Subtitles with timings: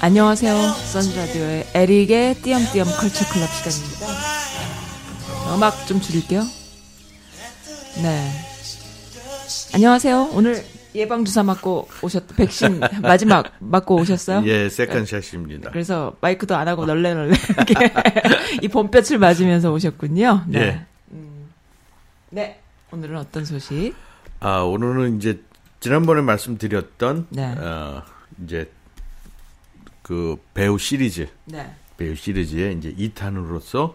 [0.00, 0.06] 네.
[0.06, 0.54] 안녕하세요.
[0.92, 4.06] 선즈라디오의 에릭의 띄엄띄엄 컬처 클럽 시간입니다.
[5.54, 6.42] 음악 좀 줄일게요.
[8.02, 8.30] 네.
[9.74, 10.30] 안녕하세요.
[10.32, 14.42] 오늘 예방주사 맞고 오셨, 백신 마지막 맞고 오셨어요?
[14.46, 15.70] 예, 세컨샷입니다.
[15.70, 17.92] 그래서 마이크도 안 하고 널레널레 이렇게
[18.62, 20.44] 이 봄볕을 맞으면서 오셨군요.
[20.48, 20.60] 네.
[20.60, 20.86] 예.
[21.12, 21.50] 음.
[22.30, 22.60] 네.
[22.90, 23.94] 오늘은 어떤 소식?
[24.40, 25.42] 아, 오늘은 이제
[25.78, 27.54] 지난번에 말씀드렸던 네.
[27.58, 28.02] 어,
[28.44, 28.70] 이제
[30.10, 31.70] 그 배우 시리즈 네.
[31.96, 33.94] 배우 시리즈의 이제 2탄으로서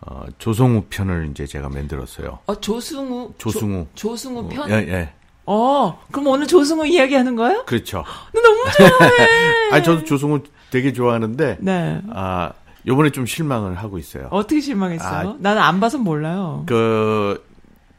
[0.00, 2.38] 어, 조성우 편을 이제 제가 만들었어요.
[2.46, 3.34] 어, 조승우.
[3.36, 3.86] 조승우.
[3.94, 4.70] 조, 승우 편?
[4.70, 5.12] 예, 예.
[5.44, 7.66] 어, 그럼 오늘 조승우 이야기 하는 거예요?
[7.66, 8.02] 그렇죠.
[8.32, 9.68] 너 너무 좋아해.
[9.76, 12.00] 아, 저도 조성우 되게 좋아하는데 네.
[12.08, 12.54] 아,
[12.86, 14.28] 요번에 좀 실망을 하고 있어요.
[14.30, 15.28] 어떻게 실망했어요?
[15.32, 16.62] 아, 나는 안 봐서 몰라요.
[16.64, 17.44] 그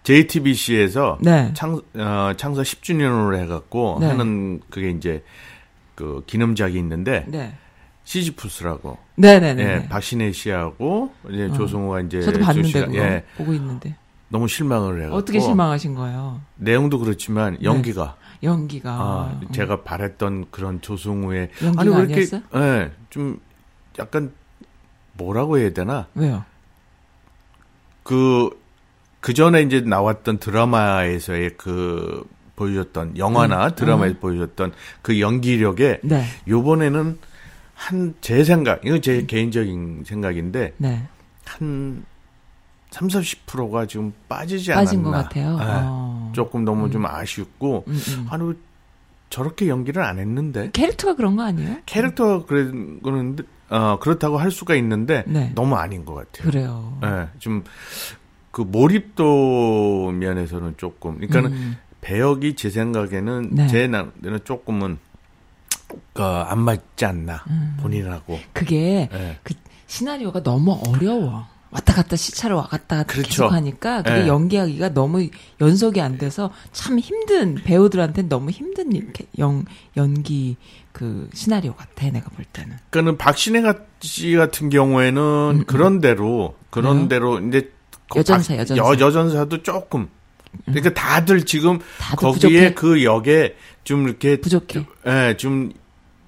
[0.02, 1.52] JTBC에서 네.
[1.54, 4.08] 창, 어, 창사 10주년으로 해갖고 네.
[4.08, 5.24] 하는 그게 이제
[5.96, 7.56] 그 기념작이 있는데 네.
[8.04, 9.64] 시지푸스라고 네네네.
[9.64, 11.54] 예, 박신혜 씨하고 이제 어.
[11.54, 13.96] 조성우가 이제 저도 조 봤는데 그거 예, 보고 있는데
[14.30, 16.42] 너무 실망을 해갖고 어떻게 실망하신 거예요?
[16.56, 19.52] 내용도 그렇지만 연기가 연기가 아, 음.
[19.52, 22.42] 제가 바랬던 그런 조성우의 연기가 아니 왜 이렇게?
[22.56, 23.40] 예, 좀
[24.00, 24.34] 약간
[25.14, 26.44] 뭐라고 해야 되나 왜요?
[28.04, 28.50] 그,
[29.22, 32.24] 그 전에 이제 나왔던 드라마에서의 그,
[32.56, 37.18] 보여줬던, 영화나 음, 드라마에서 보여줬던 그 연기력에, 네, 요번에는
[37.74, 41.08] 한, 제 생각, 이건 제 개인적인 생각인데, 네
[41.46, 42.06] 한,
[42.92, 44.86] 30, 40%가 지금 빠지지 않았나.
[44.86, 45.58] 빠진 것 같아요.
[45.60, 46.32] 예, 어.
[46.36, 48.28] 조금 너무 좀 아쉽고, 음, 음.
[48.30, 48.54] 아니, 왜
[49.30, 50.70] 저렇게 연기를 안 했는데?
[50.74, 51.78] 캐릭터가 그런 거 아니에요?
[51.88, 53.38] 캐릭터가 그런 거는,
[53.70, 55.52] 어, 그렇다고 할 수가 있는데, 네.
[55.56, 56.52] 너무 아닌 것 같아요.
[56.52, 57.00] 그래요.
[57.04, 57.64] 예, 좀,
[58.52, 61.76] 그 몰입도 면에서는 조금, 그러니까는 음.
[62.04, 63.68] 배역이 제 생각에는, 네.
[63.68, 64.12] 제 나는
[64.44, 64.98] 조금은,
[66.14, 67.78] 그, 안 맞지 않나, 음.
[67.82, 68.40] 본인하고.
[68.52, 69.38] 그게 예.
[69.44, 69.54] 그
[69.88, 71.48] 시나리오가 너무 어려워.
[71.72, 73.28] 왔다 갔다 시차를 왔다 갔다 그렇죠.
[73.30, 74.28] 계속 하니까 그게 예.
[74.28, 75.28] 연기하기가 너무
[75.60, 79.66] 연속이 안 돼서 참 힘든 배우들한테는 너무 힘든 이렇게 연
[79.98, 80.56] 연기
[80.92, 82.78] 그 시나리오 같아 내가 볼 때는.
[82.92, 83.64] 그러니까는 박신혜
[84.02, 87.40] 씨 같은 경우에는 그런 대로, 그런 음, 그래요?
[87.40, 87.72] 대로, 이제,
[88.08, 88.84] 그 여전사, 박- 여전사.
[88.84, 90.10] 여, 여전사도 조금.
[90.66, 92.54] 그러니까 다들 지금 다들 부족해?
[92.56, 94.86] 거기에 그 역에 좀 이렇게 부족해.
[95.08, 95.72] 예, 좀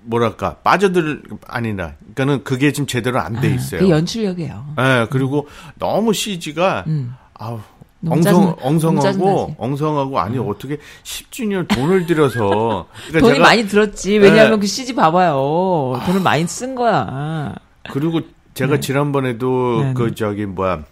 [0.01, 3.79] 뭐랄까 빠져들 아니라 그러니까는 그게 지금 제대로 안돼 아, 있어요.
[3.81, 4.75] 그게 연출력이에요.
[4.79, 5.47] 예, 그리고
[5.79, 7.15] 너무 CG가 음.
[7.33, 7.59] 아우
[8.07, 9.55] 엉성 엉성하고.
[9.57, 14.17] 엉성하고 아니 어떻게 10주년 돈을 들여서 그러니까 돈이 많이 들었지.
[14.17, 14.59] 왜냐하면 네.
[14.59, 16.01] 그 CG 봐봐요.
[16.05, 17.55] 돈을 많이 쓴 거야.
[17.91, 18.21] 그리고
[18.53, 18.79] 제가 네.
[18.79, 20.15] 지난번에도 네, 그 네.
[20.15, 20.83] 저기 뭐야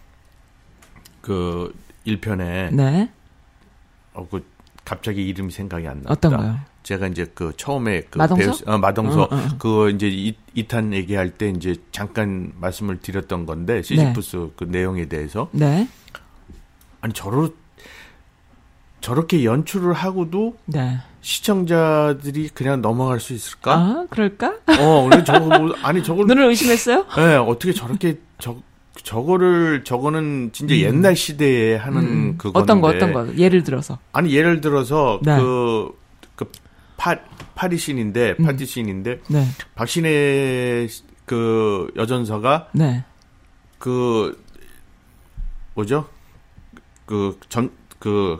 [1.20, 1.72] 그
[2.06, 3.10] 1편에 네.
[4.14, 4.44] 어, 그
[4.84, 6.10] 갑자기 이름이 생각이 안 났다.
[6.12, 6.58] 어떤 거요?
[6.82, 8.64] 제가 이제 그 처음에 그 마동서?
[8.64, 9.48] 배우- 어, 마동서 어, 어, 어.
[9.58, 15.48] 그 이제 이, 2탄 얘기할 때 이제 잠깐 말씀을 드렸던 건데 시지푸스 그 내용에 대해서
[15.52, 15.88] 네.
[17.00, 17.48] 아니 저러
[19.00, 20.98] 저렇게 연출을 하고도 네.
[21.20, 23.74] 시청자들이 그냥 넘어갈 수 있을까?
[23.74, 24.54] 아, 그럴까?
[24.78, 27.06] 어, 근데 저거 뭐- 아니 저걸 눈을 의심했어요?
[27.18, 28.56] 예, 어떻게 저렇게 저
[29.02, 32.34] 저거를 저거는 진짜 옛날 시대에 하는 음.
[32.38, 33.36] 그건데 어떤 거, 어떤 거.
[33.36, 33.98] 예를 들어서.
[34.12, 35.36] 아니 예를 들어서 네.
[35.36, 35.98] 그,
[36.36, 36.50] 그
[36.96, 37.16] 파,
[37.54, 38.44] 파리신인데 음.
[38.44, 39.44] 파티신인데 네.
[39.74, 43.04] 박신혜 씨- 그 여전사가 네.
[43.78, 44.40] 그
[45.74, 46.08] 뭐죠?
[47.06, 48.38] 그 전그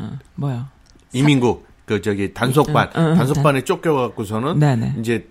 [0.00, 0.70] 어, 뭐야.
[1.12, 4.96] 이민국 그 저기 단속반 응, 응, 응, 단속반에 쫓겨갖고서는 네네.
[5.00, 5.26] 이제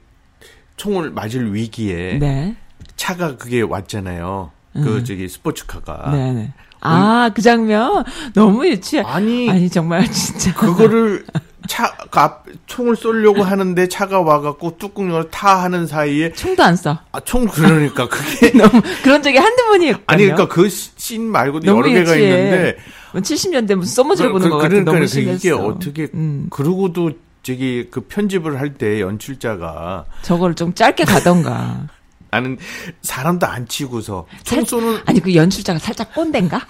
[0.75, 2.55] 총을 맞을 위기에 네.
[2.97, 4.51] 차가 그게 왔잖아요.
[4.75, 4.81] 음.
[4.83, 6.51] 그 저기 스포츠카가 네네.
[6.81, 8.03] 아, 그 장면?
[8.33, 9.01] 너무 유치해.
[9.03, 10.53] 아니, 아니, 정말, 진짜.
[10.53, 11.25] 그거를
[11.67, 16.75] 차, 그 앞, 총을 쏘려고 하는데 차가 와갖고 뚜껑 열어 타 하는 사이에 총도 안
[16.75, 16.99] 써.
[17.11, 20.03] 아, 총 그러니까 그게 너무, 그런 적이 한두 번이었거든요.
[20.07, 22.29] 아니 그러니까 그 씬 말고도 여러 개가 유치해.
[22.29, 22.77] 있는데
[23.15, 24.69] 70년대 무슨 써머지를 그- 보는 그- 것 같아.
[24.69, 25.35] 그러니까 너무 그 심했어.
[25.35, 27.11] 이게 어떻게 음, 그러고도
[27.41, 31.87] 저기 그 편집을 할 때 연출자가 저걸 좀 짧게 가던가.
[32.31, 32.57] 나는
[33.01, 36.61] 사람도 안 치고서 총 살- 쏘는 아니, 그 연출자가 살짝 꼰대인가?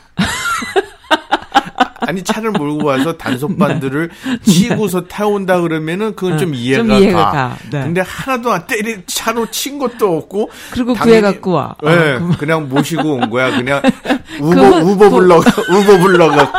[2.00, 4.10] 아니 차를 몰고 와서 단속반들을
[4.46, 7.32] 치고서 타온다 그러면은 그건 좀 어, 이해가, 좀 이해가 가.
[7.32, 7.58] 가.
[7.70, 7.82] 네.
[7.84, 11.76] 근데 하나도 안 때리 차로 친 것도 없고 그리고 당연히- 구해갖고 와.
[11.84, 13.52] 어, 예, 그- 그냥 모시고 온 거야.
[13.58, 13.82] 그냥
[14.40, 16.58] 우버 그- 우버 그- 불러 우버 불러갖고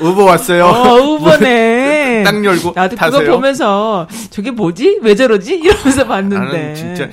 [0.00, 0.64] 우버 왔어요.
[0.64, 2.22] 어, 우버네.
[2.24, 3.20] 딱 열고 나도 타세요.
[3.20, 5.00] 그거 보면서 저게 뭐지?
[5.02, 5.56] 왜 저러지?
[5.56, 6.46] 이러면서 봤는데.
[6.46, 7.08] 나는 진짜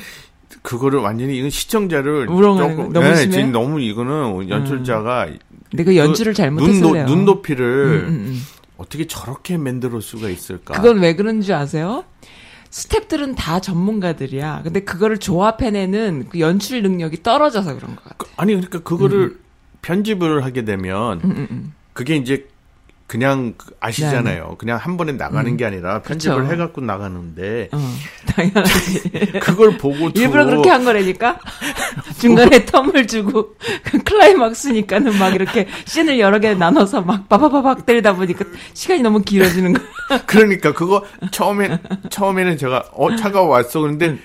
[0.65, 3.31] 그거를 완전히 이건 시청자를 우롱하는 거 너무 예, 심해요?
[3.31, 5.27] 지금 너무 이거는 연출자가
[5.69, 6.81] 근데 그 연출을 그 잘못했어요.
[6.81, 8.41] 눈, 높- 눈높이를 음, 음, 음.
[8.77, 10.73] 어떻게 저렇게 만들 을 수가 있을까?
[10.73, 12.03] 그건 왜 그런 줄 아세요?
[12.71, 14.61] 스탭들은 다 전문가들이야.
[14.63, 18.15] 근데 그거를 조합해내는 그 연출 능력이 떨어져서 그런 것 같아.
[18.17, 19.37] 그, 아니 그러니까 그거를
[19.81, 21.73] 편집을 하게 되면 음, 음, 음.
[21.93, 22.47] 그게 이제
[23.07, 24.55] 그냥 그 아시잖아요.
[24.57, 25.57] 그냥 한 번에 나가는 음.
[25.57, 26.53] 게 아니라 편집을 그쵸.
[26.53, 27.77] 해갖고 나가는데 어,
[28.25, 29.11] 당연하지.
[29.41, 31.39] 그걸 보고 일부러 그렇게 한 거라니까?
[32.19, 38.43] 중간에 텀을 주고, 그 클라이막스니까는 막 이렇게 씬을 여러 개 나눠서 막 바바바박 때리다 보니까
[38.73, 39.85] 시간이 너무 길어지는 거야.
[40.25, 41.79] 그러니까 그거 처음에
[42.09, 44.17] 처음에는 제가 어 차가 왔어 그런데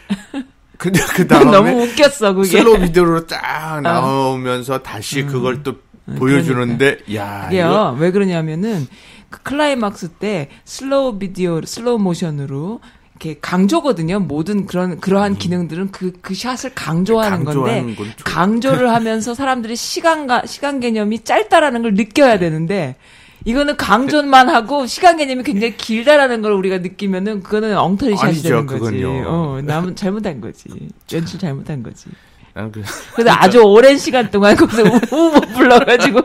[0.79, 2.49] 근데 그 다음에 너무 웃겼어, 그게.
[2.49, 5.75] 슬로우 비디오로 쫙 나오면서 다시 그걸 또
[6.19, 8.87] 보여주는데 야 이거 이게요, 왜 그러냐면은,
[9.31, 12.81] 그 클라이막스 때 슬로우 비디오, 슬로우 모션으로
[13.23, 14.19] 이렇게 강조거든요.
[14.21, 19.77] 모든 그런, 그러한 기능들은 그, 그 샷을 강조하는 건데, 강조하는 건 좀- 강조를 하면서 사람들이
[19.77, 22.97] 시간과, 시간 개념이 짧다라는 걸 느껴야 되는데,
[23.45, 28.67] 이거는 강조만 하고 시간 개념이 굉장히 길다라는 걸 우리가 느끼면은 그거는 엉터리 샷이 아니죠, 되는
[28.67, 28.81] 거지.
[28.81, 29.25] 그건요.
[29.29, 30.65] 어, 남은 잘못한 거지.
[31.13, 32.07] 연출 잘못한 거지.
[32.55, 32.83] 나는 그-
[33.15, 34.83] 그래서 아주 오랜 시간 동안 거기서
[35.13, 36.21] 우우 불러가지고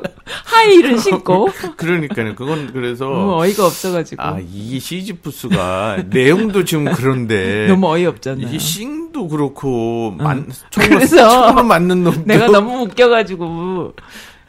[0.45, 2.35] 하이힐을 신고 그러니까요.
[2.35, 8.47] 그건 그래서 너무 어이가 없어가지고 아 이게 시지푸스가 내용도 지금 그런데 너무 어이없잖아요.
[8.47, 13.93] 이게 싱도 그렇고 만 처음으로 그래서 처음으로 맞는 놈도 내가 너무 웃겨가지고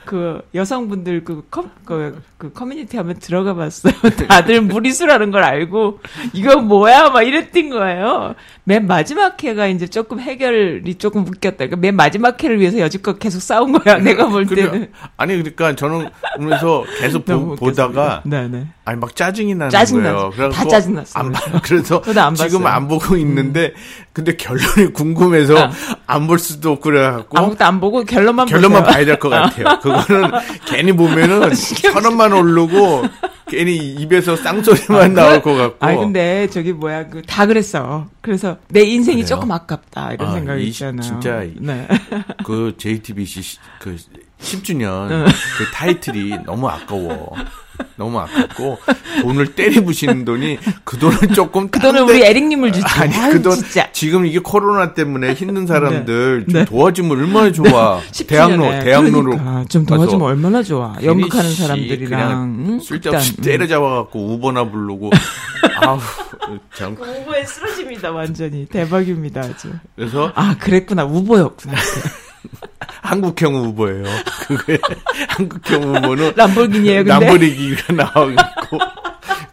[0.07, 3.95] 그 여성분들 그, 커, 그, 그 커뮤니티 하면 들어가 봤어요.
[4.29, 6.01] 다들 무리수라는 걸 알고
[6.35, 8.35] 이거 뭐야 막 이랬던 거예요.
[8.65, 11.57] 맨 마지막 회가 이제 조금 해결이 조금 웃겼다.
[11.57, 13.97] 그러니까 맨 마지막 회를 위해서 여지껏 계속 싸운 거야.
[13.99, 14.91] 내가 볼 그래, 때는.
[15.17, 18.67] 아니 그러니까 저는 그러면서 계속 보, 보다가 네네.
[18.85, 20.17] 아니 막 짜증이 나는 짜증나죠.
[20.17, 20.31] 거예요.
[20.31, 22.01] 다 그래갖고 짜증 났어요, 안 그래서.
[22.01, 22.05] 봐.
[22.05, 22.61] 그래서 안 지금.
[22.61, 22.67] 음.
[22.67, 23.73] 안 보고 있는데
[24.13, 25.71] 근데 결론이 궁금해서 아.
[26.07, 28.95] 안볼 수도 없고 그래갖고 아무것도 안 보고 결론만 결론만 보세요.
[28.95, 29.79] 봐야 될 것 같아요.
[29.81, 30.31] 그거는
[30.67, 33.03] 괜히 보면은 천 원만 오르고
[33.49, 35.77] 괜히 입에서 쌍소리만 나올 것 같고.
[35.87, 38.07] 아 근데 저기 뭐야 그 다 그랬어.
[38.21, 39.27] 그래서 내 인생이 그래요?
[39.27, 41.03] 조금 아깝다 이런 아, 생각이 이 있잖아요.
[41.03, 41.87] 진짜 이- 네.
[42.45, 43.97] 그 JTBC 시- 그
[44.41, 45.25] 10주년 어.
[45.59, 47.35] 그 타이틀이 너무 아까워.
[47.97, 48.79] 너무 아깝고
[49.23, 52.87] 돈을 때리 부시는 돈이 그 돈을 조금 그 돈을 딴 데- 우리 에릭님을 주지.
[53.01, 53.91] 아니 아유, 그돈 진짜.
[53.93, 56.65] 지금 이게 코로나 때문에 힘든 사람들 좀 네.
[56.65, 58.01] 도와주면 얼마나 좋아.
[58.13, 58.27] 10주년에.
[58.29, 60.95] 대학로 대학로로 그러니까 좀 도와주면 얼마나 좋아.
[61.03, 62.81] 연극하는 씨, 사람들이랑 그냥 응?
[62.81, 63.37] 쓸데없이.
[63.39, 65.11] 때려잡아갖고 우버나 부르고
[65.81, 65.99] 아우
[66.75, 69.71] 참그 우보에 쓰러집니다 완전히 대박입니다 아주.
[69.95, 71.75] 그래서 아 그랬구나 우보였구나.
[73.03, 74.05] 한국형 우버예요.
[74.47, 74.79] 그게
[75.31, 77.27] 한국형 우버는 람보르기니예요 근데.
[77.27, 78.79] 람보르기가 나오고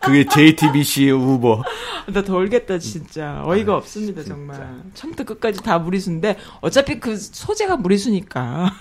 [0.02, 1.64] 그게 JTBC 우버.
[2.08, 4.60] 나 돌겠다 진짜 어이가 없습니다 정말
[4.94, 8.74] 처음부터 끝까지 다 무리수인데 어차피 그 소재가 무리수니까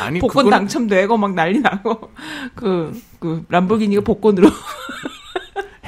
[0.00, 2.12] 아니 복권 그건 당첨되고 막 난리 나고
[2.54, 4.48] 그그 람보르기니가 복권으로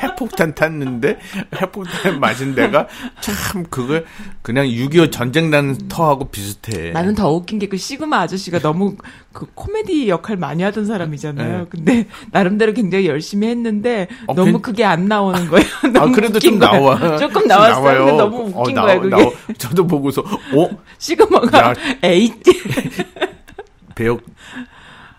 [0.04, 1.18] 핵폭탄 탔는데
[1.56, 2.86] 핵폭탄 맞은 데가
[3.20, 4.04] 참 그걸
[4.42, 6.90] 그냥 6.25 전쟁 난 터하고 비슷해.
[6.92, 8.94] 나는 더 웃긴 게 그 시그마 아저씨가 너무
[9.32, 11.58] 그 코미디 역할 많이 하던 사람이잖아요.
[11.60, 11.64] 네.
[11.70, 15.66] 근데 나름대로 굉장히 열심히 했는데 어, 너무 괜- 그게 안 나오는 거예요.
[15.98, 16.70] 아 그래도 좀 거야.
[16.70, 17.16] 나와.
[17.18, 18.04] 조금 나왔어요.
[18.04, 19.10] 근데 너무 웃긴 어, 나와- 거야 그게.
[19.16, 19.32] 나와.
[19.58, 21.74] 저도 보고서 어 시그마가 야.
[22.02, 22.32] 에이
[23.94, 24.20] 배역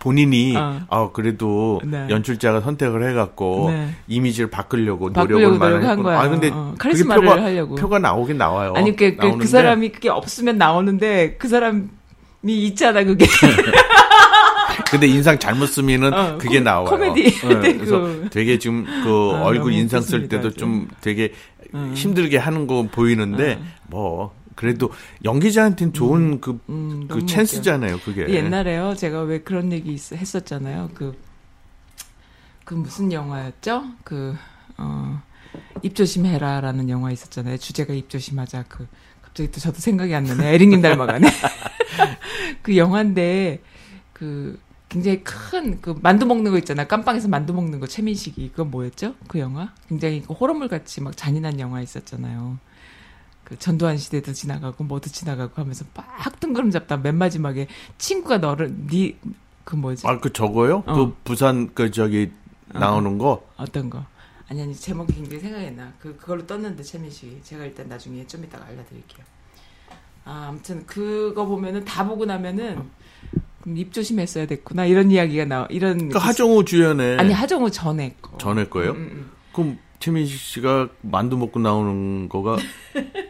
[0.10, 0.82] 본인이 어.
[0.88, 2.06] 아 그래도 네.
[2.12, 3.90] 연출자가 선택을 해갖고 네.
[4.08, 5.96] 이미지를 바꾸려고 노력을 많이 했구나.
[5.96, 6.20] 거야.
[6.22, 7.74] 아 근데 어, 카리스마를 표가, 하려고.
[7.74, 8.74] 표가 나오긴 나와요.
[8.76, 11.88] 아니 그, 그, 그 사람이 그게 없으면 나오는데 그 사람이
[12.46, 13.26] 있잖아 그게.
[14.92, 16.86] 근데 인상 잘못 쓰면은 어, 그게 코- 나와요.
[16.86, 17.46] 코미디.
[17.48, 20.52] 어, 네, 그래서 그- 되게 지금 그 아, 얼굴 인상 쓸 때도.
[20.52, 21.34] 좀 되게
[21.74, 21.94] 음.
[21.96, 24.90] 힘들게 하는 거 보이는데 뭐 그래도
[25.24, 28.00] 연기자한테는 좋은 그, 음, 그 찬스잖아요.
[28.00, 28.28] 그게.
[28.30, 28.96] 옛날에요.
[28.96, 30.92] 제가 왜 그런 얘기 있- 했었잖아요.
[30.94, 31.18] 그,
[32.64, 33.84] 그 무슨 영화였죠?
[34.04, 34.36] 그,
[34.78, 35.22] 어,
[35.84, 37.58] 입조심해라 라는 영화 있었잖아요.
[37.58, 38.66] 주제가 입조심하자.
[38.70, 38.88] 그,
[39.22, 40.54] 갑자기 또 저도 생각이 안 나네.
[40.54, 41.28] 에릭님 닮아가네.
[42.64, 43.62] 그 영화인데,
[44.14, 46.88] 그, 굉장히 큰, 그, 만두 먹는 거 있잖아요.
[46.88, 48.50] 깜빵에서 만두 먹는 거, 최민식이.
[48.52, 49.16] 그건 뭐였죠?
[49.28, 49.74] 그 영화?
[49.90, 52.58] 굉장히 그 호러물 같이 막 잔인한 영화 있었잖아요.
[53.46, 59.16] 그 전두환 시대도 지나가고 뭐도 지나가고 하면서 막 뜬구름 잡다 맨 마지막에 친구가 너를 니
[59.66, 60.84] 그 뭐지 아 그 저거요?
[60.86, 60.94] 어.
[60.96, 62.32] 그 부산 그 저기
[62.68, 64.06] 나오는 거 어떤 거
[64.48, 65.92] 아니 아니 제목이 굉장히 생각이 나.
[66.00, 69.26] 그 그걸로 떴는데 최민식이 제가 일단 나중에 좀 이따가 알려드릴게요.
[70.24, 72.80] 아 아무튼 그거 보면은 다 보고 나면은
[73.62, 78.38] 그럼 입 조심했어야 됐구나 이런 이야기가 나 이런 그 하정우 주연의 아니 하정우 전에 거
[78.38, 78.92] 전에 거예요?
[78.92, 83.12] 음, 음, 그럼 최민식 씨가 만두 먹고 나오는 거가 음.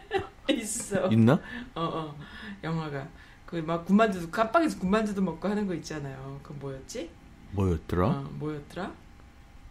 [0.76, 1.06] 있어.
[1.08, 1.32] 있나?
[1.74, 2.16] 어, 어.
[2.62, 3.06] 영화가.
[3.46, 6.40] 그 막 군만두도 깜빵에서 군만두도 먹고 하는 거 있잖아요.
[6.42, 7.08] 그 뭐였지?
[7.52, 8.06] 뭐였더라?
[8.08, 8.90] 어, 뭐였더라?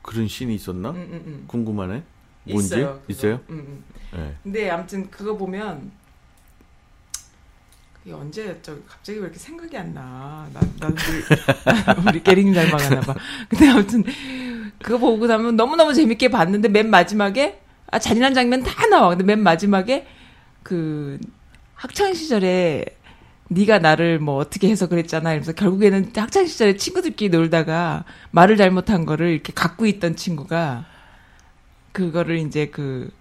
[0.02, 0.92] 그런 씬이 있었나?
[0.92, 1.44] 응, 응, 응.
[1.48, 2.04] 궁금하네.
[2.48, 2.94] 뭔지 있어요.
[3.02, 3.04] 그거.
[3.10, 3.42] 있어요?
[3.50, 3.84] 음, 음.
[4.18, 4.36] 네.
[4.44, 5.92] 근데 아무튼 그거 보면
[8.00, 8.80] 그게 언제였죠?
[8.88, 10.48] 갑자기 왜 이렇게 생각이 안 나?
[10.54, 13.16] 나, 나 우리, 우리 깨링 닮아가나 봐.
[13.50, 14.04] 근데 아무튼
[14.82, 17.60] 그거 보고 나면 너무너무 재밌게 봤는데 맨 마지막에
[17.92, 19.10] 아 잔인한 장면 다 나와.
[19.10, 20.08] 근데 맨 마지막에
[20.66, 21.20] 그
[21.76, 22.86] 학창 시절에
[23.50, 25.30] 네가 나를 뭐 어떻게 해서 그랬잖아.
[25.30, 30.86] 이러면서 결국에는 학창 시절에 친구들끼리 놀다가 말을 잘못한 거를 이렇게 갖고 있던 친구가
[31.92, 33.12] 그거를 이제 그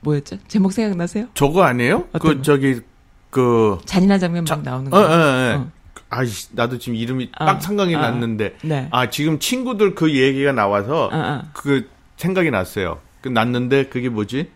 [0.00, 0.38] 뭐였죠?
[0.48, 1.26] 제목 생각나세요?
[1.34, 2.08] 저거 아니에요?
[2.12, 2.42] 그 거?
[2.42, 2.80] 저기
[3.28, 4.98] 그 잔인한 장면 자, 막 나오는 어, 거.
[4.98, 5.56] 어, 어.
[5.58, 5.70] 어.
[6.08, 8.00] 아이씨, 나도 지금 이름이 어, 딱 생각이 어.
[8.00, 8.56] 났는데.
[8.62, 8.88] 네.
[8.92, 11.42] 아, 지금 친구들 그 얘기가 나와서 어, 어.
[11.52, 13.02] 그 생각이 났어요.
[13.20, 14.50] 그 났는데 그게 뭐지?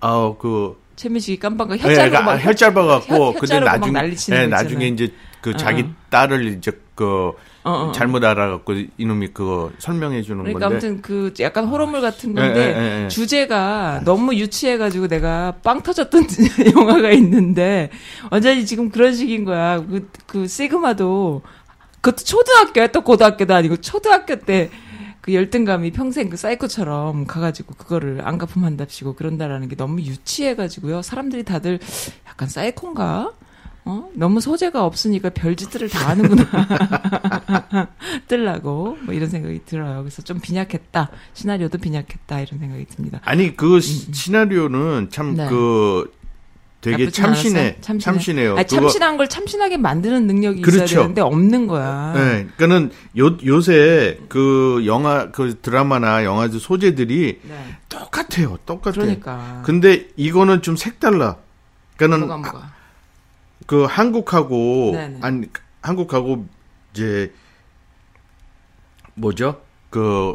[0.00, 3.92] 아, 그 최민식이 깜빡 혀 예, 자르고 그러니까 막혀 짧아 갖고 혀- 혀 근데 나중에
[3.92, 4.86] 거 나중에.
[4.88, 5.94] 이제 그 어, 자기 어.
[6.10, 7.32] 딸을 이제 그
[7.64, 7.92] 어, 어.
[7.92, 10.86] 잘못 알아갖고 이놈이 그거 설명해 주는 그러니까 건데.
[10.86, 13.08] 아무튼 그 약간 호러물 같은 예, 건데 예, 예, 예.
[13.08, 16.26] 주제가 너무 유치해가지고 내가 빵 터졌던
[16.76, 17.90] 영화가 있는데
[18.30, 19.78] 완전히 지금 그런 식인 거야.
[19.84, 21.42] 그, 그 시그마도
[22.00, 24.70] 그것도 초등학교야 또 고등학교도 아니고 초등학교 때
[25.22, 31.00] 그 열등감이 평생 그 사이코처럼 가가지고 그거를 안 갚음한답시고 그런다라는 게 너무 유치해가지고요.
[31.02, 31.78] 사람들이 다들
[32.28, 33.32] 약간 사이코인가?
[33.84, 34.08] 어?
[34.14, 36.44] 너무 소재가 없으니까 별짓들을 다 하는구나.
[38.28, 40.00] 뜰라고 뭐 이런 생각이 들어요.
[40.02, 41.10] 그래서 좀 빈약했다.
[41.34, 43.20] 시나리오도 빈약했다 이런 생각이 듭니다.
[43.24, 45.48] 아니 그 시- 시나리오는 참 음, 네.
[46.82, 47.76] 그 되게 참신해?
[47.80, 48.44] 참신해.
[48.48, 50.96] 그거- 참신한 걸 참신하게 만드는 능력이 있어야 그렇죠.
[51.02, 52.12] 되는데 없는 거야.
[52.12, 57.76] 네, 그러니까는 요 요새 그 영화 그 드라마나 영화들 소재들이 네.
[57.88, 58.94] 똑같아요, 똑같아.
[59.00, 59.62] 그러니까.
[59.64, 61.36] 근데 이거는 좀 색달라.
[61.96, 62.72] 그러니까는 뭐가 뭐가.
[63.66, 65.18] 그 한국하고 네네.
[65.22, 65.46] 아니
[65.82, 66.46] 한국하고
[66.92, 67.32] 이제
[69.14, 69.62] 뭐죠?
[69.88, 70.34] 그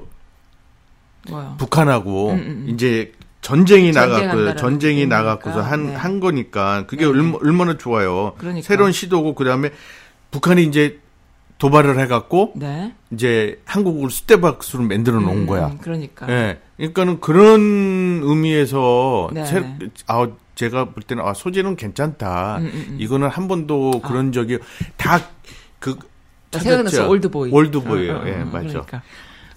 [1.29, 1.55] 뭐요?
[1.59, 2.73] 북한하고 음, 음, 음.
[2.73, 3.11] 이제
[3.47, 5.05] 전쟁이 나갔고 전쟁이.
[5.07, 5.95] 나갔고서 한 네.
[5.95, 7.11] 한 거니까 그게 네.
[7.11, 8.33] 얼마, 얼마 나 좋아요.
[8.37, 8.65] 그러니까.
[8.67, 9.71] 새로운 시도고 그다음에
[10.31, 10.99] 북한이 이제
[11.57, 12.93] 도발을 해갖고 네.
[13.11, 15.67] 이제 한국을 쑥대박수로 만들어 놓은 음, 거야.
[15.67, 16.29] 음, 그러니까.
[16.29, 16.59] 예.
[16.75, 19.77] 그러니까는 그런 의미에서 네, 새, 네.
[20.07, 22.57] 아 제가 볼 때는 아 소재는 괜찮다.
[22.57, 22.97] 음, 음, 음.
[22.99, 24.59] 이거는 한 번도 그런 적이
[24.97, 25.97] 다그
[26.51, 27.51] 나 생각났어 올드보이.
[27.51, 28.13] 올드보이예요.
[28.13, 28.67] 어, 어, 예, 어, 맞죠.
[28.85, 29.03] 그러니까.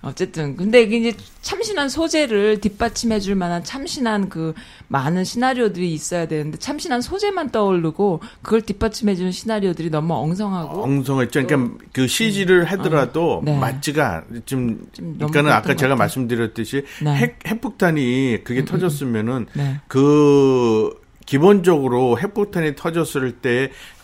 [0.03, 4.55] 어쨌든 근데 이게 이제 참신한 소재를 뒷받침해 줄 만한 참신한 그
[4.89, 11.47] 많은 시나리오들이 있어야 되는데 참신한 소재만 떠오르고 그걸 뒷받침해 주는 시나리오들이 너무 엉성하고 엉성했죠.
[11.47, 13.43] 그러니까 그 CG를 하더라도 어.
[13.45, 13.59] 네.
[13.59, 14.89] 맞지가 않- 좀좀
[15.19, 15.97] 그러니까는 아까 제가.
[15.97, 17.15] 말씀드렸듯이 네.
[17.17, 19.81] 핵, 핵폭탄이 그게 터졌으면은 네.
[19.87, 24.00] 그 기본적으로 핵폭탄이 터졌을 때그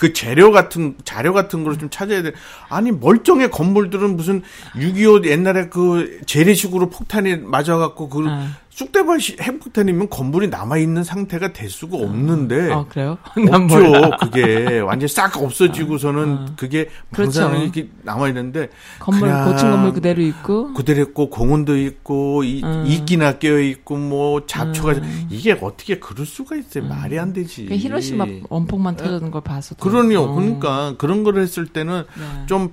[0.00, 2.32] 그 재료 같은 자료 같은 걸 좀 찾아야 돼.
[2.68, 4.42] 아니 멀쩡해 건물들은 무슨
[4.74, 8.50] 6.25 옛날에 그 재래식으로 폭탄이 맞아갖고 그 아.
[8.70, 12.72] 쑥대밭 핵폭탄이면 건물이 남아 있는 상태가 될 수가 없는데.
[12.72, 13.18] 어 그래요?
[13.36, 14.10] 난 없죠.
[14.20, 16.46] 그게 완전 싹 없어지고서는 어.
[16.56, 17.40] 그게 그렇죠.
[17.40, 22.84] 방사능이 이렇게 남아 있는데 건물 고층 건물 그대로 있고 그대로 있고 공원도 있고 이, 음.
[22.86, 25.28] 이끼나 껴 있고 뭐 잡초가 음.
[25.30, 26.84] 이게 어떻게 그럴 수가 있어요?
[26.84, 27.66] 말이 안 되지.
[27.66, 30.22] 그 히로시마 원폭만 터지는 걸 봐서 그러니요.
[30.22, 30.34] 어.
[30.34, 32.46] 그러니까 그런 걸 했을 때는 네.
[32.46, 32.72] 좀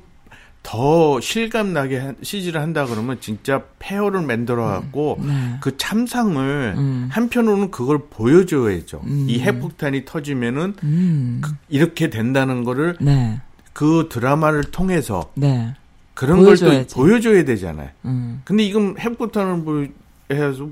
[0.70, 5.56] 더 실감 나게 한- CG를 한다 그러면 진짜 폐허를 만들어 갖고 네.
[5.62, 7.08] 그 참상을 음.
[7.10, 9.00] 한편으로는 그걸 보여줘야죠.
[9.06, 9.28] 음.
[9.30, 11.42] 이 핵폭탄이 터지면은 음.
[11.70, 13.40] 이렇게 된다는 거를 네.
[13.72, 15.74] 그 드라마를 통해서 네.
[16.14, 16.86] 그런 걸 또.
[16.96, 17.88] 보여줘야 되잖아요.
[18.04, 18.42] 음.
[18.44, 20.70] 근데 이건 핵폭탄을 보여서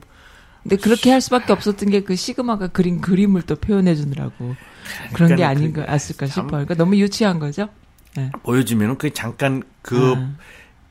[0.64, 4.56] 근데 그렇게 할 수밖에 없었던 게 그 시그마가 그린 그림을 또 표현해 주느라고
[5.14, 6.66] 그런 게 아닌가 그게 했을까 참- 싶어요.
[6.66, 7.70] 그러니까 너무 유치한 거죠.
[8.16, 8.32] 네.
[8.44, 10.36] 보여주면은 그 잠깐 그 아,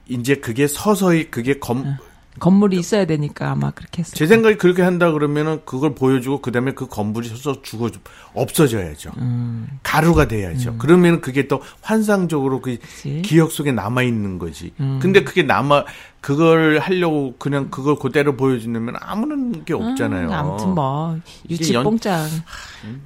[0.06, 1.96] 이제 그게 서서히 그게 검
[2.40, 4.14] 건물이 있어야 되니까 아마 그렇게 했어요.
[4.16, 7.90] 제 생각에 그렇게 한다 그러면은 그걸 보여주고 그다음에 그 건물이 서서 죽어
[8.34, 9.12] 없어져야죠.
[9.18, 10.76] 음, 가루가 돼야죠.
[10.78, 13.22] 그러면 그게 또 환상적으로 그 그치.
[13.22, 14.72] 기억 속에 남아 있는 거지.
[14.80, 14.98] 음.
[15.00, 15.84] 근데 그게 남아
[16.24, 20.28] 그걸 하려고 그냥 그걸 그대로 보여주면 아무런 게 없잖아요.
[20.28, 22.26] 음, 아무튼 뭐 이게 유치 연- 뽕짱.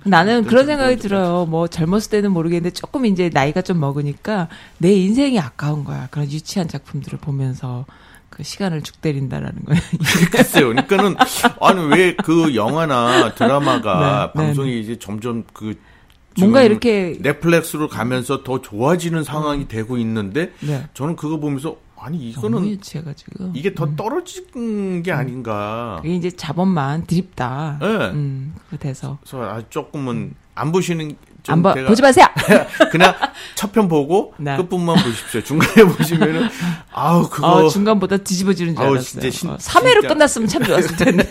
[0.05, 0.99] 나는 그런 생각이.
[0.99, 1.45] 들어요.
[1.47, 4.47] 뭐 젊었을 때는 모르겠는데 조금 이제 나이가 좀 먹으니까
[4.79, 6.07] 내 인생이 아까운 거야.
[6.13, 7.87] 그런 유치한 작품들을 보면서
[8.31, 9.79] 그 시간을 죽 때린다라는 거야.
[10.31, 10.69] 글쎄요.
[10.69, 11.17] 그러니까는
[11.61, 15.75] 아니 왜 그 영화나 드라마가 네, 네, 방송이 이제 점점 그
[16.39, 20.85] 뭔가 이렇게 넷플릭스로 가면서 더 좋아지는 상황이 되고 있는데 네.
[20.95, 25.99] 저는 그거 보면서 아니 너무 이거는 유치해가지고 이게 더 떨어진 게 아닌가.
[26.03, 27.79] 그게 이제 자본만 드립다.
[27.83, 27.87] 예.
[28.15, 29.19] 음, 그거 돼서.
[29.21, 32.27] 그래서 아 조금은 안 보시는 좀 안 봐, 보지 마세요.
[32.91, 33.15] 그냥
[33.55, 34.57] 첫 편 보고 네.
[34.57, 35.41] 끝부분만 보십시오.
[35.43, 36.49] 중간에 보시면은
[36.93, 39.03] 아우 그거 어, 중간보다 뒤집어지는 줄 아우, 알았어요.
[39.21, 40.09] 진짜 신- 어, 3회로 진짜.
[40.09, 41.29] 끝났으면 참 좋았을 텐데.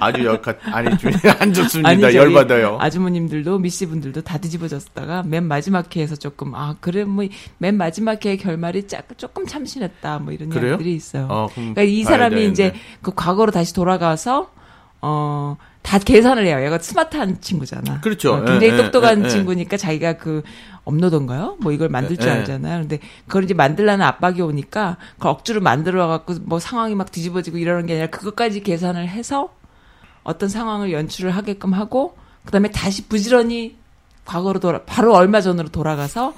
[0.00, 1.88] 아주 역할 아니 좀안 좋습니다.
[1.90, 2.78] 아니, 저희 열받아요.
[2.80, 7.24] 아주머님들도 미씨 분들도 다 뒤집어졌다가 맨 마지막 회에서 조금 아 그래 뭐
[7.58, 10.70] 맨 마지막 회의 결말이 짝 조금 참신했다 뭐 이런 그래요?
[10.72, 11.26] 이야기들이 있어요.
[11.28, 12.50] 어, 그러니까 이 사람이 되겠네.
[12.52, 14.50] 이제 그 과거로 다시 돌아가서
[15.02, 15.56] 어.
[15.82, 16.64] 다 계산을 해요.
[16.64, 18.00] 얘가 스마트한 친구잖아.
[18.00, 18.34] 그렇죠.
[18.34, 19.28] 어, 굉장히 예, 똑똑한 예, 예.
[19.28, 20.42] 친구니까 자기가 그
[20.84, 21.56] 업로드인가요?
[21.60, 22.38] 뭐 이걸 만들 줄 예, 예.
[22.38, 22.80] 알잖아요.
[22.80, 27.86] 근데 그걸 이제 만들라는 압박이 오니까 그걸 억지로 만들어 갖고 뭐 상황이 막 뒤집어지고 이러는
[27.86, 29.54] 게 아니라 그것까지 계산을 해서
[30.22, 33.76] 어떤 상황을 연출을 하게끔 하고 그다음에 다시 부지런히
[34.24, 36.34] 과거로 돌아 바로 얼마 전으로 돌아가서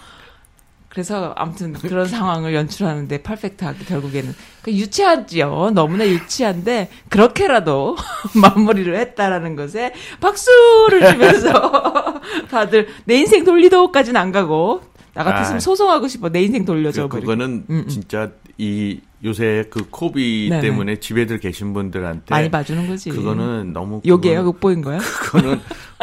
[0.92, 5.70] 그래서 아무튼 그런 상황을 연출하는데 퍼펙트하게 결국에는 그 유치하지요.
[5.72, 7.96] 너무나 유치한데 그렇게라도
[8.36, 12.20] 마무리를 했다라는 것에 박수를 주면서
[12.50, 14.82] 다들 내 인생 돌리도까지는 안 가고
[15.14, 15.60] 나 같았으면 아.
[15.60, 16.28] 소송하고 싶어.
[16.28, 17.08] 내 인생 돌려줘.
[17.08, 17.20] 그.
[17.20, 17.88] 그거는 음, 음.
[17.88, 20.60] 진짜 이 요새 그 코비 네네.
[20.62, 23.08] 때문에 집에들 계신 분들한테 많이 봐주는 거지.
[23.10, 24.38] 그거는 너무 욕이에요?
[24.40, 24.98] 그건- 욕보인 거야?
[25.22, 25.60] 그거는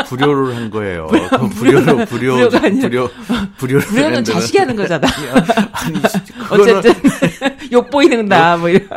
[0.07, 1.07] 불효를 한 거예요.
[1.07, 3.09] 그 불효로 불효 불효가 아니라- 불효
[3.57, 5.05] 불효를 불효는 자식이 하는 거잖아.
[5.73, 5.97] 아니
[6.49, 6.93] 어쨌든
[7.73, 8.88] 욕 보이는다 뭐 이런.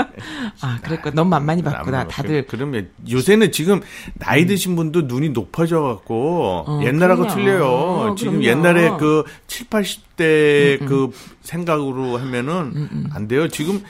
[0.61, 2.07] 아 그랬고 너무 만만히 봤구나.
[2.07, 3.81] 다들 그, 그러면 요새는 지금
[4.21, 7.35] 나이 드신 분도 눈이 높아져 갖고 어, 옛날하고 그럼요.
[7.35, 8.15] 틀려요.
[8.17, 8.47] 지금 그럼요.
[8.47, 11.11] 옛날에 그 7, 80대 음, 그
[11.43, 13.49] 생각으로 하면은 안 돼요.
[13.49, 13.83] 지금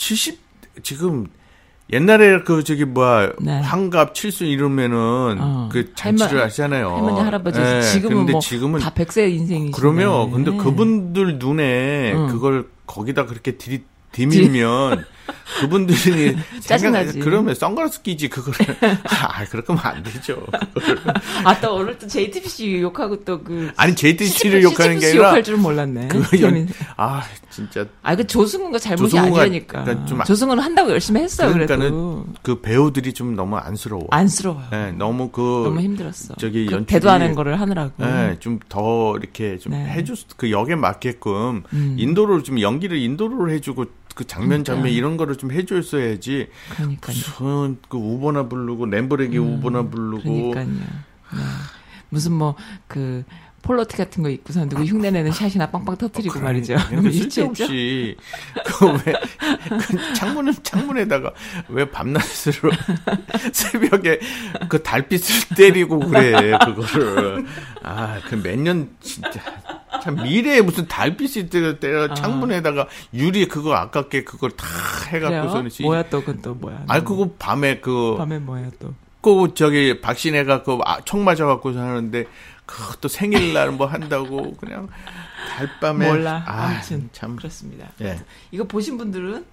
[0.00, 0.38] 70
[0.82, 1.26] 지금
[1.92, 3.60] 옛날에 그 저기 뭐야 네.
[3.60, 5.68] 환갑 칠순 이러면은 어.
[5.70, 6.88] 그 잔치를 할머- 하시잖아요.
[6.94, 9.72] 할머니 할아버지 예, 지금은 뭐 지금은 다 100세 인생이시네.
[9.74, 12.26] 그러면 근데 그분들 눈에 응.
[12.28, 13.82] 그걸 거기다 그렇게 들이
[14.12, 15.04] 디밀면
[15.60, 17.18] 그분들이 짜증나지.
[17.20, 18.58] 그러면 선글라스 끼지 그거를
[19.04, 20.44] 아 그렇게 하면 안 되죠.
[21.44, 26.08] 아또 오늘 또 JTBC 욕하고 또 그 아니 JTC를 욕하는 게 아니라 욕할 줄은 몰랐네.
[26.08, 29.84] 그 연- 아 진짜 아, 그 조승우가 잘못이 조승우가 아니라니까.
[29.84, 32.26] 그러니까 좀 아- 조승우는 한다고 열심히 했어요, 그러니까는 그래도.
[32.42, 34.06] 그 배우들이 좀 너무 안쓰러워.
[34.10, 34.66] 안쓰러워요.
[34.72, 36.34] 예, 너무 그 너무 힘들었어.
[36.36, 37.92] 저기 그 연출이- 대도 하는 거를 하느라고.
[38.04, 40.04] 예, 좀더 이렇게 좀 네.
[40.14, 41.96] 수- 그 역에 맞게끔 음.
[41.98, 43.86] 인도를 좀 연기를 인도를 해주고
[44.20, 44.98] 그 장면 장면 그러니까.
[44.98, 46.48] 이런 거를 좀 해줬어야지.
[46.76, 47.16] 그러니까요.
[47.16, 50.66] 무슨 그 우보나 부르고 램버레기 우보나 부르고 음, 그러니까요.
[50.76, 51.38] 네.
[52.10, 52.54] 무슨 뭐
[52.86, 53.24] 그
[53.62, 56.76] 폴로티 같은 거 입고서 누구 흉내내는 샷이나 빵빵 터트리고 말이죠.
[56.88, 57.54] 그 유치했죠.
[57.54, 58.16] 쓸데없이
[58.64, 59.14] 그왜
[59.86, 61.32] 그 창문은 창문에다가
[61.68, 62.70] 왜 밤낮으로
[63.52, 64.18] 새벽에
[64.68, 67.46] 그 달빛을 때리고 그래 그거를
[67.82, 69.40] 아그 몇 년 진짜
[70.02, 74.66] 참 미래에 무슨 달빛이 때려 때려 창문에다가 유리 그거 아깝게 그걸 다?
[75.08, 76.84] 해갖고서는 씨- 뭐야 또 그건 또 뭐야.
[76.88, 78.94] 아니 그거 밤에 그 밤에 뭐야 또.
[79.22, 82.24] 그 저기 박신혜가 그총 맞아갖고 사는데
[82.70, 84.88] 그것도 생일날 뭐 한다고 그냥
[85.56, 86.44] 달밤에 몰라.
[86.46, 87.88] 아, 아무튼 참 그렇습니다.
[88.00, 88.20] 예.
[88.52, 89.44] 이거 보신 분들은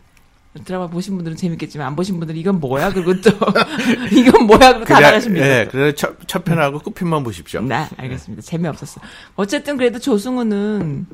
[0.64, 3.30] 드라마 보신 분들은 재밌겠지만 안 보신 분들은 이건 뭐야 그리고 또
[4.12, 5.46] 이건 뭐야 그리고 다 그냥, 나가십니다.
[5.46, 7.62] 예, 그래서 첫, 첫 편하고 끝편만 보십시오.
[7.62, 8.42] 네, 알겠습니다.
[8.42, 9.02] 재미없었어.
[9.36, 11.08] 어쨌든 그래도 조승우는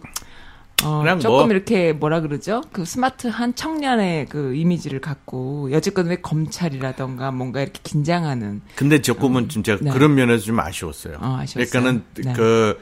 [0.83, 2.61] 어, 그냥 조금 뭐- 이렇게 뭐라 그러죠?
[2.71, 9.63] 그 스마트한 청년의 그 이미지를 갖고 여지껏 왜 검찰이라던가 뭔가 이렇게 긴장하는 근데 조금은 좀
[9.63, 9.91] 제가 네.
[9.91, 11.17] 그런 면에서 좀 아쉬웠어요.
[11.21, 11.69] 어, 아쉬웠어요.
[11.81, 12.33] 그러니까는 네.
[12.33, 12.79] 그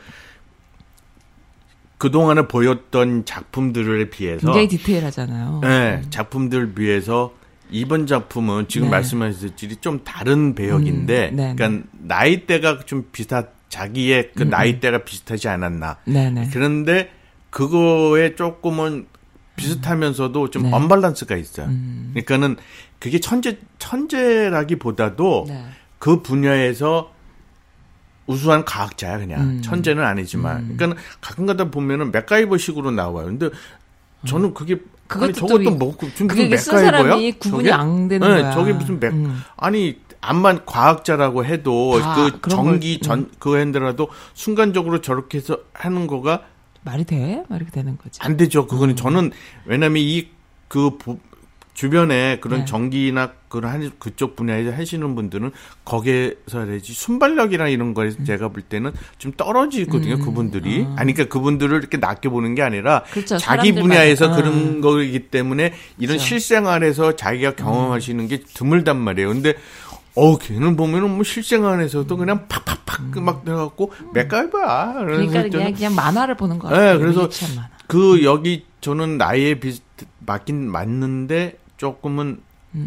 [2.00, 5.62] 그동안에 보였던 작품들에 비해서 굉장히 디테일하잖아요.
[5.66, 7.34] 예, 작품들 비해서
[7.70, 8.92] 이번 작품은 지금 네.
[8.92, 15.48] 말씀하셨듯이 좀 다른 배역인데 음, 네, 그러니까 나이대가 좀 비슷하 자기의 음, 그 나이대가 비슷하지
[15.48, 15.98] 않았나.
[16.06, 16.50] 네네.
[16.52, 17.12] 그런데
[17.52, 19.08] 그거에 조금은
[19.56, 20.72] 비슷하면서도 좀 네.
[20.74, 21.68] 언밸런스가 있어요.
[21.68, 22.10] 음.
[22.14, 22.56] 그러니까는
[23.00, 25.66] 그게 천재 천재라기보다도 네.
[26.00, 27.12] 그 분야에서
[28.26, 29.62] 우수한 과학자야 그냥 음.
[29.62, 33.26] 천재는 아니지만 그러니까 가끔가다 보면은 맥가이버식으로 나와요.
[33.28, 33.50] 근데
[34.26, 37.02] 저는 그게 그것도 저것도 또뭐 지금 그게 무슨 쓴 맥가이버야?
[37.04, 37.72] 사람이 구분이 저게?
[37.74, 38.52] 안 되는 네, 거야.
[38.52, 39.42] 저게 무슨 맥 음.
[39.58, 46.44] 아니 암만 과학자라고 해도 다그 전기 걸- 전 그거 핸들라도 순간적으로 저렇게 해서 하는 거가
[46.84, 47.44] 말이 돼?
[47.48, 48.20] 말이 되는 거지.
[48.22, 48.62] 안 되죠.
[48.62, 48.68] 음.
[48.68, 49.32] 그거는 저는
[49.66, 50.98] 왜냐면 이그
[51.74, 52.66] 주변에 그런 네.
[52.66, 55.52] 전기나 그런 한, 그쪽 분야에서 하시는 분들은
[55.86, 58.26] 거기에서 해야지 순발력이나 이런 거에 음.
[58.26, 60.20] 제가 볼 때는 좀 떨어지거든요.
[60.20, 63.38] 그분들이 아니 그러니까 그분들을 이렇게 낮게 보는 게 아니라 그렇죠.
[63.38, 63.72] 자기.
[63.72, 64.36] 분야에서 어.
[64.36, 66.26] 그런 거이기 때문에 이런 그렇죠.
[66.26, 69.30] 실생활에서 자기가 경험하시는 게 드물단 말이에요.
[69.30, 69.54] 근데
[70.16, 74.94] 어, 걔는 보면은 뭐 실생활에서도 그냥 팍팍팍 막 들어갖고 맥가이버야.
[74.98, 75.06] 음.
[75.06, 76.94] 그러니까 저는 그냥 그냥 만화를 보는 거야.
[76.94, 77.70] 네, 그래서 만화.
[77.88, 79.84] 그 여기 저는 나이에 비슷
[80.20, 82.42] 맞긴 맞는데 조금은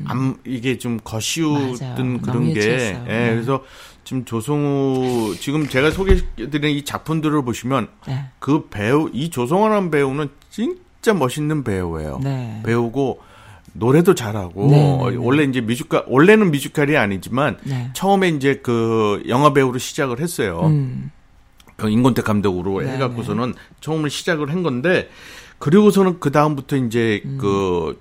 [0.06, 1.76] 암, 이게 좀 음.
[1.78, 2.20] 맞아요.
[2.22, 2.60] 그런 게.
[2.60, 3.30] 예, 네.
[3.34, 3.62] 그래서
[4.04, 8.26] 지금 조성우, 지금 제가 소개해드린 이 작품들을 보시면 네.
[8.38, 12.20] 그 배우, 이 조성우라는 배우는 진짜 멋있는 배우예요.
[12.22, 12.62] 네.
[12.64, 13.20] 배우고,
[13.74, 15.16] 노래도 잘하고, 네, 네, 네.
[15.16, 17.90] 원래 이제 뮤지컬, 원래는 뮤지컬이 아니지만, 네.
[17.92, 20.60] 처음에 이제 그 영화 배우로 시작을 했어요.
[20.64, 21.10] 음.
[21.76, 25.08] 그 인권택 감독으로 네, 해갖고서는 처음을 시작을 한 건데
[25.58, 27.38] 그리고서는 그 다음부터 이제 음.
[27.40, 28.00] 그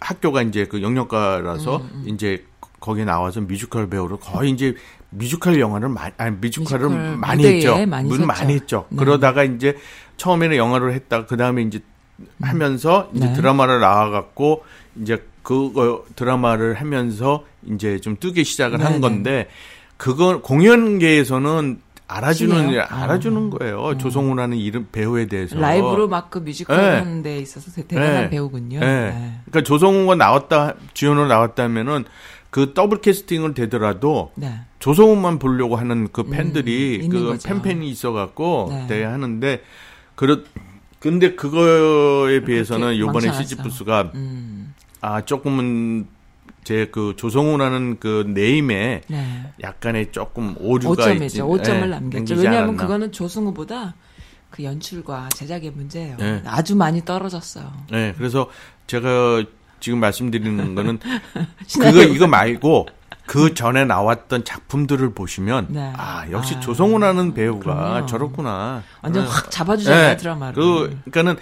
[0.00, 2.44] 학교가 이제 그 연영과라서 음, 이제
[2.80, 4.74] 거기에 나와서 뮤지컬 배우로 거의 이제
[5.10, 7.86] 뮤지컬 영화를 많이 아니 뮤지컬을 뮤지컬 많이 했죠.
[7.86, 8.26] 많이 문.
[8.26, 8.86] 많이 했죠.
[8.90, 8.96] 네.
[8.98, 9.76] 그러다가 이제
[10.16, 11.26] 처음에는 영화를 했다.
[11.26, 11.80] 그 다음에 이제
[12.42, 13.32] 하면서 이제 네.
[13.34, 14.64] 드라마를 나와 갖고
[15.02, 19.00] 이제 그거 드라마를 하면서 이제 좀 뜨기 시작을 네, 한 네.
[19.00, 19.48] 건데
[19.96, 22.82] 그거 공연계에서는 알아주는 신이에요?
[22.88, 23.98] 알아주는 거예요.
[23.98, 26.98] 조승우라는 이름 배우에 대해서 라이브로 막 그 뮤지컬 네.
[26.98, 28.30] 하는 데 있어서 대- 대단한 네.
[28.30, 28.78] 배우군요.
[28.80, 28.86] 네.
[28.86, 29.32] 네.
[29.46, 32.04] 그러니까 조승우가 나왔다 주연으로 나왔다면은
[32.50, 34.60] 그 더블 캐스팅을 되더라도 네.
[34.78, 37.48] 조승우만 보려고 하는 그 팬들이 음, 그 거죠.
[37.48, 38.86] 팬팬이 있어 갖고 네.
[38.86, 39.62] 대 하는데
[40.14, 40.38] 그렇
[41.00, 43.32] 근데 그거에 비해서는 요번에.
[43.32, 44.74] 시지프스가 음.
[45.00, 46.06] 아 조금은
[46.64, 49.52] 제 그 조승우라는 그 name에 네.
[49.62, 51.38] 약간의 조금 오류가 있지.
[51.40, 51.62] 오점이죠.
[51.62, 52.34] 오점을 예, 남겼죠.
[52.34, 52.82] 왜냐하면 않았나.
[52.82, 53.94] 그거는 조승우보다
[54.50, 56.16] 그 연출과 제작의 문제예요.
[56.18, 56.42] 네.
[56.46, 57.70] 아주 많이 떨어졌어요.
[57.90, 58.50] 네, 그래서
[58.88, 59.44] 제가
[59.78, 60.98] 지금 말씀드리는 거는.
[61.80, 62.88] 그거 이거 말고
[63.26, 65.92] 그 전에 나왔던 작품들을 보시면 네.
[65.96, 68.06] 아 역시 아, 조성우라는 배우가 그럼요.
[68.06, 68.82] 저렇구나.
[69.02, 69.30] 완전 네.
[69.30, 70.54] 확 잡아주잖아요 네, 드라마를.
[70.54, 71.36] 그 그러니까는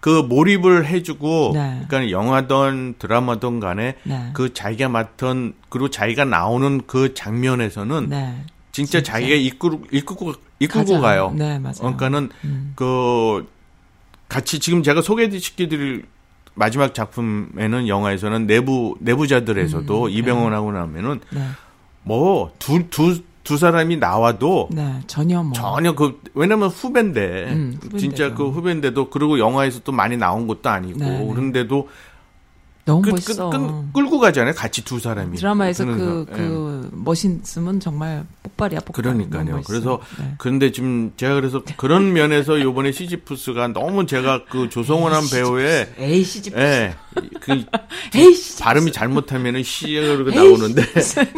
[0.00, 1.84] 그 몰입을 해주고 네.
[1.88, 4.30] 그러니까 영화든 드라마든 간에 네.
[4.32, 8.44] 그 자기가 맡은 그리고 자기가 나오는 그 장면에서는 네.
[8.70, 9.12] 진짜, 진짜.
[9.12, 11.00] 자기가 이끌고 이끌고 이끌고.
[11.00, 11.32] 가요.
[11.36, 11.74] 네 맞아요.
[11.78, 12.72] 그러니까는 음.
[12.76, 13.48] 그
[14.28, 16.04] 같이 지금 제가 소개시켜드릴
[16.54, 21.40] 마지막 작품에는 영화에서는 내부 내부자들에서도 음, 이병헌하고 나면은 네.
[22.02, 23.22] 뭐두두 두
[23.56, 27.80] 사람이 나와도 네 전혀 뭐 전혀 그 왜냐면 후배인데 음.
[27.98, 31.26] 진짜 그 후배인데도 그리고 영화에서 또 많이 나온 것도 아니고 네, 네.
[31.26, 31.88] 그런데도
[32.88, 33.50] 너무 끄, 멋있어.
[33.50, 36.34] 끄, 끄, 끌고 가잖아요 같이 두 사람이 드라마에서 그, 예.
[36.36, 39.02] 그, 멋있음은 정말 폭발이야, 폭발.
[39.04, 39.60] 그러니까요.
[39.66, 40.34] 그래서 네.
[40.38, 46.56] 그런데 지금 제가 그래서 그런 면에서 요번에 시지프스가 너무 제가 그 조성원한 배우의 에이, 시집.
[46.56, 46.94] 예,
[47.40, 47.52] 그
[48.16, 48.64] 에이, 시집.
[48.64, 50.00] 발음이 잘못하면은 시가
[50.32, 50.82] 에이, 나오는데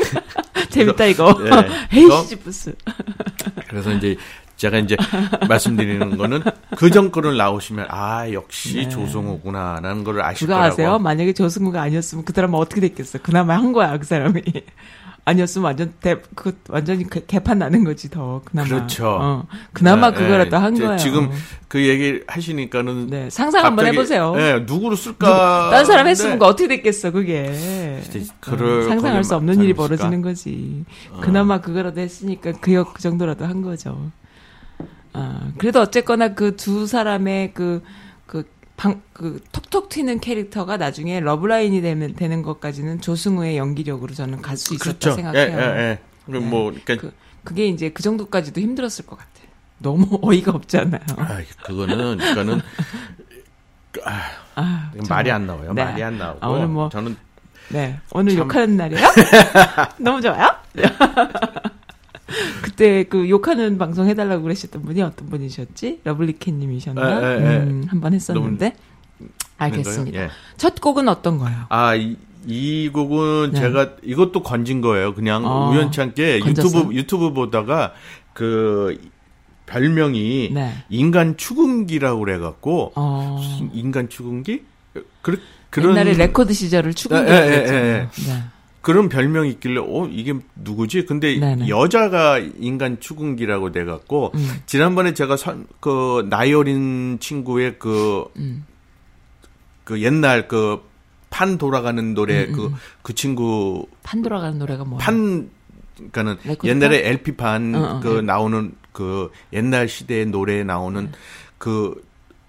[0.70, 1.36] 재밌다, 이거.
[1.46, 1.98] 예.
[1.98, 2.76] 에이, 시집부스.
[3.68, 4.16] 그래서 이제
[4.61, 4.94] 제가 이제
[5.49, 6.42] 말씀드리는 거는
[6.77, 8.88] 그전 거를 나오시면 아 역시 네.
[8.90, 10.73] 조성호구나라는 걸 아실 그거 거라고.
[10.75, 10.99] 아세요?
[10.99, 13.20] 만약에 조승우가 아니었으면 그 드라마 어떻게 됐겠어?
[13.23, 14.42] 그나마 한 거야, 그 사람이.
[15.25, 18.40] 아니었으면 완전 대, 그, 완전히 개- 개판 나는 거지, 더.
[18.44, 18.68] 그나마.
[18.68, 19.07] 그렇죠.
[19.20, 20.57] 어, 그나마 네, 그거라도 네.
[20.57, 20.96] 한 제- 거야.
[20.96, 21.31] 지금
[21.68, 24.35] 그 얘기 하시니까는 네, 상상 한번 갑자기, 해보세요.
[24.38, 25.70] 예, 누구로 쓸까?
[25.70, 26.38] 다른 사람 했으면 네.
[26.38, 27.49] 그 어떻게 됐겠어, 그게.
[27.51, 28.01] 어,
[28.40, 29.73] 그럴 상상할 수 없는 일이?
[29.73, 30.85] 벌어지는 거지.
[31.23, 34.11] 그나마 그거라도 했으니까 그, 역- 그 정도라도 한 거죠.
[35.20, 37.83] 아, 그래도 어쨌거나 그 두 사람의 그,
[38.26, 38.44] 그,
[38.76, 44.74] 방, 그, 톡톡 튀는 캐릭터가 나중에 러브라인이 되면, 되는 것까지는 조승우의 연기력으로 저는 갈 수
[44.74, 45.12] 있었다 그렇죠.
[45.16, 45.59] 생각해요.
[45.59, 45.98] 예, 예, 예.
[46.26, 46.48] 그럼 네.
[46.48, 47.12] 뭐 그러니까 그,
[47.44, 49.28] 그게 이제 그 정도까지도 힘들었을 것 같아.
[49.78, 51.00] 너무 어이가 없잖아요.
[51.16, 52.61] 아, 그거는 그러니까는
[54.54, 55.72] 아, 말이 안 나와요.
[55.74, 55.85] 네.
[55.85, 57.16] 말이 안 나오고 아, 오늘 뭐- 저는
[57.70, 57.98] 네.
[58.12, 59.06] 오늘 참- 욕하는 날이에요?
[59.98, 60.48] 너무 좋아요?
[62.62, 66.00] 그때 그 욕하는 방송 해달라고 그러셨던 분이 어떤 분이셨지?
[66.04, 67.22] 러블리캣님이셨나?
[67.22, 67.56] 예, 예, 예.
[67.58, 68.74] 음, 한번 했었는데.
[69.58, 70.18] 알겠습니다.
[70.18, 70.30] 예.
[70.56, 71.58] 첫 곡은 어떤 거예요?
[71.68, 72.16] 아, 이,
[72.46, 73.60] 이 곡은 네.
[73.60, 75.14] 제가 이것도 건진 거예요.
[75.14, 76.80] 그냥 어, 우연찮게 건졌어요?
[76.80, 77.92] 유튜브 유튜브 보다가
[78.32, 78.98] 그
[79.66, 80.72] 별명이 네.
[80.88, 83.38] 인간 축음기라고 그래 갖고 어,
[83.72, 84.62] 인간 축음기?
[85.22, 87.84] 그 그런 옛날에 레코드 시절을 예, 예, 추궁했잖아요.
[87.84, 88.42] 예, 네.
[88.80, 91.04] 그런 별명이 있길래 어 이게 누구지?
[91.06, 91.68] 근데 네네.
[91.68, 98.64] 여자가 인간 축음기라고 돼 갖고 음, 지난번에 제가 선, 그 나이 어린 친구의 그 음.
[99.84, 100.90] 그 옛날 그
[101.30, 102.74] 판 돌아가는 노래 음, 그 음.
[103.02, 104.98] 그 친구 판 돌아가는 노래가 뭐야?
[104.98, 105.48] 판
[105.96, 108.22] 그러니까는 레코드 옛날에 LP 판 어, 어, 그 네.
[108.22, 111.10] 나오는 그 옛날 시대의 노래에 나오는
[111.56, 112.04] 그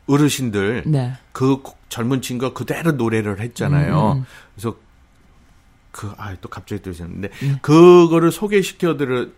[0.08, 1.14] 어르신들 네.
[1.32, 4.14] 그 고- 젊은 친구가 그대로 노래를 했잖아요.
[4.14, 4.26] 음, 음.
[4.56, 4.76] 그래서
[5.92, 7.58] 그 아 또 갑자기 또 있었는데 음.
[7.62, 9.30] 그거를 소개시켜 드렸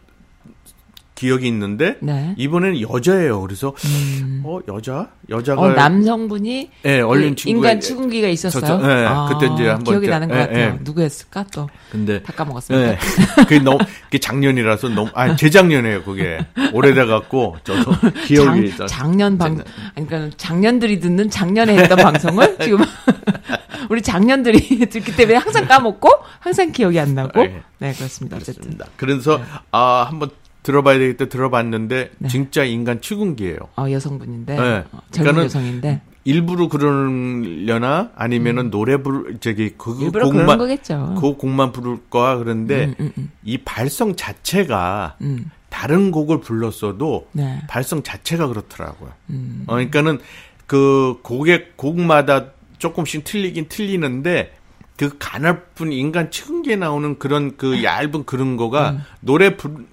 [1.23, 2.35] 기 기억이 있는데 네.
[2.37, 3.39] 이번에는 여자예요.
[3.41, 4.41] 그래서 음.
[4.45, 8.61] 어 여자 여자가 어, 남성분이 예, 얼린 그 인간 축음기가 있었어요.
[8.61, 10.59] 저- 저- 예, 그때 이제 한번 기억이 저- 나는 것 예, 같아요.
[10.59, 10.77] 예.
[10.81, 12.91] 누구였을까 또 근데 다 까먹었습니다.
[12.91, 12.97] 예.
[13.37, 16.03] 그게 너무 그게 작년이라서 너무 아 재작년이에요.
[16.03, 17.91] 그게 오래돼 갖고 저도
[18.27, 18.75] 기억이.
[18.75, 19.63] 작, 작년 방,
[19.95, 22.79] 아니, 그러니까 작년들이 듣는 작년에 했던 방송을 지금
[23.89, 26.09] 우리 작년들이 듣기 때문에 항상 까먹고
[26.39, 27.61] 항상 기억이 안 나고 예.
[27.79, 28.35] 네 그렇습니다.
[28.37, 28.85] 어쨌든 그렇습니다.
[28.97, 30.29] 그래서 아 한번
[30.63, 32.27] 들어봐야 되겠다 들어봤는데 네.
[32.29, 33.57] 진짜 인간 치군기예요.
[33.77, 34.83] 어, 여성분인데 네.
[34.91, 40.01] 어, 젊은 여성인데 일부러 그러려나 아니면은 노래 부를 저기 그 음.
[40.01, 41.15] 일부러 그런 곡만 거겠죠.
[41.19, 43.31] 그 곡만 부를 거야 그런데 음, 음, 음.
[43.43, 47.61] 이 발성 자체가 음, 다른 곡을 불렀어도 네.
[47.67, 49.11] 발성 자체가 그렇더라고요.
[49.31, 49.63] 음.
[49.67, 50.19] 어, 그러니까는
[50.65, 54.53] 그 곡의 곡마다 조금씩 틀리긴 틀리는데
[54.95, 59.01] 그 가냘픈 인간 축음기에 나오는 그런 그 얇은 그런 거가 음.
[59.19, 59.83] 노래 부,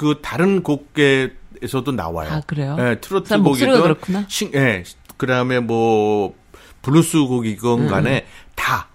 [0.00, 2.30] 그 다른 곡에서도 나와요.
[2.32, 2.74] 아 그래요?
[2.80, 4.24] 예, 트로트 곡이든 그렇구나.
[4.28, 4.82] 신, 예,
[5.18, 6.34] 그다음에 뭐
[6.80, 8.88] 블루스 음, 곡이건 간에 다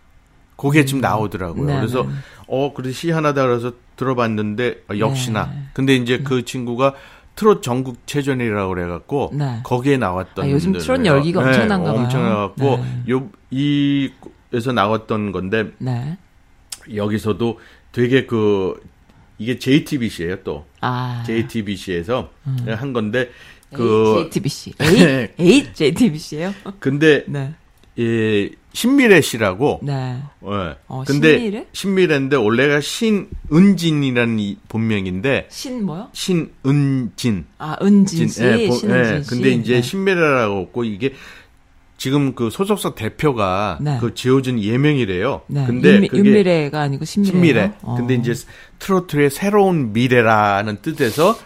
[0.56, 1.64] 곡에 지금 나오더라고요.
[1.64, 2.10] 네, 그래서 네.
[2.48, 5.46] 어 그래서 희한하다 그래서 들어봤는데 어, 역시나.
[5.46, 5.60] 네.
[5.74, 6.96] 근데 이제 그 친구가
[7.36, 9.60] 트롯 전국 체전이라고 그래갖고 네.
[9.64, 10.74] 거기에 나왔던 아, 요즘.
[10.74, 12.02] 트롯 열기가 엄청난가 봐요.
[12.02, 13.04] 엄청나갖고 네.
[13.12, 16.18] 요 이에서 나왔던 건데 네.
[16.96, 17.60] 여기서도
[17.92, 18.82] 되게 그
[19.38, 21.24] 이게 JTBC예요 또 아.
[21.26, 22.30] JTBC에서
[22.68, 23.30] 한 건데
[23.74, 24.74] 그그 JTBC.
[24.80, 26.54] 에이, 에이 JTBC예요?
[26.80, 27.54] 근데 네.
[27.98, 29.94] 예, 신미래 씨라고 네.
[30.46, 30.76] 예.
[30.88, 31.68] 어, 근데 신미래?
[31.72, 32.80] 신미래인데 원래가
[33.50, 36.10] 신은진이라는 이 본명인데 신 뭐요?
[36.14, 38.44] 신은진 아, 은진 씨.
[38.44, 39.30] 예, 보- 신은진 예, 씨.
[39.30, 39.82] 근데 이제 네.
[39.82, 41.14] 신미래라고 없고 이게
[41.98, 43.98] 지금 그 소속사 대표가 네.
[44.02, 45.42] 그 지어준 예명이래요.
[45.48, 45.66] 네.
[45.66, 47.32] 근데 윤미, 그게 윤미래가 아니고 신미래요.
[47.32, 47.72] 신미래.
[47.82, 47.96] 어.
[47.96, 48.34] 근데 이제
[48.80, 51.38] 트로트의 새로운 미래라는 뜻에서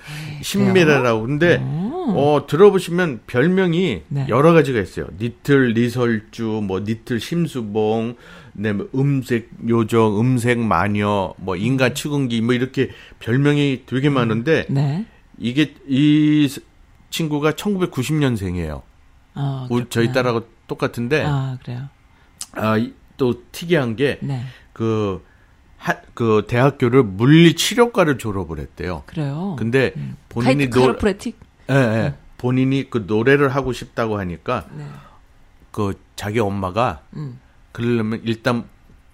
[0.41, 1.21] 신미래라고.
[1.21, 4.25] 근데 어 들어보시면 별명이 네.
[4.29, 5.05] 여러 가지가 있어요.
[5.19, 8.15] 니틀 리설주, 뭐 니틀 심수봉,
[8.53, 15.05] 네, 뭐 음색 요정, 음색 마녀, 뭐 인간 축음기, 뭐 이렇게 별명이 되게 많은데 네.
[15.37, 16.49] 이게 이
[17.11, 18.81] 친구가 1990년생이에요.
[19.39, 20.11] 어, 우리 저희.
[20.11, 21.87] 딸하고 똑같은데 아, 그래요.
[22.53, 24.43] 아, 이- 또 특이한 게 네.
[24.73, 25.23] 그,
[25.77, 29.03] 하, 그 대학교를 물리 치료과를 졸업을 했대요.
[29.05, 29.55] 그래요.
[29.57, 29.93] 근데
[30.29, 31.39] 본인이 카이트 노, chiropractic?
[31.69, 32.13] 예, 예.
[32.37, 34.85] 본인이 그 노래를 하고 싶다고 하니까 네.
[35.71, 37.39] 그 자기 엄마가 음.
[37.71, 38.65] 그러려면 일단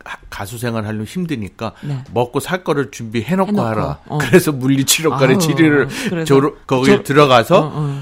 [0.04, 2.04] 하- 가수 생활 하려면 힘드니까 네.
[2.14, 4.00] 먹고 살 거를 준비해 놓고 해놓고, 하라.
[4.06, 4.18] 어.
[4.20, 8.02] 그래서 물리 치료과를 아우, 치료를 졸업 거기 졸- 들어가서 어, 어.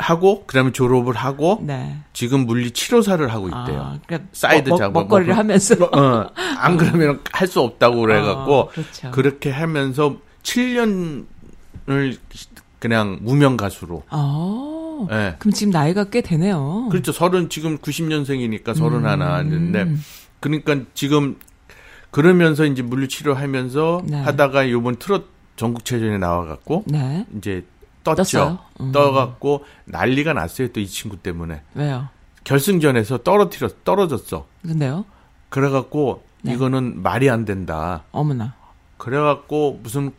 [0.00, 1.98] 하고 그다음에 졸업을 하고 네.
[2.12, 3.80] 지금 물리 치료사를 하고 있대요.
[3.80, 5.36] 아, 그러니까 사이드 먹, 작업, 먹, 먹거리를.
[5.36, 5.74] 하면서.
[5.92, 9.10] 어, 안 그러면 할 수 없다고 그래 갖고 어, 그렇죠.
[9.10, 12.16] 그렇게 하면서 7년을
[12.78, 14.02] 그냥 무명 가수로.
[14.10, 15.06] 어.
[15.10, 15.36] 예.
[15.38, 16.88] 그럼 지금 나이가 꽤 되네요.
[16.90, 17.12] 그렇죠.
[17.12, 20.02] 서른 지금 90년생이니까 서른 하나 했는데 음.
[20.40, 21.36] 그러니까 지금
[22.10, 24.20] 그러면서 이제 물리치료하면서 네.
[24.22, 27.26] 하다가 요번 트롯 전국체전에 나와갖고 네.
[27.36, 27.64] 이제
[28.04, 28.58] 떴죠.
[28.80, 28.92] 음.
[28.92, 30.68] 떠갖고 난리가 났어요.
[30.68, 32.08] 또 이 친구 때문에 왜요?
[32.44, 34.46] 결승전에서 떨어뜨려 떨어졌어.
[34.62, 35.04] 근데요?
[35.50, 36.54] 그래갖고 네.
[36.54, 38.04] 이거는 말이 안 된다.
[38.12, 38.54] 어머나.
[38.96, 40.12] 그래갖고 무슨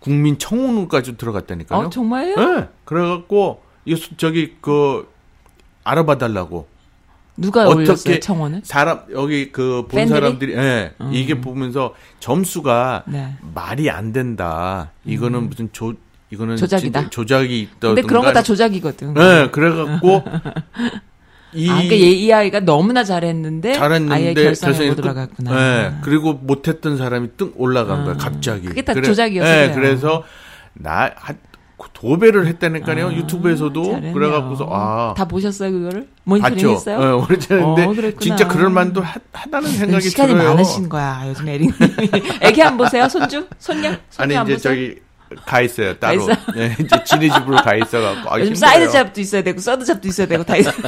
[0.00, 1.80] 국민 청원까지 들어갔다니까요.
[1.86, 2.36] 어, 정말요?
[2.36, 2.68] 네.
[2.84, 5.08] 그래갖고 이 수- 저기 그
[5.84, 6.68] 알아봐 달라고
[7.36, 8.62] 누가 어떻게- 올렸어요, 청원을?
[8.64, 10.06] 사람 여기 그 본?
[10.08, 11.10] 사람들이 예 음.
[11.12, 13.36] 이게 보면서 점수가 네.
[13.54, 14.90] 말이 안 된다.
[15.04, 15.94] 이거는 무슨 조
[16.30, 17.10] 이거는 조작이다.
[17.10, 17.88] 조작이 있다.
[17.88, 19.14] 근데 그런 거 다 조작이거든.
[19.16, 20.22] 예, 그래갖고
[21.54, 25.50] 이 아, 그러니까 얘, 이 아이가 너무나 잘했는데 잘했는데 아예 결선에 못 끝- 들어갔구나.
[25.84, 28.66] 예, 그리고 못했던 사람이 뜬 올라간 거야 아, 갑자기.
[28.68, 29.74] 그게 다 조작이어서 예, 그래요.
[29.74, 30.24] 그래서
[30.74, 31.38] 나 한-
[31.94, 34.12] 도배를 했다니까요 아, 유튜브에서도 잘했네요.
[34.12, 36.06] 그래가고서 아 다 보셨어요 그거를?
[36.24, 36.68] 모니터링.
[36.70, 37.00] 했어요?
[37.00, 38.12] 예, 오래전인데 어.
[38.20, 40.50] 진짜 그럴 만도 하, 하다는 생각이 시간이 들어요.
[40.50, 41.70] 많으신 거야 요즘 에릭.
[42.42, 43.08] 애기 안 보세요?
[43.08, 43.46] 손주?
[43.58, 43.90] 손녀?
[44.10, 44.74] 손녀 아니 안 이제 보세요?
[44.74, 44.96] 저기
[45.44, 46.22] 가 있어요 따로.
[46.22, 46.36] 있어요?
[46.56, 48.54] 예, 이제 지네 집으로 가 있어갖고 아, 요즘.
[48.54, 50.70] side job도 있어야 되고 third job도 있어야 되고 다 있어.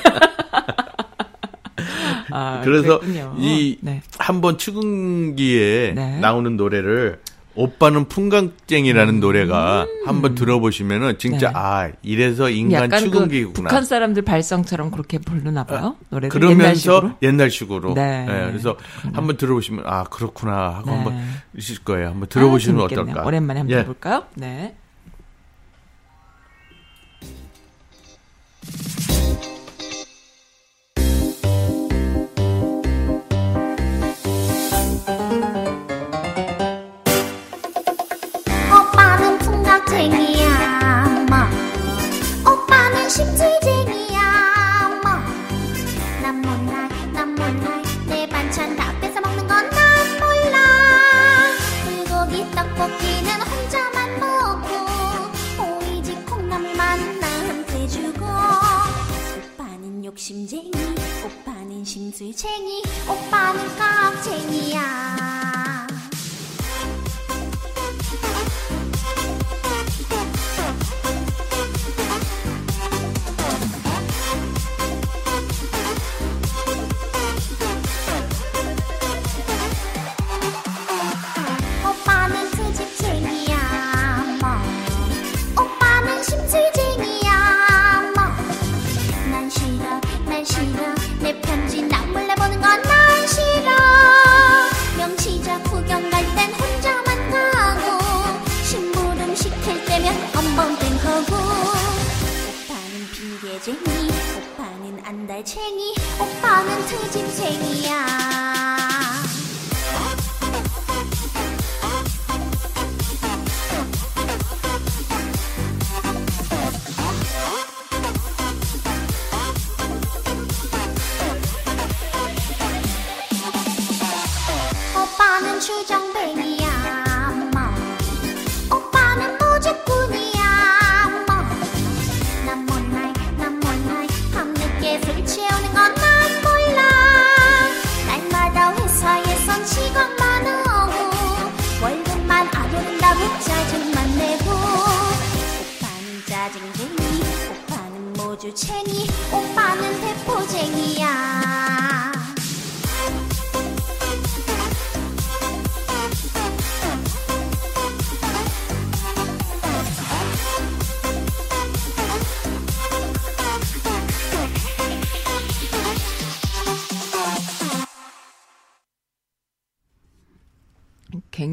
[2.32, 3.00] 아, 그래서.
[3.38, 4.02] 이 네.
[4.18, 6.18] 한번 추궁기에 네.
[6.20, 7.20] 나오는 노래를
[7.56, 11.52] 오빠는 풍광쟁이라는 노래가 한번 들어보시면은 진짜 음.
[11.52, 11.58] 네.
[11.58, 13.68] 아 이래서 인간 약간 그 추궁기구나.
[13.68, 15.96] 북한 사람들 발성처럼 그렇게 부르나 봐요.
[16.10, 17.12] 노래를 그러면서 옛날식으로.
[17.22, 17.94] 옛날식으로.
[17.94, 18.26] 네.
[18.28, 18.76] 예, 그래서
[19.12, 20.96] 한번 들어보시면 아 그렇구나 하고 네.
[20.96, 21.18] 한번
[21.56, 22.08] 있을 거예요.
[22.08, 22.84] 한번 들어보시면 아.
[22.84, 23.24] 어떨까?
[23.24, 23.80] 오랜만에 한번 예.
[23.80, 24.24] 해볼까요?
[24.36, 24.76] 네.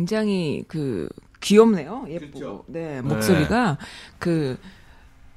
[0.07, 1.09] 굉장히 그
[1.41, 2.05] 귀엽네요.
[2.09, 2.39] 예쁘고.
[2.39, 2.63] 그렇죠.
[2.67, 3.77] 네, 목소리가
[4.17, 4.57] 그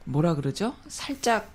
[0.04, 0.74] 뭐라 그러죠?
[0.87, 1.50] 살짝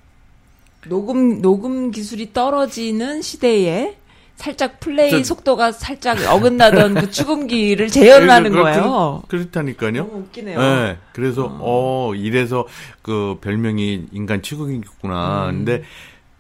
[0.88, 3.96] 녹음 녹음 기술이 떨어지는 시대에
[4.36, 9.24] 살짝 플레이 저- 속도가 살짝 어긋나던 그 축음기를 재현하는 그- 거예요.
[9.30, 10.60] 그, 렇 다니까요 너무 웃기네요.
[10.60, 12.14] 네, 그래서 어.
[12.16, 12.68] 이래서
[13.02, 15.50] 그 별명이 인간 치국이구나.
[15.52, 15.56] 음.
[15.66, 15.84] 근데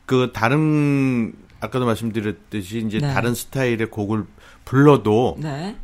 [0.05, 3.13] 그 다른 아까도 말씀드렸듯이 이제 네.
[3.13, 4.25] 다른 스타일의 곡을
[4.65, 5.75] 불러도 네.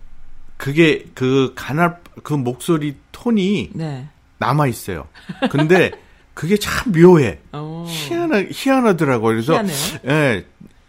[0.61, 4.07] 그게 그 가날 그 목소리 톤이 네.
[4.37, 5.07] 남아 있어요.
[5.49, 5.91] 근데
[6.33, 7.39] 그게 참 묘해.
[7.51, 7.85] 어.
[7.87, 9.33] 희한하 희한하더라고요.
[9.33, 9.75] 그래서 희한해요.
[10.05, 10.45] 예.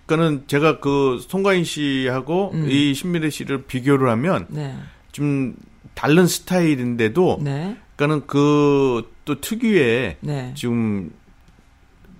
[0.06, 2.70] 그러니까는 제가 그 송가인 씨하고 음.
[2.70, 4.76] 이 신미래 씨를 비교를 하면 네.
[5.10, 5.54] 좀
[5.94, 7.76] 다른 스타일인데도 네.
[7.96, 10.52] 그러니까는 그 또 특유의 네.
[10.54, 11.12] 지금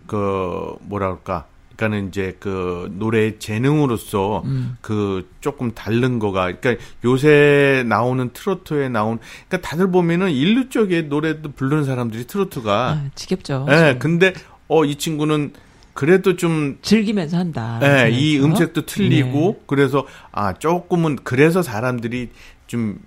[0.06, 1.46] 그 뭐라 그럴까?
[1.82, 4.76] 그러니까는 이제 그 노래 재능으로서 음.
[4.80, 9.18] 그 조금 다른 거가 그러니까 요새 나오는 트로트에 나온
[9.48, 13.66] 그러니까 다들 보면은 인류 쪽의 노래도 부르는 사람들이 트로트가 아, 지겹죠.
[13.70, 14.32] 예, 근데
[14.68, 15.52] 어 이 친구는
[15.94, 17.78] 그래도 좀 즐기면서 한다.
[17.82, 18.46] 예, 이 그래서.
[18.46, 19.64] 음색도 틀리고 네.
[19.66, 22.30] 그래서 아 조금은 그래서 사람들이
[22.66, 22.98] 좀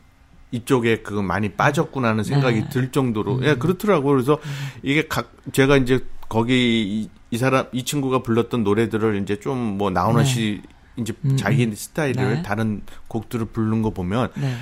[0.51, 2.69] 이쪽에 그 많이 빠졌구나 하는 생각이 네.
[2.69, 4.13] 들 정도로 예 그렇더라고요.
[4.13, 4.38] 그래서
[4.83, 9.89] 이게 각 제가 이제 거기 이, 이 사람 이 친구가 불렀던 노래들을 이제 좀 뭐
[9.89, 10.26] 나훈아 네.
[10.26, 10.62] 씨
[10.98, 11.74] 이제 음, 자기 음.
[11.74, 12.41] 스타일을 네.
[12.43, 14.56] 다른 곡들을 부른 거 보면 네.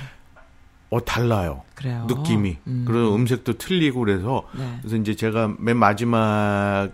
[0.90, 1.62] 어 달라요.
[1.74, 2.06] 그래요.
[2.08, 2.84] 느낌이 음.
[2.86, 4.78] 그리고 음색도 틀리고 그래서 네.
[4.80, 6.90] 그래서 이제 제가 맨 마지막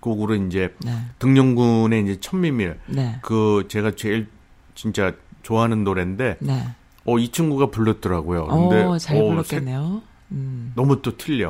[0.00, 0.92] 곡으로 이제 네.
[1.18, 3.18] 등용군의 이제 천미밀 네.
[3.22, 4.28] 그 제가 제일
[4.74, 5.12] 진짜
[5.42, 6.68] 좋아하는 노래인데 네.
[7.04, 8.46] 어이 친구가 불렀더라고요.
[8.46, 10.02] 근데 어, 잘 어, 불렀겠네요.
[10.32, 10.66] 음.
[10.68, 11.48] 색- 너무 또 틀려.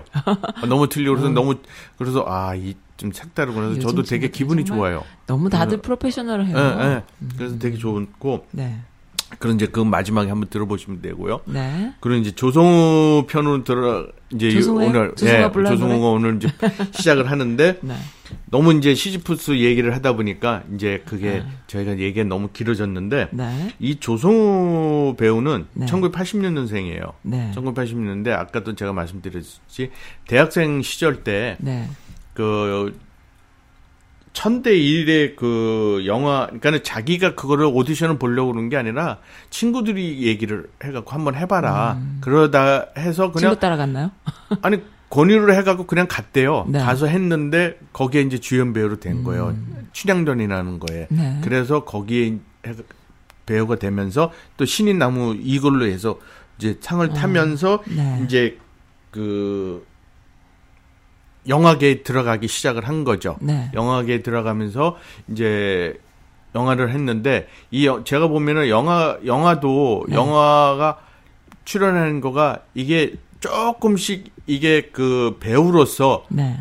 [0.62, 1.11] 어, 너무 틀려.
[1.12, 1.35] 그래서 음.
[1.35, 1.55] 너무
[1.99, 5.03] 그래서 아이 좀 색다르고 그래서 저도 되게 기분이 좋아요.
[5.27, 5.83] 너무 다들 네.
[5.83, 6.57] 프로페셔널해요.
[6.57, 7.03] 예, 예.
[7.37, 8.81] 그래서 되게 좋고 네.
[9.39, 11.41] 그런 이제 그 마지막에 한번 들어보시면 되고요.
[11.47, 11.95] 네.
[12.01, 14.89] 그리고 이제 조성우 편으로 들어 이제 조성우요?
[14.89, 16.49] 오늘 조성우가 예, 조성우가 오늘 이제
[16.93, 17.95] 시작을 하는데 네.
[18.51, 21.46] 너무 이제 시지프스 얘기를 하다 보니까 이제 그게 네.
[21.69, 23.75] 저희가 얘기가 너무 길어졌는데 네.
[23.79, 25.87] 이 조성우 배우는 네.
[25.87, 27.13] 1980년생이에요.
[27.23, 27.51] 네.
[27.55, 29.90] 1980년대 아까도 제가 말씀드렸듯이
[30.27, 31.57] 대학생 시절 네.
[31.59, 31.88] 때
[32.41, 32.99] 그
[34.33, 39.19] 천대 일의 그 영화 그러니까는 자기가 그거를 오디션을 보려고 그런 게 아니라
[39.51, 44.11] 친구들이 얘기를 해갖고 한번 해봐라 그러다 해서 그냥 친구 따라갔나요?
[44.63, 44.81] 아니
[45.11, 46.67] 권유를 해갖고 그냥 갔대요.
[46.69, 46.79] 네.
[46.79, 49.57] 가서 했는데 거기에 이제 주연 배우로 된 거예요.
[49.93, 51.09] 춘향전이라는 거에.
[51.11, 51.41] 네.
[51.43, 52.75] 그래서 거기에 해-
[53.45, 56.21] 배우가 되면서 또 신인 나무 이걸로 해서
[56.59, 58.23] 이제 상을 타면서 네.
[58.25, 58.57] 이제
[59.11, 59.85] 그
[61.49, 63.37] 영화계에 들어가기 시작을 한 거죠.
[63.41, 63.71] 네.
[63.75, 64.97] 영화계에 들어가면서
[65.29, 65.99] 이제
[66.55, 70.17] 영화를 했는데 이 여- 제가 보면은 영화 영화도 네.
[70.17, 70.99] 영화가
[71.65, 76.61] 출연하는 거가 이게 조금씩 이게 그 배우로서 네.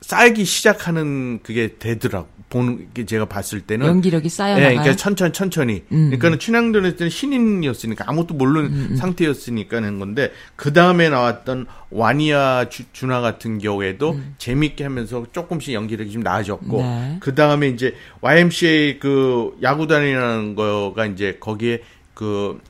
[0.00, 2.28] 쌓이기 시작하는 그게 되더라고.
[2.48, 4.68] 보는 게 제가 봤을 때는 연기력이 쌓여 예.
[4.68, 5.84] 그러니까 천천히 천천히.
[5.90, 6.06] 음.
[6.06, 13.20] 그러니까는 춘향전에 때는 신인이었으니까 아무것도 모르는 상태였으니까 는 건데 그 다음에 나왔던 와니아 주, 준하
[13.20, 17.16] 같은 경우에도 재밌게 하면서 조금씩 연기력이 좀 나아졌고 네.
[17.20, 21.82] 그 다음에 이제 YMCA 그 야구단이라는 거가 이제 거기에
[22.14, 22.60] 그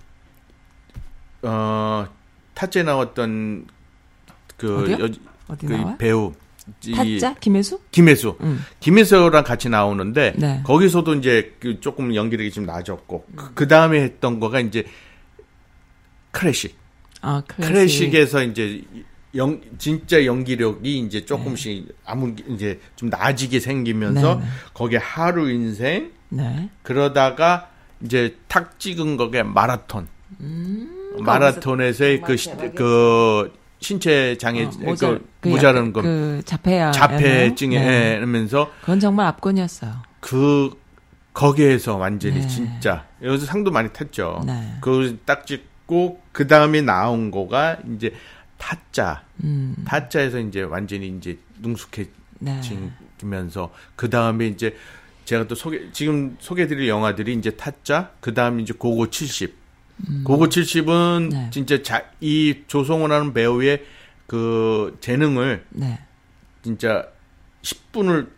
[1.42, 2.06] 어,
[2.54, 3.66] 타째 나왔던
[4.56, 5.04] 그, 어디요?
[5.04, 5.08] 여,
[5.48, 5.96] 어디 그 나와?
[5.96, 6.45] 배우 이
[6.94, 7.80] 타짜 김혜수?
[7.90, 8.64] 김혜수 음.
[8.80, 10.62] 김혜수랑 같이 나오는데 네.
[10.64, 14.84] 거기서도 이제 그 조금 연기력이 좀 나아졌고 그 다음에 했던 거가 이제
[16.32, 16.76] 클래식
[17.22, 17.72] 아 클래식.
[17.72, 18.82] 클래식에서 이제
[19.34, 24.46] 영 진짜 연기력이 이제 조금씩 아무 이제 좀 나아지게 생기면서 네, 네.
[24.74, 26.68] 거기에 하루 인생 네.
[26.82, 27.70] 그러다가
[28.02, 30.08] 이제 탁 찍은 거게 마라톤
[31.18, 32.50] 마라톤에서의 그, 시-.
[32.74, 36.90] 그 신체 장애 어, 그 모자, 그 모자라는 약- 거그 자폐야.
[36.92, 38.18] 자폐증에 네.
[38.18, 39.92] 하면서 그건 정말 압권이었어요.
[40.20, 40.70] 그
[41.34, 42.46] 거기에서 완전히 네.
[42.46, 44.42] 진짜 여기서 상도 많이 탔죠.
[44.46, 44.74] 네.
[44.80, 48.14] 그걸 딱 찍고 그 다음에 나온 거가 이제
[48.58, 49.76] 타짜 음.
[49.86, 51.38] 타짜에서 이제 완전히 이제
[52.38, 52.60] 네.
[52.60, 54.74] 능숙해지면서 그 다음에 이제
[55.26, 59.54] 제가 또 소개 지금 소개드릴 영화들이 이제 타짜 그 다음에 이제 고고 70
[60.24, 60.88] 고고 70은
[61.24, 61.28] 음.
[61.30, 61.50] 네.
[61.50, 63.84] 진짜 자, 이 조성호라는 배우의
[64.26, 65.98] 그 재능을 네.
[66.62, 67.06] 진짜
[67.62, 68.28] 10분을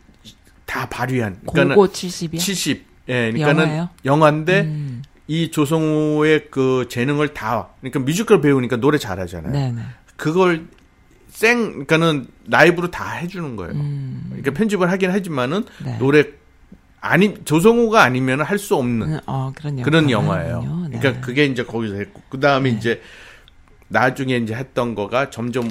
[0.67, 2.39] 다 발휘한 그러니까는 고고 70이요?
[2.39, 2.87] 70.
[3.09, 3.89] 예, 그러니까는 영화예요?
[4.05, 5.03] 영화인데 음.
[5.27, 9.53] 이 조성우의 그 재능을 다 그러니까 뮤지컬 배우니까 노래 잘하잖아요.
[9.53, 9.83] 네, 네.
[10.17, 10.67] 그걸
[11.29, 13.73] 생 그러니까는 라이브로 다 해주는 거예요.
[13.73, 14.25] 음.
[14.29, 15.99] 그러니까 편집을 하긴 하지만은 네.
[15.99, 16.25] 노래
[17.01, 20.51] 아니 조성우가 아니면 할 수 없는 음, 어, 그런 그런 영화군요.
[20.51, 20.89] 영화예요.
[20.91, 20.99] 네.
[20.99, 23.01] 그러니까 그게 이제 거기서 했고 그 다음에 이제
[23.89, 25.69] 나중에 이제 했던 거가 점점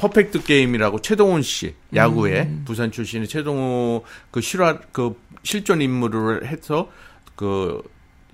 [0.00, 2.62] 퍼펙트 게임이라고 최동훈 씨 야구에 음.
[2.64, 6.90] 부산 출신의 최동호 그 실화 그 실존 인물을 해서
[7.36, 7.82] 그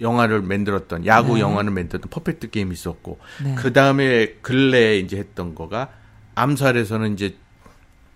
[0.01, 1.41] 영화를 만들었던 야구 네.
[1.41, 3.55] 영화를 만들었던 퍼펙트 게임이 있었고 네.
[3.57, 5.89] 그 다음에 근래에 이제 했던 거가
[6.37, 7.37] 암살에서는 이제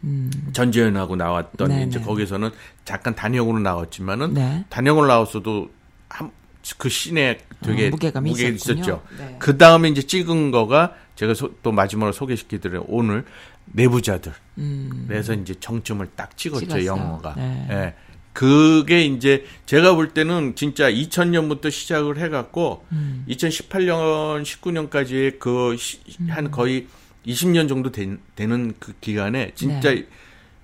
[0.04, 0.30] 음.
[0.52, 2.04] 전지현하고 나왔던 네, 이제 네.
[2.04, 2.50] 거기서는
[2.84, 4.64] 잠깐 단역으로 나왔지만은 네.
[4.68, 5.70] 단역으로 나왔어도
[6.08, 6.30] 한,
[6.78, 8.54] 그 씬에 되게 어, 무게감이 있었군요.
[8.54, 9.02] 있었죠.
[9.18, 9.36] 네.
[9.38, 13.24] 그 다음에 이제 찍은 거가 제가 소- 또 마지막으로 소개시켜드린 오늘
[13.66, 14.32] 내부자들.
[14.58, 15.04] 음.
[15.08, 16.86] 그래서 이제 정점을 딱 찍었죠 찍었어요.
[16.86, 17.34] 영화가.
[17.36, 17.66] 네.
[17.70, 17.94] 예.
[18.32, 23.24] 그게 이제 제가 볼 때는 진짜 2000년부터 시작을 해갖고 음.
[23.28, 26.86] 2018년, 19년까지의 그한 거의
[27.26, 30.06] 20년 정도 된- 되는 그 기간에 진짜 네.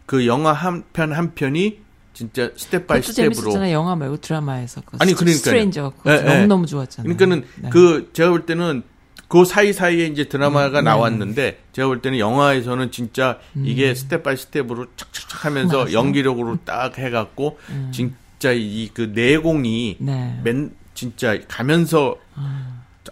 [0.06, 1.80] 그 영화 한 편 한 편이
[2.14, 3.72] 진짜 step by step으로 재밌었잖아요.
[3.72, 4.80] 영화 말고 드라마에서.
[4.84, 5.38] 그 아니, 스- 그러니까요.
[5.38, 5.92] Stranger.
[5.98, 6.22] 그거 예, 예.
[6.22, 7.14] 너무 너무 좋았잖아요.
[7.14, 7.70] 그러니까는 네.
[7.70, 8.82] 그 제가 볼 때는
[9.28, 10.90] 그 사이 사이에 이제 드라마가 음, 네.
[10.90, 15.84] 나왔는데 제가 볼 때는 영화에서는 진짜 이게 step by step으로 착착착 하면서 음.
[15.84, 15.92] 맞아.
[15.92, 17.58] 연기력으로 딱 해갖고
[17.92, 20.40] 진짜 이 그 내공이 네.
[20.42, 22.16] 맨 진짜 가면서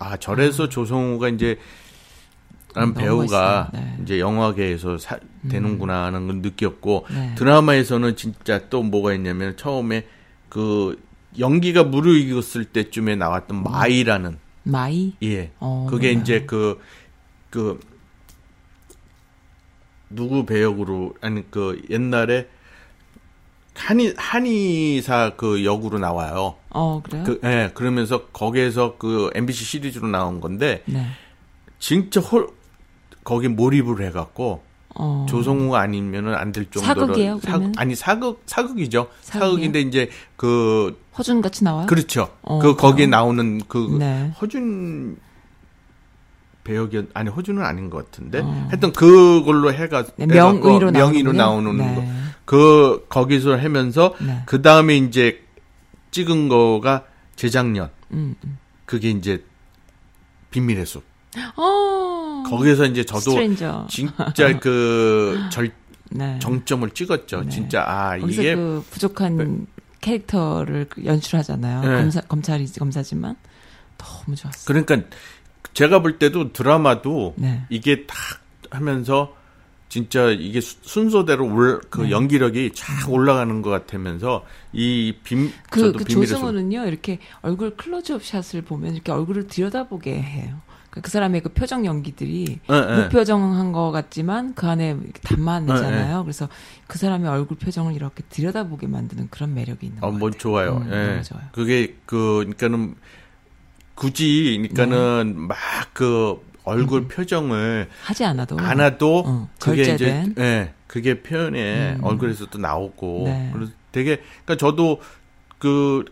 [0.00, 1.58] 아 저래서 조승우가 이제
[2.76, 3.70] 라는 음, 배우가.
[3.72, 3.96] 네.
[4.02, 5.18] 이제 영화계에서 사-
[5.48, 7.34] 되는구나 하는 걸 느꼈고 네.
[7.36, 10.06] 드라마에서는 진짜 또 뭐가 있냐면 처음에
[10.50, 11.02] 그
[11.38, 15.14] 연기가 무르익었을 때쯤에 나왔던 마의라는 마의?
[15.22, 16.22] 예 어, 그게 몰라요.
[16.22, 17.80] 이제 그그
[20.10, 22.48] 누구 배역으로 아니 그 옛날에
[23.74, 26.56] 한의 한의사 그 역으로 나와요.
[26.70, 27.24] 어, 그래요?
[27.24, 31.06] 그 예, 그러면서 거기에서 그 MBC 시리즈로 나온 건데 네.
[31.78, 32.48] 진짜 홀
[33.26, 34.62] 거기 몰입을 해갖고
[34.94, 35.26] 어.
[35.28, 37.60] 조성우가 아니면은 안 될 정도로 사극이에요, 사-?
[37.76, 39.08] 아니 사극 사극이죠.
[39.20, 39.50] 사극이요?
[39.50, 41.86] 사극인데 이제 그 허준 같이 나와요?
[41.86, 42.30] 그렇죠.
[42.42, 43.06] 어, 그 거기에?
[43.06, 44.32] 나오는 그 네.
[44.40, 45.18] 허준
[46.64, 48.66] 배역이 아니 허준은 아닌 것 같은데 어.
[48.70, 51.32] 하여튼 그걸로 해가 네, 명의로 명의로.
[51.32, 51.94] 나오는 네.
[51.94, 52.04] 거.
[52.44, 54.42] 그 거기서 하면서 네.
[54.46, 55.42] 그 다음에 이제
[56.12, 57.04] 찍은 거가
[57.34, 58.58] 재작년 음, 음.
[58.86, 59.44] 그게 이제
[60.50, 61.02] 비밀의 숲.
[61.56, 62.25] 어.
[62.50, 63.86] 거기에서 이제 저도 스트레인저.
[63.90, 65.70] 진짜 그 절,
[66.10, 66.38] 네.
[66.40, 67.42] 정점을 찍었죠.
[67.42, 67.50] 네.
[67.50, 69.66] 진짜 아 이게 그 부족한
[70.00, 71.80] 캐릭터를 그 연출하잖아요.
[71.82, 72.00] 네.
[72.00, 73.36] 검사 검찰이 검사지만
[73.98, 74.64] 너무 좋았어요.
[74.66, 75.08] 그러니까
[75.74, 77.64] 제가 볼 때도 드라마도 네.
[77.70, 78.16] 이게 딱
[78.70, 79.34] 하면서
[79.88, 82.10] 진짜 이게 수- 순서대로 올, 그 네.
[82.10, 86.04] 연기력이 쫙 올라가는 것 같으면서 이 빔, 그, 그.
[86.04, 90.60] 조승우는요, 이렇게 얼굴 클로즈업 샷을 보면 이렇게 얼굴을 들여다보게 해요.
[90.96, 93.02] 그, 그 사람의 그 표정 연기들이 예, 예.
[93.02, 96.24] 무표정한 것 같지만 그 안에 네, 담아내잖아요.
[96.24, 96.48] 그래서
[96.86, 100.38] 그 사람의 얼굴 표정을 이렇게 들여다보게 만드는 그런 매력이 있는 것 어, 뭐 같아요.
[100.40, 100.76] 좋아요.
[100.86, 101.22] 음, 예.
[101.22, 101.44] 좋아요.
[101.52, 102.94] 그게 그 그러니까는
[103.94, 110.30] 굳이 그러니까는 막그 얼굴 표정을 하지 않아도 안아도 어, 그게 절제된.
[110.32, 112.04] 이제 예 그게 표현에 음.
[112.04, 113.50] 얼굴에서도 나오고 네.
[113.52, 115.00] 그래서 되게 그러니까 저도
[115.58, 116.04] 그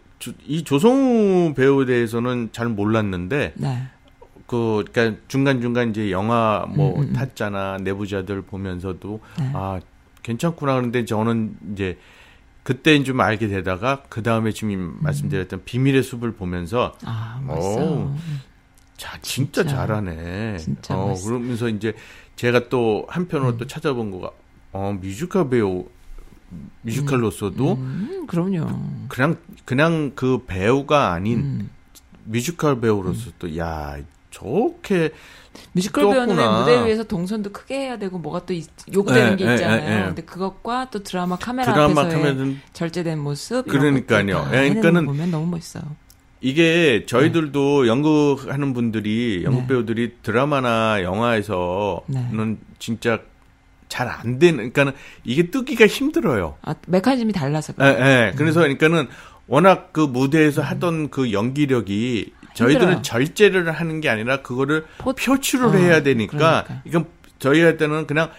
[0.47, 3.83] 이 조성우 배우에 대해서는 잘 몰랐는데 네.
[4.47, 7.13] 그 그러니까 중간 중간 이제 영화 뭐 음, 음, 음.
[7.13, 9.51] 타짜나 내부자들 보면서도 네.
[9.55, 9.81] 아
[10.23, 11.99] 괜찮구나 그런데 저는 이제
[12.63, 18.15] 그때는 좀 알게 되다가 그 다음에 지금 말씀드렸던 비밀의 숲을 보면서 아, 오, 멋있어.
[18.97, 19.77] 자 진짜, 진짜.
[19.77, 20.59] 잘하네.
[20.59, 21.29] 진짜 어 멋있어.
[21.29, 21.95] 그러면서 이제
[22.37, 24.31] 제가 또 한편으로 또 찾아본 거가
[24.73, 25.87] 어 뮤지컬 배우
[26.83, 28.67] 뮤지컬로서도 음, 그럼요.
[29.09, 31.71] 그냥 그냥 그 배우가 아닌 음.
[32.25, 33.99] 뮤지컬 배우로서도 야
[34.35, 35.13] 저렇게
[35.73, 36.35] 뮤지컬 배우는.
[36.61, 39.89] 무대 위에서 동선도 크게 해야 되고 뭐가 또 있- 요구되는 예, 게 예, 있잖아요.
[39.89, 40.05] 예, 예.
[40.07, 44.49] 근데 그것과 또 드라마 카메라 드라마 앞에서의 절제된 모습 그러니까요.
[44.53, 45.85] 예, 그러니까는 거 보면 너무 멋있어요.
[46.41, 49.67] 이게 저희들도 연극하는 분들이 연극 네.
[49.69, 52.57] 배우들이 드라마나 영화에서는 네.
[52.79, 53.21] 진짜
[53.89, 56.57] 잘 안 되는 그러니까는 이게 뜨기가 힘들어요.
[56.63, 57.85] 아, 메커니즘이 달라서 예.
[57.87, 58.33] 예.
[58.37, 59.07] 그래서 그러니까는
[59.47, 63.03] 워낙 그 무대에서 하던 그 연기력이 저희들은 힘들어요.
[63.03, 66.83] 절제를 하는 게 아니라 그거를 포- 표출을 어, 해야 되니까 그러니까.
[66.85, 67.07] 이건
[67.39, 68.31] 저희 할 때는 그냥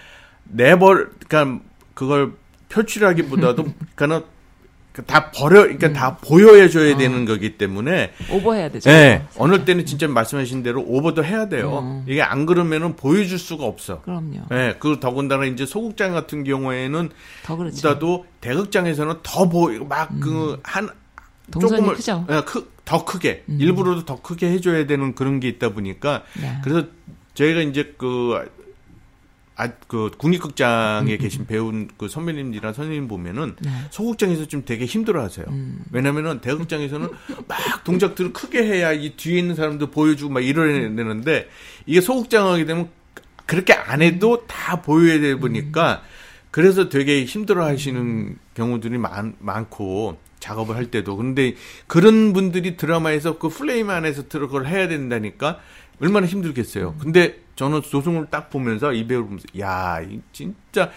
[0.46, 0.88] 내버
[1.30, 1.60] 그러니까
[1.94, 2.34] 그걸
[2.70, 3.64] 표출하기보다도
[3.96, 4.24] 그러니까는
[5.08, 6.98] 다 버려 그러니까 다 보여야 줘야 어.
[6.98, 8.90] 되는 거기 때문에 오버해야 되죠.
[8.90, 9.26] 예.
[9.38, 11.80] 어느 때는 진짜 말씀하신 대로 오버도 해야 돼요.
[11.80, 12.06] 음.
[12.08, 14.02] 이게 안 그러면은 보여줄 수가 없어.
[14.04, 14.44] 그럼요.
[14.54, 14.76] 예.
[14.80, 17.10] 그 더군다나 이제 소극장 같은 경우에는
[17.44, 17.76] 더 그렇죠.
[17.76, 20.88] 보다도 대극장에서는 더 보이고 막그한
[21.52, 22.26] 동선이 조금을 크죠.
[22.30, 23.58] 예, 크, 더 크게 음.
[23.60, 26.60] 일부러도 더 크게 해줘야 되는 그런 게 있다 보니까 네.
[26.64, 26.88] 그래서
[27.34, 28.48] 저희가 이제 그,
[29.56, 33.70] 아, 그, 국립극장에 계신 배우 그 선배님들이나 선생님 보면은 네.
[33.90, 35.46] 소극장에서 좀 되게 힘들어 하세요.
[35.50, 35.84] 음.
[35.92, 37.10] 왜냐면은 대극장에서는
[37.48, 41.50] 막 동작들을 크게 해야 이 뒤에 있는 사람도 보여주고 막 이래야 되는데
[41.86, 42.90] 이게 소극장 하게 되면
[43.46, 46.04] 그렇게 안 해도 다 보여야 되다 보니까
[46.52, 51.16] 그래서 되게 힘들어 하시는 경우들이 많, 많고 작업을 할 때도.
[51.18, 51.56] 근데
[51.88, 55.60] 그런 분들이 드라마에서 그 플레임 안에서 그걸 해야 된다니까
[56.00, 56.96] 얼마나 힘들겠어요.
[57.00, 60.92] 근데 저는 조승우를 딱 보면서 이 배우를 보면서 야, 이 진짜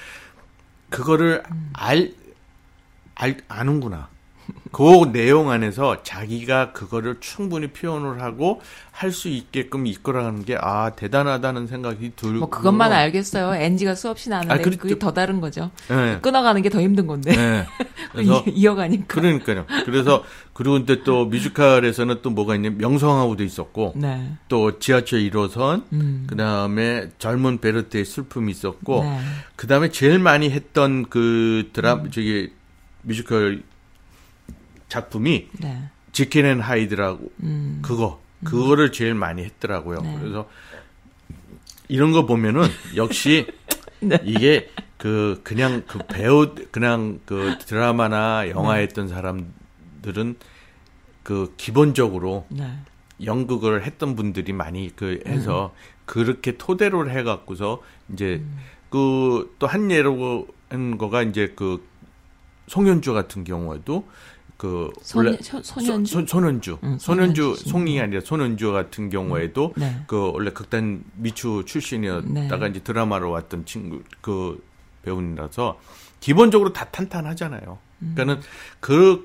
[0.91, 2.13] 그거를 알,
[3.15, 4.09] 알, 아는구나.
[4.73, 8.61] 그 내용 안에서 자기가 그거를 충분히 표현을 하고
[8.93, 13.55] 할 수 있게끔 이끌어가는 게 아 대단하다는 생각이 들고 뭐 그것만 알겠어요.
[13.55, 14.79] NG가 수없이 나는데 아, 그렇죠.
[14.79, 15.71] 그게 더 다른 거죠.
[15.89, 16.19] 네.
[16.21, 17.67] 끊어가는 게 더 힘든 건데 네.
[18.13, 19.07] 그래서 이- 이어가니까.
[19.07, 19.67] 그러니까요.
[19.85, 24.33] 그래서 그리고 근데 또 뮤지컬에서는 또 뭐가 있냐 명성황후도 있었고 네.
[24.49, 26.27] 또 지하철 1호선 음.
[26.29, 29.21] 그다음에 젊은 베르테의 슬픔이 있었고 네.
[29.57, 32.51] 그다음에 제일 많이 했던 그 드라 저기
[33.03, 33.63] 뮤지컬
[34.89, 35.83] 작품이 네.
[36.13, 37.81] Jekyll and Hyde라고 음.
[37.83, 40.01] 그거 그거를 제일 많이 했더라고요.
[40.01, 40.17] 네.
[40.19, 40.49] 그래서
[41.89, 42.63] 이런 거 보면은
[42.97, 43.47] 역시
[44.01, 44.19] 네.
[44.25, 48.83] 이게 그 그냥 그 배우 그냥 그 드라마나 영화에 네.
[48.85, 50.37] 했던 사람들은
[51.23, 52.71] 그 기본적으로 네.
[53.25, 55.79] 연극을 했던 분들이 많이 그 해서 음.
[56.07, 57.83] 그렇게 토대로 해 갖고서
[58.13, 58.43] 이제
[58.91, 61.87] 그 또 한 예로 한 거가 이제 그
[62.69, 64.07] 송현주 같은 경우에도
[64.59, 66.13] 그 손, 소, 소년주.
[66.13, 67.69] 소, 손현주 응, 손현주 손현주.
[67.71, 70.03] 송이 아니라 손현주 같은 경우에도 네.
[70.09, 72.71] 그 원래 극단 미추 출신이었다가 네.
[72.71, 74.61] 이제 드라마로 왔던 친구 그
[75.05, 75.79] 배우라서
[76.19, 77.79] 기본적으로 다 탄탄하잖아요.
[78.03, 78.13] 음.
[78.17, 78.43] 그러니까는
[78.81, 79.25] 그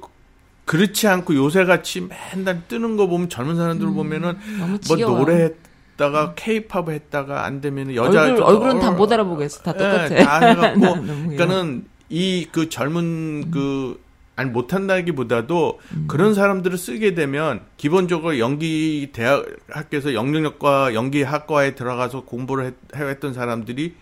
[0.66, 5.18] 그렇지 않고 요새 같이 맨날 뜨는 거 보면 젊은 사람들 을 보면은 뭐 지겨워요.
[5.18, 5.50] 노래
[5.96, 9.64] 했다가 케이팝 했다가 안 되면은 여자 얼굴, 저- 얼굴은 다 어, 못 알아보겠어.
[9.64, 10.12] 다 똑같아.
[10.16, 14.00] 예, 다 해갖고 그러니까는 이 그 젊은 그
[14.36, 16.06] 아니 못한다기보다도 음.
[16.08, 23.34] 그런 사람들을 쓰게 되면 기본적으로 연기 대학 학교에서 영영역과 연기 학과에 들어가서 공부를 했, 해왔던
[23.34, 23.96] 사람들이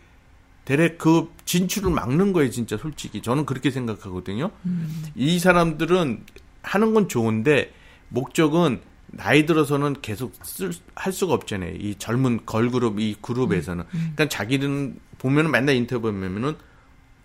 [0.63, 5.03] 대략 그 진출을 막는 거예요 진짜 솔직히 저는 그렇게 생각하거든요 음.
[5.15, 6.23] 이 사람들은
[6.61, 7.73] 하는 건 좋은데
[8.09, 14.11] 목적은 나이 들어서는 계속 쓸, 할 수가 없잖아요 이 젊은 걸그룹 이 그룹에서는 음.
[14.15, 16.55] 그러니까 자기는 보면은 맨날 인터뷰 보면은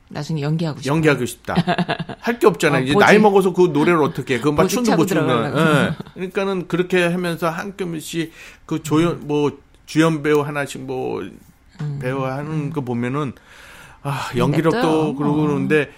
[0.08, 0.94] 나중에 연기하고 싶어.
[0.94, 1.54] 연기하고 싶다.
[2.20, 2.82] 할 게 없잖아요.
[2.82, 4.38] 어, 이제 나이 먹어서 그 노래를 어떻게 해.
[4.38, 5.06] 그거 막 춤도 못.
[5.06, 5.58] 들어가려고.
[5.58, 5.90] 예.
[6.14, 8.32] 그러니까는 그렇게 하면서 한 끔씩
[8.66, 11.22] 그 조연, 뭐, 주연 배우 하나씩 뭐,
[12.00, 13.32] 배우 하는 거 보면은,
[14.02, 15.14] 아, 연기력도 냅둬요.
[15.16, 15.46] 그러고 어.
[15.46, 15.90] 그러는데,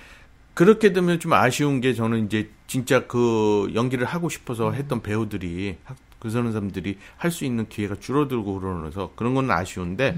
[0.54, 5.96] 그렇게 되면 좀 아쉬운 게 저는 이제 진짜 그 연기를 하고 싶어서 했던 배우들이, 학-
[6.18, 10.16] 그 사람들이 할 수 있는 기회가 줄어들고 그러면서 그런 건 아쉬운데,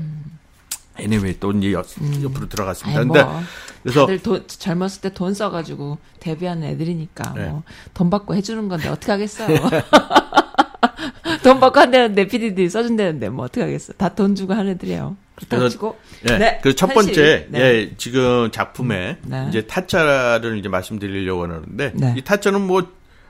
[1.00, 1.86] anyway, 또 이제 옆,
[2.22, 3.00] 옆으로 들어갔습니다.
[3.00, 3.40] 아이, 근데, 뭐,
[3.82, 7.48] 그래서, 다들 돈, 젊었을 때 돈 써가지고 데뷔하는 애들이니까 네.
[7.48, 9.56] 뭐돈 받고 해주는 건데 어떻게 하겠어요.
[11.42, 13.94] 돈 받고 한다는데 PD들이 써준다는데 뭐 어떡하겠어.
[13.94, 15.16] 다 돈 주고 하는 애들이에요.
[15.48, 15.98] 그렇다고.
[16.28, 16.36] 예.
[16.36, 17.14] 네, 그첫 현실.
[17.14, 17.60] 번째, 네.
[17.60, 19.46] 예, 지금 작품에 네.
[19.48, 22.14] 이제 타짜를 이제 말씀드리려고 하는데 네.
[22.18, 22.86] 이 타짜는 뭐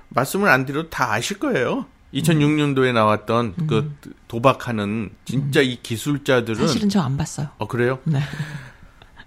[0.09, 1.87] 말씀을 안 드려도 다 아실 거예요.
[2.15, 3.95] 2006년도에 나왔던 그
[4.29, 6.67] 도박하는 진짜 이 기술자들은 음.
[6.67, 7.49] 사실은 저 안 봤어요.
[7.59, 7.99] 어 그래요?
[8.05, 8.21] 네.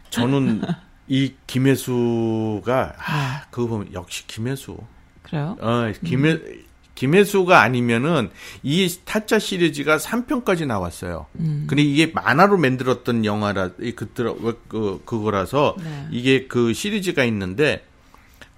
[0.10, 0.62] 저는
[1.08, 4.78] 이 김혜수가 아, 그거 보면 역시 김혜수.
[5.24, 5.58] 그래요?
[5.60, 6.40] 어, 김혜
[6.96, 8.30] 김혜수가 아니면은
[8.62, 11.26] 이 타짜 시리즈가 3편까지 나왔어요.
[11.40, 11.66] 음.
[11.68, 14.36] 근데 이게 만화로 만들었던 영화라 이 그들
[14.68, 16.08] 그 그거라서 네.
[16.12, 17.86] 이게 그 시리즈가 있는데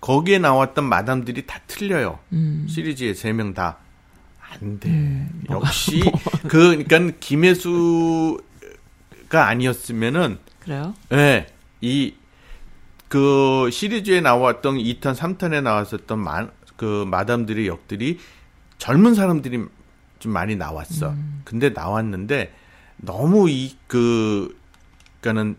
[0.02, 2.20] 거기에 나왔던 마담들이 다 틀려요.
[2.34, 2.68] 음.
[2.70, 3.78] 시리즈에 세명 다.
[4.52, 5.28] 안 돼.
[5.50, 6.02] 역시
[6.48, 8.40] 그 그러니까 김혜수가
[9.32, 10.96] 아니었으면은 그래요?
[11.14, 11.48] 예.
[11.82, 12.16] 이,
[13.08, 18.20] 그, 시리즈에 나왔던 2탄, 3탄에 나왔었던 마, 그, 마담들의 역들이
[18.80, 19.64] 젊은 사람들이
[20.20, 21.14] 좀 많이 나왔어.
[21.44, 22.54] 근데 나왔는데,
[22.98, 24.60] 너무 이, 그,
[25.22, 25.56] 그니까는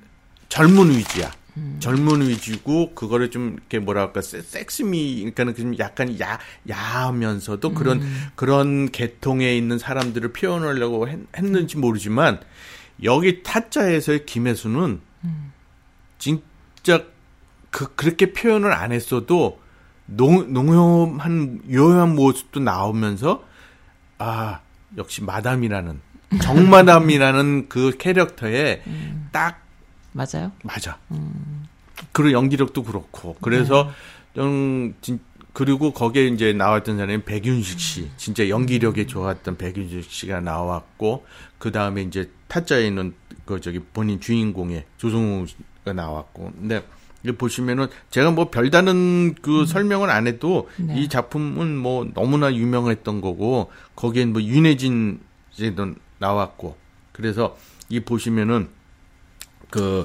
[0.49, 1.31] 젊은 위주야.
[1.79, 6.39] 젊은 위주고, 그거를 좀, 이렇게 뭐랄까, 세- 섹스미, 그러니까는 좀 약간 야,
[6.69, 8.01] 야하면서도 그런,
[8.35, 12.41] 그런 계통에 있는 사람들을 표현하려고 했, 했는지 모르지만,
[13.03, 15.01] 여기 타짜에서의 김혜수는
[16.19, 17.05] 진짜
[17.71, 19.61] 그 그렇게 표현을 안 했어도
[20.07, 23.45] 농 농염한 요염한 모습도 나오면서
[24.19, 24.61] 아
[24.97, 26.01] 역시 마담이라는
[26.41, 28.83] 정마담이라는 그 캐릭터에
[29.33, 29.66] 딱
[30.17, 30.51] 맞아요?
[30.63, 30.99] 맞아.
[32.13, 33.37] 그리고 연기력도 그렇고.
[33.43, 33.91] 그래서
[34.35, 35.21] 좀 진,
[35.53, 38.11] 그리고 거기에 이제 나왔던 사람이 백윤식 씨.
[38.17, 41.27] 진짜 연기력이 좋았던 백윤식 씨가 나왔고
[41.59, 43.15] 그 다음에 이제 타짜에 있는
[43.45, 46.53] 그 저기 본인 주인공의 조성우 씨가 나왔고.
[46.59, 46.83] 근데
[47.37, 51.01] 보시면은 제가 뭐 별다른 그 설명을 안 해도 네.
[51.01, 56.77] 이 작품은 뭐 너무나 유명했던 거고 거기엔 뭐 윤혜진 씨도 나왔고.
[57.13, 57.57] 그래서
[57.89, 58.69] 이 보시면은
[59.71, 60.05] 그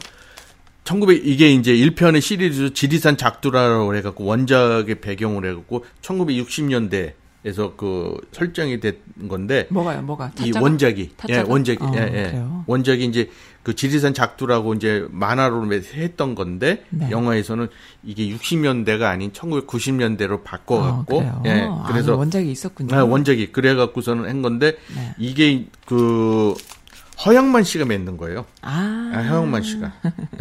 [0.84, 7.74] 1900 이게 이제 1편의 시리즈 지리산 작두라라고 해 갖고 원작의 배경으로 해 갖고 1960년대 에서
[7.76, 10.04] 그 설정이 된 건데 뭐가요?
[10.04, 10.32] 뭐가?
[10.36, 10.62] 이 타짜가?
[10.62, 11.52] 원작이 예 타짜가?
[11.52, 12.24] 원작이 어, 예, 예.
[12.30, 12.64] 그래요?
[12.68, 13.32] 원작이 이제
[13.64, 17.10] 그 지리산 작두라고 이제 만화로 했던 건데 네.
[17.10, 17.68] 영화에서는
[18.04, 21.42] 이게 60년대가 아닌 1990년대로 어, 바꿔갖고 그래요?
[21.48, 22.96] 예 아, 그래서 원작이 있었군요.
[22.96, 25.16] 아, 원작이 그래갖고서는 한 건데 네.
[25.18, 26.54] 이게 그
[27.26, 28.46] 허영만 씨가 만든 거예요.
[28.62, 29.92] 아, 아, 허영만 씨가.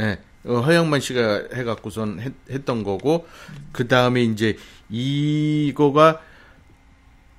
[0.00, 0.18] 예.
[0.46, 3.26] 어, 허영만 씨가 해갖고선 했, 했던 거고,
[3.72, 4.56] 그 다음에 이제
[4.88, 6.20] 이거가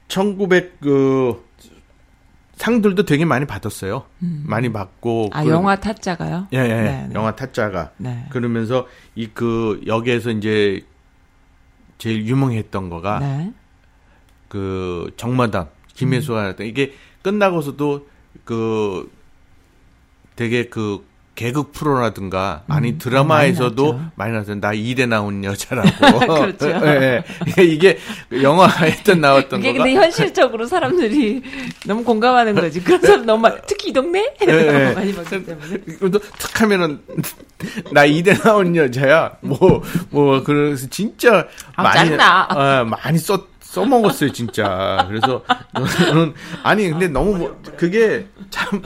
[0.07, 1.43] 1900, 그,
[2.55, 4.05] 상들도 되게 많이 받았어요.
[4.19, 5.29] 많이 받고.
[5.33, 6.47] 아 그- 영화 타짜가요?
[6.53, 6.67] 예, 예.
[6.67, 7.13] 네, 네.
[7.15, 7.91] 영화 타짜가.
[7.97, 8.27] 네.
[8.29, 10.85] 그러면서 이 그, 여기에서 이제
[11.97, 13.53] 제일 유명했던 거가 네.
[14.47, 18.07] 그 정마담 김혜수가 했던 이게 끝나고서도
[18.43, 19.11] 그
[20.35, 21.03] 되게 그
[21.35, 24.59] 개그 프로라든가 아니 드라마에서도 음, 많이 나왔어요.
[24.59, 26.19] 나 일에 나온 여자라고.
[26.19, 26.69] 그렇죠.
[26.85, 27.23] 예,
[27.57, 27.63] 예.
[27.63, 27.97] 이게
[28.31, 31.41] 영화에서 나왔던 이게 거가 근데 현실적으로 사람들이
[31.87, 32.83] 너무 공감하는 거지.
[32.83, 34.93] 그런 사람 너무 많, 특히 이 동네 예, 예.
[34.93, 35.77] 많이 봤기 때문에.
[35.77, 37.01] 그것도 탁 하면은
[37.91, 39.37] 나 이대 나온 여자야.
[39.41, 42.47] 뭐뭐 그래서 진짜 아, 많이 짜증나.
[42.51, 45.05] 어, 많이 써 써먹었어요 진짜.
[45.07, 45.43] 그래서
[45.97, 48.83] 저는 아니 근데 너무 뭐 그게 참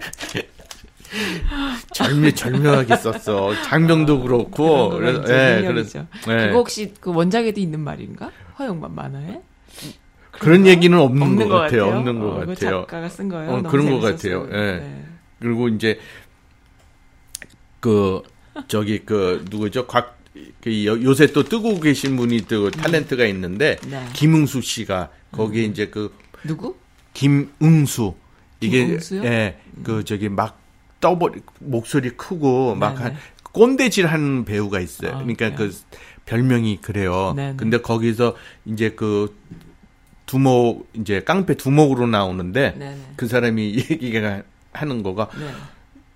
[1.92, 3.54] 절묘 절묘하게 썼어.
[3.62, 5.66] 장면도 그렇고 그런 그래서 예.
[5.66, 6.46] 그래서 예.
[6.46, 8.30] 그거 혹시 그 원작에도 있는 말인가?
[8.58, 9.40] 허영만 만화에?
[10.32, 11.86] 그런 얘기는 없는, 없는 것 같아요.
[11.86, 12.54] 없는 것 어, 같아요.
[12.82, 13.52] 작가가 쓴 거예요.
[13.52, 14.00] 어, 그런 것.
[14.00, 14.46] 같아요.
[14.50, 14.56] 예.
[14.56, 15.04] 네.
[15.40, 15.98] 그리고 이제
[17.80, 18.22] 그
[18.68, 19.86] 저기 그 누구죠?
[19.86, 20.16] 곽
[20.62, 24.04] 그 요새 또 뜨고 계신 분이 또 탤런트가 있는데 네.
[24.12, 26.12] 김응수 씨가 거기에 이제 그
[26.44, 26.76] 누구?
[27.14, 28.14] 김응수
[28.60, 28.98] 이게?
[29.24, 30.58] 예, 그 저기 막
[31.00, 33.00] 떠버리 목소리 크고 막.
[33.00, 33.16] 한
[33.56, 35.12] 꼰대질 하는 배우가 있어요.
[35.12, 35.54] 아, 그러니까?
[35.54, 35.74] 그
[36.26, 37.32] 별명이 그래요.
[37.34, 37.56] 네네.
[37.56, 38.36] 근데 거기서
[38.66, 39.34] 이제 그
[40.26, 43.00] 두목 이제 깡패 두목으로 나오는데 네네.
[43.16, 44.42] 그 사람이 얘기가
[44.72, 45.50] 하는 거가 네.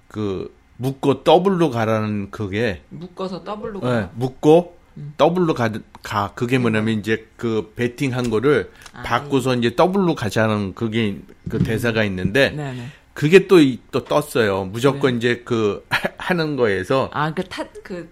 [0.08, 4.10] 그 묶고 더블로 가라는 그게 묶어서 더블로 예, 가.
[4.14, 4.79] 묶고 음.
[5.16, 5.70] 더블로 가,
[6.02, 11.58] 가 그게 뭐냐면 이제 그 베팅 한 거를 아, 묶고서 이제 더블로 가자는 그게 그
[11.58, 12.86] 대사가 있는데 네네.
[13.14, 13.58] 그게 또
[13.90, 14.64] 또 떴어요.
[14.64, 15.84] 무조건 이제 그
[16.18, 18.08] 하는 거에서 아, 그 탓, 그,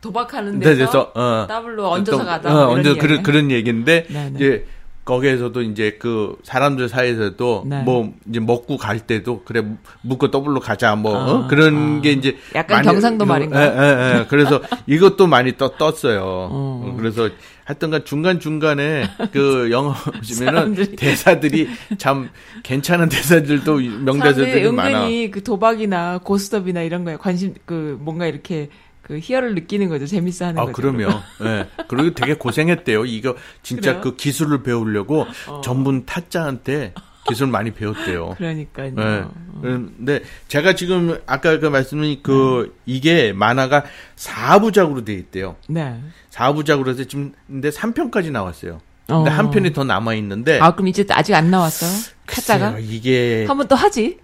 [0.00, 2.54] 도박하는 네, 데서 그래서 어, 더블로 얹어서 또, 가다.
[2.54, 3.22] 어, 얹어 그런?
[3.22, 4.32] 그런 얘기인데 네네.
[4.36, 4.66] 이제
[5.04, 7.82] 거기에서도 이제 그 사람들 사이에서도 네.
[7.82, 9.64] 뭐 이제 먹고 갈 때도 그래
[10.02, 11.46] 묶고 더블로 가자 뭐 아, 어?
[11.48, 12.00] 그런 아.
[12.00, 13.72] 게 이제 약간 경상도 그, 말인가요?
[13.72, 14.26] 예, 예, 예.
[14.28, 16.20] 그래서 이것도 많이 떠, 떴어요.
[16.22, 16.50] 어.
[16.84, 17.30] 어, 그래서
[17.64, 22.28] 하여튼간 중간 중간에 그 영화 보시면은 대사들이 참
[22.62, 25.02] 괜찮은 대사들도 명대사들이 많아.
[25.02, 28.68] 은근히 그 도박이나 고스톱이나 이런 거에 관심 그 뭔가 이렇게
[29.10, 30.06] 그 희열을 느끼는 거죠.
[30.06, 30.74] 재밌어 하는 아, 거죠.
[30.74, 31.20] 그럼요.
[31.42, 31.66] 예.
[31.88, 33.06] 그리고 되게 고생했대요.
[33.06, 34.02] 이거 진짜 그래요?
[34.02, 35.60] 그 기술을 배우려고 어.
[35.62, 36.94] 전문 타짜한테
[37.26, 38.36] 기술 많이 배웠대요.
[38.38, 38.92] 그러니까요.
[38.94, 39.24] 네.
[39.62, 43.82] 근데 제가 지금 아까 그 말씀이 그 이게 만화가
[44.14, 45.56] 4부작으로 돼 있대요.
[45.68, 46.00] 네.
[46.30, 48.80] 4부작으로 해서 지금 근데 3편까지 나왔어요.
[49.08, 49.32] 근데 어.
[49.32, 51.90] 한 편이 더 남아 있는데 아, 그럼 이제 아직 안 나왔어요?
[52.26, 52.78] 타짜가?
[52.78, 54.20] 이게 한번 또 하지?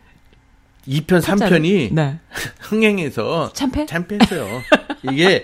[0.89, 1.61] 2편, 타짜를?
[1.61, 2.19] 3편이 네.
[2.61, 3.87] 흥행에서 참패?
[3.87, 4.63] 참패했어요.
[5.11, 5.43] 이게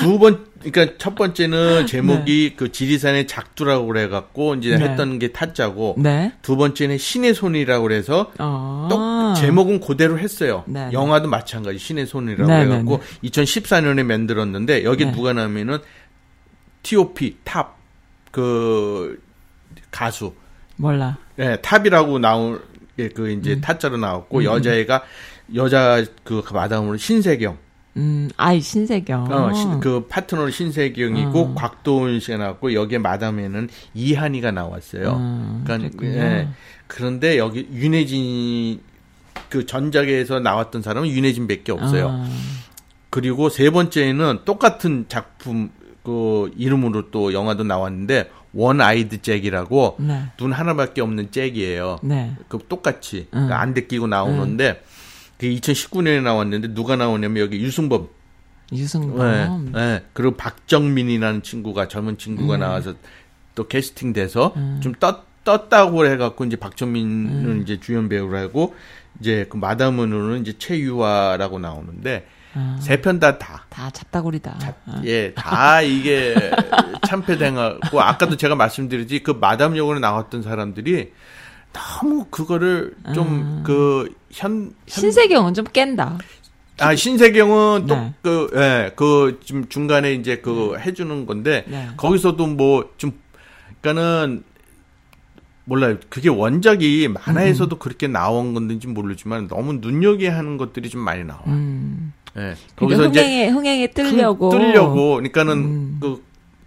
[0.00, 4.84] 두 번, 그러니까 첫 번째는 제목이 그 지리산의 작두라고 그래갖고 이제 네.
[4.88, 6.32] 했던 게 타짜고 네.
[6.42, 8.88] 두 번째는 신의 손이라고 그래서 어.
[8.90, 10.64] 똑 제목은 그대로 했어요.
[10.66, 10.92] 네, 네.
[10.92, 15.12] 영화도 마찬가지 신의 손이라고 네, 해갖고 2014년에 만들었는데 여기 네.
[15.12, 15.78] 누가 나오면은
[16.82, 17.82] T.O.P 탑
[18.32, 19.22] 그
[19.92, 20.34] 가수
[20.76, 21.18] 몰라.
[21.38, 23.38] 예 탑이라고 나올 게 그 음.
[23.40, 25.02] 이제 타짜로 나왔고 여자애가
[25.54, 27.58] 여자 그 마담으로 신세경
[27.96, 29.30] 음, 아이, 신세경.
[29.30, 31.54] 어, 신- 그 파트너는 신세경이고 어.
[31.54, 35.10] 곽도원 씨가 나왔고 여기에 마담에는 이하늬가 나왔어요.
[35.14, 36.18] 어, 그러니까 그랬군요.
[36.18, 36.48] 예.
[36.86, 38.80] 그런데 여기 유해진
[39.50, 42.08] 그 전작에서 나왔던 사람은 유해진밖에 없어요.
[42.10, 42.28] 아,
[43.10, 45.70] 그리고 세 번째는 똑같은 작품
[46.02, 50.24] 그 이름으로 또 영화도 나왔는데 원 아이드 잭이라고 네.
[50.36, 51.98] 눈 하나밖에 없는 잭이에요.
[52.02, 52.36] 네.
[52.48, 53.48] 그 똑같이 응.
[53.48, 54.82] 그 안대 끼고 나오는데
[55.38, 58.08] 그 2019년에 나왔는데 누가 나오냐면 여기 유승범
[58.72, 59.72] 유승범.
[59.72, 60.04] 네, 네.
[60.12, 62.94] 그리고 박정민이라는 친구가 젊은 친구가 나와서
[63.54, 68.74] 또 캐스팅 돼서 좀 떴, 떴다고 해갖고 이제 박정민은 이제 주연 배우로 하고
[69.20, 73.64] 이제 그 마담은으로는 이제 최유화라고 나오는데 아, 세편 다 다.
[73.70, 74.58] 다 잡다구리다.
[74.86, 75.02] 아.
[75.04, 76.34] 예, 다 이게
[77.06, 81.12] 참패당하고 아까도 제가 말씀드렸지 그 마담 역으로 나왔던 사람들이
[81.72, 86.18] 너무 그거를 좀 그현 신세경은 좀 깬다.
[86.80, 88.14] 아 신세경은 네.
[88.22, 91.88] 또그 예, 그 지금 중간에 이제 그 해주는 건데 네.
[91.96, 93.12] 거기서도 뭐 좀
[93.82, 94.44] 그러니까는
[95.64, 95.96] 몰라요.
[96.08, 101.40] 그게 원작이 만화에서도 그렇게 나온 건지 모르지만 너무 눈여겨 하는 것들이 좀 많이 나와.
[101.40, 102.12] 요 음.
[102.36, 102.54] 예.
[102.76, 104.50] 거기서 거기서 이제 흥행에, 흥행에 뜨려고.
[104.50, 105.98] 뜰- 뜨려고 그러니까는 음.
[106.00, 106.22] 그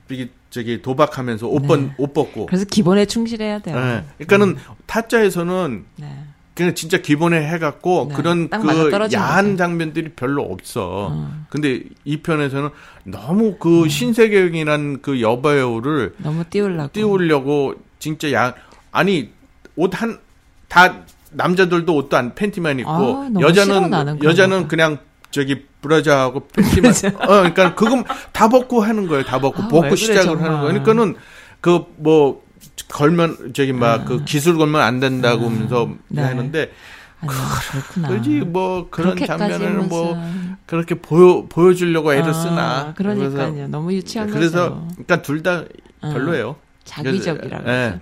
[0.10, 2.46] 이게 저기 도박하면서 옷, 벗, 옷 벗고.
[2.46, 3.76] 그래서 기본에 충실해야 돼요.
[3.76, 4.26] 예.
[4.26, 6.24] 그러니까는 타짜에서는 네.
[6.54, 8.68] 그냥 진짜 기본에 해갖고 네, 그런 딱그
[9.14, 9.58] 야한 거죠.
[9.58, 11.10] 장면들이 별로 없어.
[11.12, 11.32] 어.
[11.50, 12.70] 근데 이 편에서는
[13.04, 16.92] 너무 그 신세경이란 그 여배우를 너무 띄우려고.
[16.94, 18.54] 띄우려고 진짜 야
[18.92, 19.32] 아니
[19.76, 20.20] 옷 한
[20.70, 23.92] 다 남자들도 옷도 안 팬티만 입고 아, 여자는
[24.24, 24.68] 여자는 거.
[24.70, 24.98] 그냥
[25.36, 29.26] 저기 브라자하고 팬티만 어 그러니까 그건 다 벗고 하는 거예요.
[29.26, 30.44] 다 벗고 아, 왜 벗고 그래, 시작을 정말.
[30.46, 30.84] 하는 거예요.
[30.84, 31.16] 그러니까는
[31.60, 32.46] 그 뭐
[32.90, 35.96] 걸면 저기 막그 기술 걸면 안 된다고 하면서 아.
[36.08, 36.22] 네.
[36.22, 36.72] 하는데
[37.22, 38.08] 그렇구나.
[38.10, 40.18] 그지 뭐 그런 장면을 뭐
[40.66, 43.54] 그렇게 보여 보여주려고 애를 아, 쓰나 그러니까요.
[43.54, 44.88] 그래서, 너무 유치한 그래서 거죠.
[44.92, 45.64] 그러니까 둘다
[46.02, 46.56] 어, 별로예요.
[46.84, 47.70] 자기적이라고.
[47.70, 48.00] 예.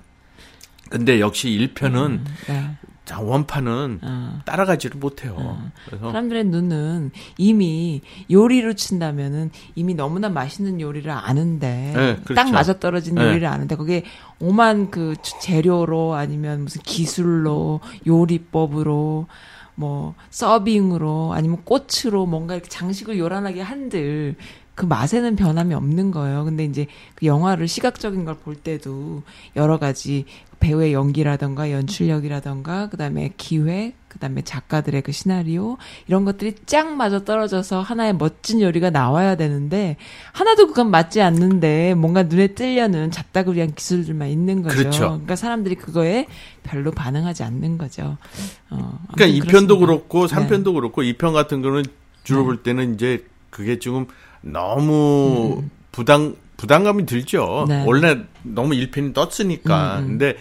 [0.90, 2.78] 근데 역시 1편은 네.
[3.06, 4.40] 자 원판은 어.
[4.46, 5.58] 따라가지를 못해요.
[5.86, 8.02] 그래서 사람들의 눈은 이미
[8.32, 12.34] 요리로 친다면은 이미 너무나 맛있는 요리를 아는데 네, 그렇죠.
[12.36, 13.26] 딱 맞아 떨어진 네.
[13.26, 14.04] 요리를 아는데 거기에
[14.40, 19.28] 오만 그 주- 재료로 아니면 무슨 기술로 요리법으로
[19.76, 24.36] 뭐 서빙으로 아니면 꽃으로 뭔가 이렇게 장식을 요란하게 한들
[24.76, 26.44] 그 맛에는 변함이 없는 거예요.
[26.46, 29.22] 근데 이제 그 영화를 시각적인 걸 볼 때도
[29.56, 30.26] 여러 가지
[30.60, 38.16] 배우의 연기라던가 연출력이라던가 그다음에 기획 그다음에 작가들의 그 시나리오 이런 것들이 쫙 맞아 떨어져서 하나의
[38.16, 39.98] 멋진 요리가 나와야 되는데
[40.32, 44.76] 하나도 그건 맞지 않는데 뭔가 눈에 띄려는 잡다구리한 기술들만 있는 거죠.
[44.78, 45.00] 그렇죠.
[45.10, 46.28] 그러니까 사람들이 그거에
[46.64, 48.18] 별로 반응하지 않는 거죠.
[48.70, 49.86] 어, 그러니까 아무튼 2편도 그렇습니다.
[49.86, 50.36] 그렇고 네.
[50.36, 51.84] 3편도 그렇고 2편 같은 거는
[52.24, 52.46] 주로 네.
[52.46, 54.08] 볼 때는 이제 그게 지금
[54.44, 57.64] 너무 부담 부담감이 들죠.
[57.64, 57.70] 음.
[57.70, 57.84] 네.
[57.86, 60.00] 원래 너무 1편이 떴으니까.
[60.00, 60.08] 음, 음.
[60.10, 60.38] 근데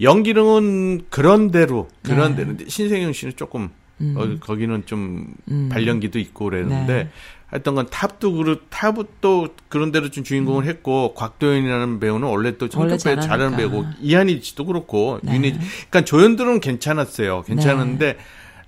[0.00, 2.44] 연기력은 그런 대로 그런 네.
[2.44, 3.68] 대로 신세경 씨는 조금
[4.00, 4.14] 음.
[4.16, 5.68] 어, 거기는 좀 음.
[5.70, 7.10] 발연기도 있고 그랬는데 네.
[7.46, 12.78] 하여튼 건 탑도 그렇 탑도 그런 대로 좀 주인공을 했고 곽도연이라는 배우는 원래 또 음.
[12.78, 13.56] 원래 성격 배우 잘하는.
[13.56, 15.34] 배우고 이한희 씨도 그렇고 네.
[15.34, 17.42] 윤희 그러니까 조연들은 괜찮았어요.
[17.42, 18.16] 괜찮은데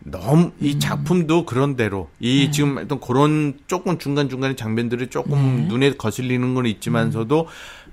[0.04, 2.50] 너무 이 작품도 그런 대로 이 네.
[2.50, 5.66] 지금 어떤 그런 조금 중간 중간에 장면들이 조금 네.
[5.68, 7.48] 눈에 거슬리는 건 있지만서도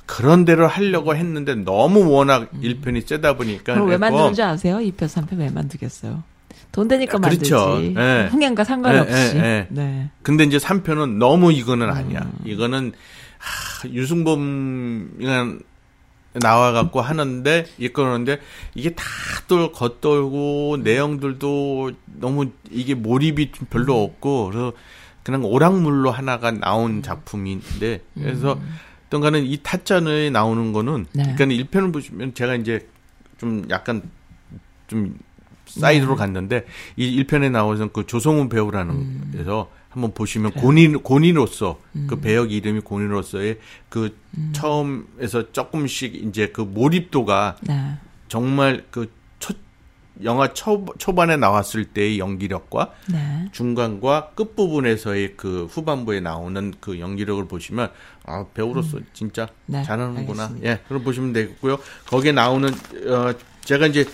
[0.06, 4.78] 그런 대로 하려고 했는데 너무 워낙 일 1편이 세다 보니까 그럼 왜 만드는지 아세요?
[4.78, 6.24] 2편, 3편 왜 만들겠어요?
[6.72, 7.68] 돈 되니까 그렇죠.
[7.68, 7.96] 만들지.
[7.98, 8.28] 예.
[8.32, 9.14] 흥행과 상관없이.
[9.14, 9.68] 예, 예, 예.
[9.70, 10.10] 네.
[10.22, 11.52] 근데 이제 3편은 너무 음.
[11.52, 12.30] 이거는 아니야.
[12.46, 12.94] 이거는
[13.38, 15.58] 하, 유승범이가
[16.34, 18.40] 나와갖고 하는데 이끌었는데
[18.76, 19.04] 이게 다
[19.50, 24.74] 또 겉돌고 내용들도 너무 이게 몰입이 좀 별로 없고 그래서
[25.24, 28.60] 그냥 오락물로 하나가 나온 작품인데 그래서
[29.08, 31.34] 어떤가는 이 타짜에 나오는 거는 네.
[31.36, 32.88] 그러니까 1편을 보시면 제가 이제
[33.40, 34.04] 좀 약간
[34.88, 35.18] 좀
[35.66, 36.66] 사이드로 갔는데
[36.96, 43.58] 이 1편에 나오는 그 조성훈 배우라는 데서 한번 보시면 고인 고인으로서 그 배역 이름이 고인으로서의
[43.90, 44.16] 그
[44.54, 47.98] 처음에서 조금씩 이제 그 몰입도가 네.
[48.28, 49.56] 정말 그 첫
[50.24, 53.50] 영화 초, 초반에 나왔을 때의 연기력과 네.
[53.54, 57.90] 중간과 끝 부분에서의 그 후반부에 나오는 그 연기력을 보시면
[58.26, 60.44] 아 배우로서 진짜 네, 잘하는구나.
[60.44, 60.70] 알겠습니다.
[60.70, 61.80] 예, 그걸 보시면 되겠고요.
[62.08, 63.34] 거기에 나오는 어
[63.64, 64.06] 제가 이제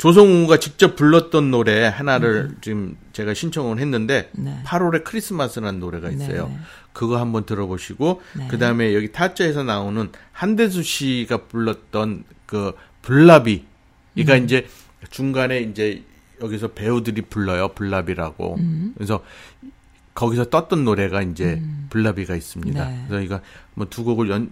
[0.00, 4.58] 조성우가 직접 불렀던 노래 하나를 지금 제가 신청을 했는데 네.
[4.64, 6.48] 8월의 크리스마스라는 노래가 있어요.
[6.48, 6.60] 네, 네.
[6.94, 8.48] 그거 한번 들어보시고 네.
[8.48, 12.72] 그다음에 여기 타짜에서 나오는 한대수 씨가 불렀던 그
[13.02, 13.66] 블라비
[14.14, 14.44] 이가 음.
[14.44, 14.66] 이제
[15.10, 16.02] 중간에 이제
[16.40, 18.94] 여기서 배우들이 불러요 블라비라고 음.
[18.96, 19.22] 그래서
[20.14, 22.88] 거기서 떴던 노래가 이제 블라비가 있습니다.
[22.88, 23.04] 네.
[23.06, 23.40] 그래서 이거
[23.74, 24.50] 뭐 두 곡을 연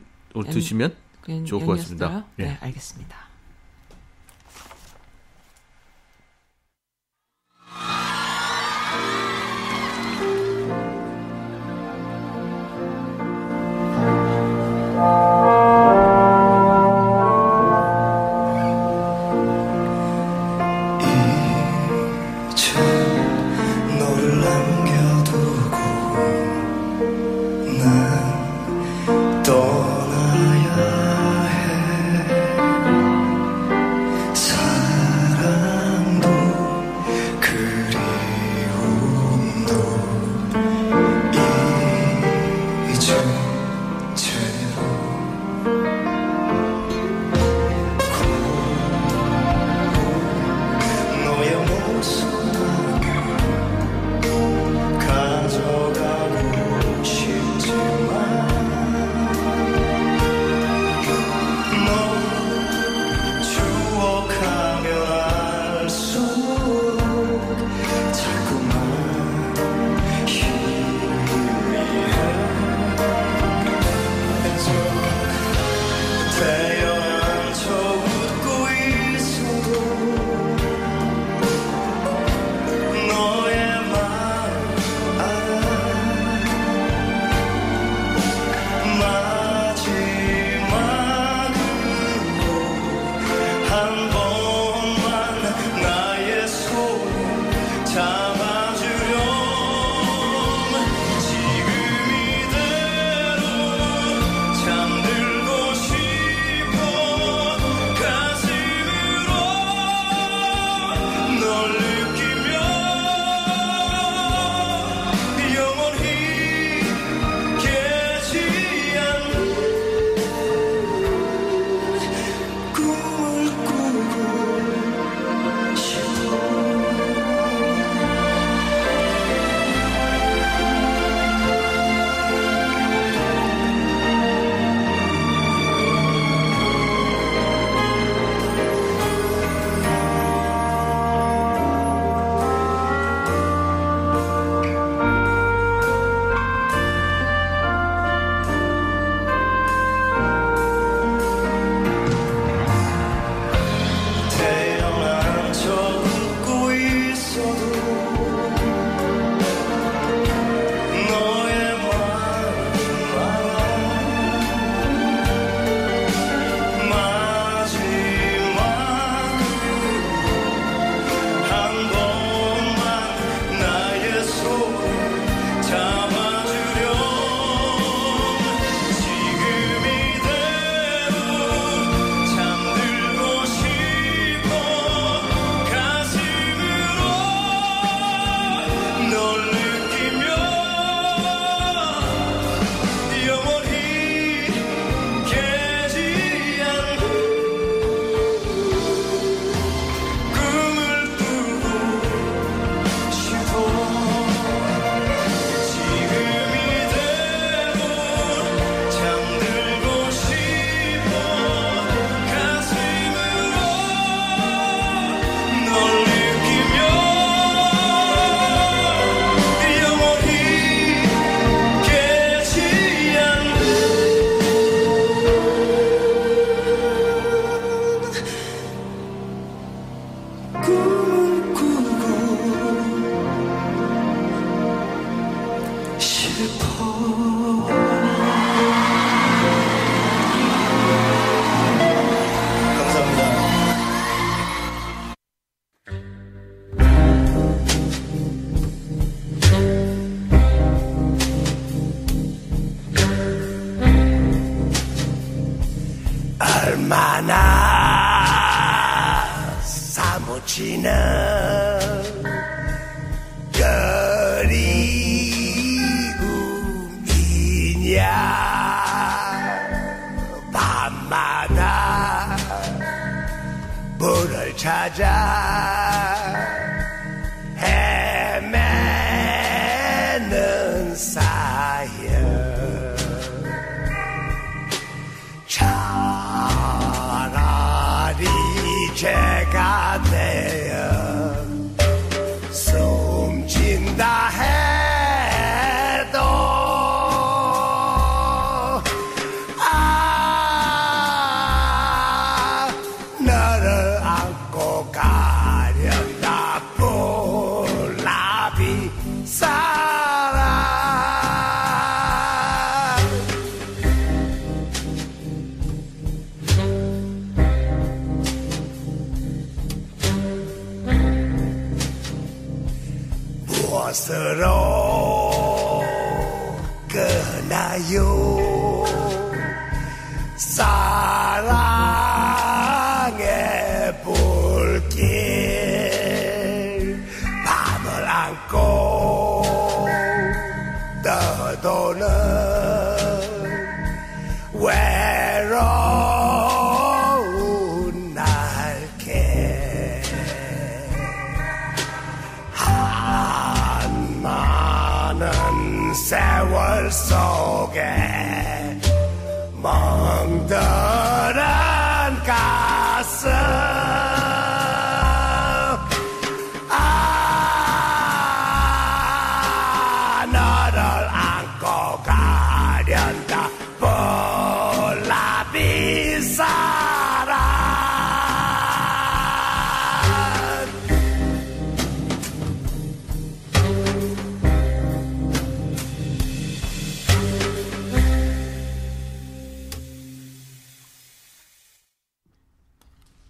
[0.50, 2.26] 드시면 그냥 좋을 것 같습니다.
[2.38, 2.44] 예.
[2.44, 3.27] 네, 알겠습니다.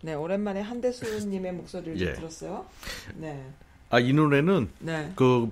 [0.03, 2.13] 네, 오랜만에 한대수님의 목소리를 좀 예.
[2.13, 2.67] 들었어요.
[3.17, 3.45] 네,
[3.91, 5.51] 아, 이 노래는 네, 그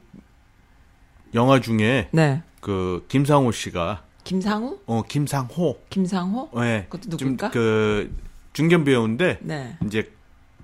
[1.34, 2.42] 영화 중에 네.
[2.61, 6.86] 그 김상호 씨가 김상우, 어 김상호 김상호, 예.
[6.88, 7.51] 그것도 누굴까?
[7.51, 8.14] 좀그
[8.53, 9.76] 중견 배우인데 네.
[9.84, 10.11] 이제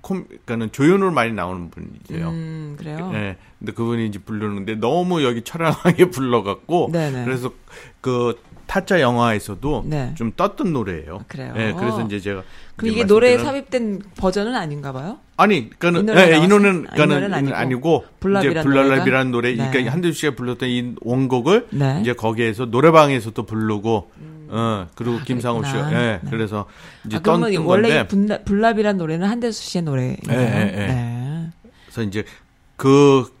[0.01, 2.29] 콤 그러니까는 조연으로 많이 나오는 분이세요.
[2.29, 3.11] 음, 그래요.
[3.13, 3.37] 예.
[3.57, 7.23] 근데 그분이 이제 부르는데 너무 여기 처량하게 불러갖고 네네.
[7.23, 7.53] 그래서
[8.01, 8.37] 그
[8.73, 10.15] 타짜 영화에서도 네.
[10.15, 11.17] 좀 떴던 노래예요.
[11.17, 11.53] 아, 그래요?
[11.57, 11.75] 예.
[11.77, 12.41] 그래서 이제 제가
[12.81, 15.19] 이제 이게 노래에 삽입된 버전은 아닌가 봐요?
[15.37, 16.47] 아니, 그니까는 이 노래가 예, 이 나왔어요?
[16.47, 17.55] 노래는 아, 이 그니까는 노래는 아니고.
[17.55, 18.05] 아니고
[18.39, 19.23] 이제 블랄랍이라는 노래가?
[19.25, 19.69] 노래, 네.
[19.69, 21.99] 그러니까 한대수 씨가 불렀던 이 원곡을 네.
[22.01, 24.11] 이제 거기에서 노래방에서도 부르고,
[24.47, 26.01] 어 그리고 아, 김상호 씨가, 그랬구나.
[26.01, 26.29] 예, 네.
[26.31, 26.65] 그래서
[27.05, 30.17] 이제 아, 원래 건데, 이 분라, 블랍이란 노래는 한대수 씨의 노래예요.
[30.31, 30.87] 예, 예, 예.
[30.87, 31.49] 네.
[31.85, 32.23] 그래서 이제
[32.75, 33.31] 그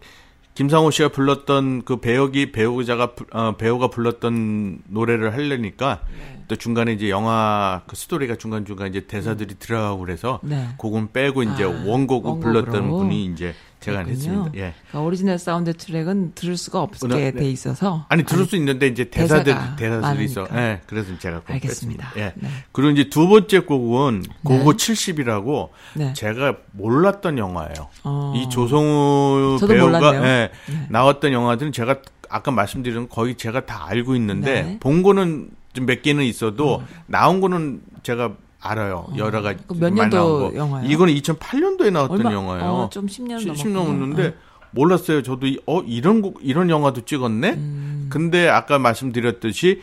[0.53, 6.43] 김상호 씨가 불렀던 그 배역이 배우자가 부- 어, 배우가 불렀던 노래를 하려니까 네.
[6.47, 10.69] 또 중간에 이제 영화 그 스토리가 중간 중간 이제 대사들이 들어가고 그래서 네.
[10.79, 12.39] 그건 빼고 이제 아, 원곡을 원곡으로.
[12.39, 14.15] 불렀던 분이 이제 제가 그렇군요.
[14.15, 14.51] 했습니다.
[14.55, 14.73] 예.
[14.89, 17.31] 그러니까 오리지널 사운드 트랙은 들을 수가 없게 네.
[17.31, 20.47] 돼 있어서 아니 들을 수 있는데 이제 대사들 대사들이 있어.
[20.53, 20.81] 예.
[20.87, 22.11] 그래서 제가 알겠습니다.
[22.11, 22.11] 뺐습니다.
[22.17, 22.33] 예.
[22.35, 22.49] 네.
[22.71, 26.13] 그리고 이제 두 번째 곡은 고고 70이라고 네.
[26.13, 27.89] 제가 몰랐던 영화예요.
[28.03, 28.33] 어.
[28.35, 30.25] 이 조승우 배우가.
[30.25, 30.51] 예,
[30.89, 34.77] 나왔던 영화들은 제가 아까 말씀드린 거의 제가 다 알고 있는데 네.
[34.79, 38.33] 본 거는 좀 몇 개는 있어도 나온 거는 제가
[38.63, 39.07] 알아요.
[39.17, 40.53] 여러 가지 많이 년도.
[40.55, 40.89] 영화예요?
[40.89, 42.65] 이거는 2008년도에 나왔던 얼마- 영화예요.
[42.65, 43.73] 어, 좀 10년 10 넘었군요.
[43.73, 44.33] 넘었는데 어.
[44.71, 45.21] 몰랐어요.
[45.21, 47.49] 저도 이- 어 이런 곡 이런 영화도 찍었네.
[47.53, 48.07] 음.
[48.09, 49.81] 근데 아까 말씀드렸듯이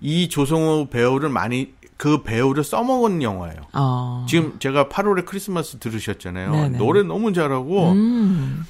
[0.00, 3.56] 이 조승우 배우를 많이 그 배우를 써먹은 영화예요.
[3.72, 4.24] 어.
[4.28, 6.52] 지금 제가 8월의 크리스마스 들으셨잖아요.
[6.52, 6.78] 네네.
[6.78, 8.64] 노래 너무 잘하고 음.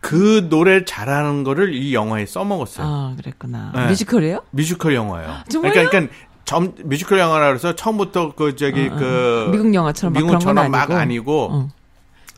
[0.00, 2.86] 그 노래 잘하는 거를 이 영화에 써먹었어요.
[2.86, 3.72] 아, 그랬구나.
[3.74, 3.86] 네.
[3.86, 4.42] 뮤지컬이에요?
[4.50, 5.36] 뮤지컬 영화예요.
[5.48, 5.72] 정말요?
[5.72, 6.14] 그러니까, 그러니까
[6.52, 8.96] 점, 뮤지컬 영화라 그래서 처음부터 그 저기 어, 어.
[8.96, 10.94] 그 미국 영화처럼 막 미국처럼 막 아니고.
[10.98, 11.68] 아니고 어.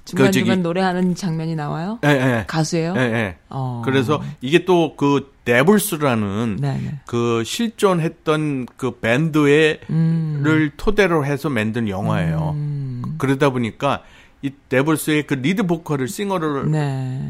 [0.07, 1.99] 중간 중간 저기- 노래하는 장면이 나와요?
[2.05, 2.45] 예, 예.
[2.47, 2.95] 가수예요?
[2.97, 3.37] 예, 예.
[3.49, 3.81] 어.
[3.85, 7.01] 그래서 이게 또 그 데블스라는 네네.
[7.07, 10.41] 그 실존했던 그 밴드의 음.
[10.43, 12.53] 를 토대로 해서 만든 영화예요.
[12.55, 13.03] 음.
[13.19, 14.03] 그러다 보니까
[14.43, 17.21] 이 데블스의 그 리드 보컬을 singer를 네.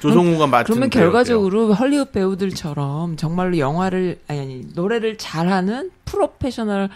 [0.00, 0.90] 조승우가 맡은 그러면.
[0.90, 6.90] 결과적으로 헐리우드 배우들처럼 정말로 영화를 아니 아니 노래를 잘하는 프로페셔널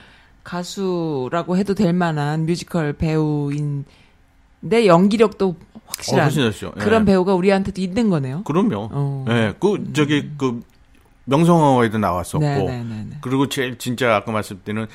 [0.45, 3.85] 가수라고 해도 될 만한 뮤지컬 배우인데
[4.87, 6.73] 연기력도 어, 확실한 훨씬 낫죠.
[6.77, 6.81] 예.
[6.81, 8.43] 그런 배우가 우리한테도 있는 거네요.
[8.45, 8.89] 그럼요.
[8.93, 9.25] 어.
[9.29, 10.61] 예, 그 저기 그
[11.25, 13.19] 명성황후에도 나왔었고 네네네.
[13.21, 14.87] 그리고 제일 진짜 아까 말씀드린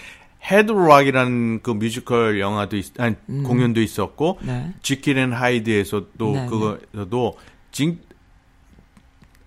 [0.51, 4.73] 헤드윅이라는 그 뮤지컬 영화도 있, 아니, 공연도 있었고 네.
[4.81, 7.37] 지킬 앤 하이드에서도 네, 그거에서도
[7.73, 7.99] 진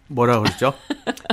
[0.08, 0.72] 뭐라 그러죠?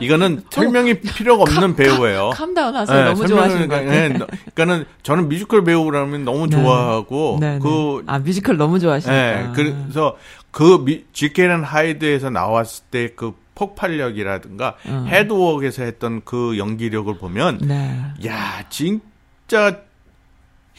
[0.01, 2.31] 이거는 설명이 필요가 없는 배우예요.
[2.33, 2.97] calm down 하세요.
[2.97, 3.81] 네, 너무 좋아하시는 것.
[3.83, 6.55] 네, 그러니까는 저는 뮤지컬 배우라면 너무 네.
[6.55, 7.59] 좋아하고 네, 네.
[7.59, 9.15] 그아 뮤지컬 너무 좋아하시니까.
[9.15, 10.17] 예, 그래서
[10.51, 15.05] 그 지킬 앤 하이드에서 나왔을 때그 폭발력이라든가 음.
[15.07, 17.99] 헤드윅에서 했던 그 연기력을 보면 네.
[18.25, 19.81] 야 진짜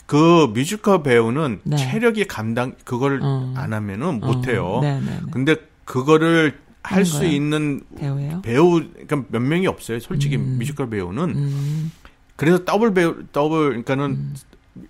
[0.06, 1.76] 그 뮤지컬 배우는 네.
[1.76, 3.54] 체력이 감당 그걸 음.
[3.56, 4.80] 안 하면은 어, 못해요.
[4.82, 5.20] 네, 네, 네.
[5.30, 7.24] 근데 그거를 할 수?
[7.24, 8.42] 있는 배우예요.
[8.42, 10.00] 배우 그러니까 몇 명이 없어요.
[10.00, 10.56] 솔직히 음.
[10.58, 11.92] 뮤지컬 배우는 음,
[12.36, 14.34] 그래서 더블 배우 더블 그러니까는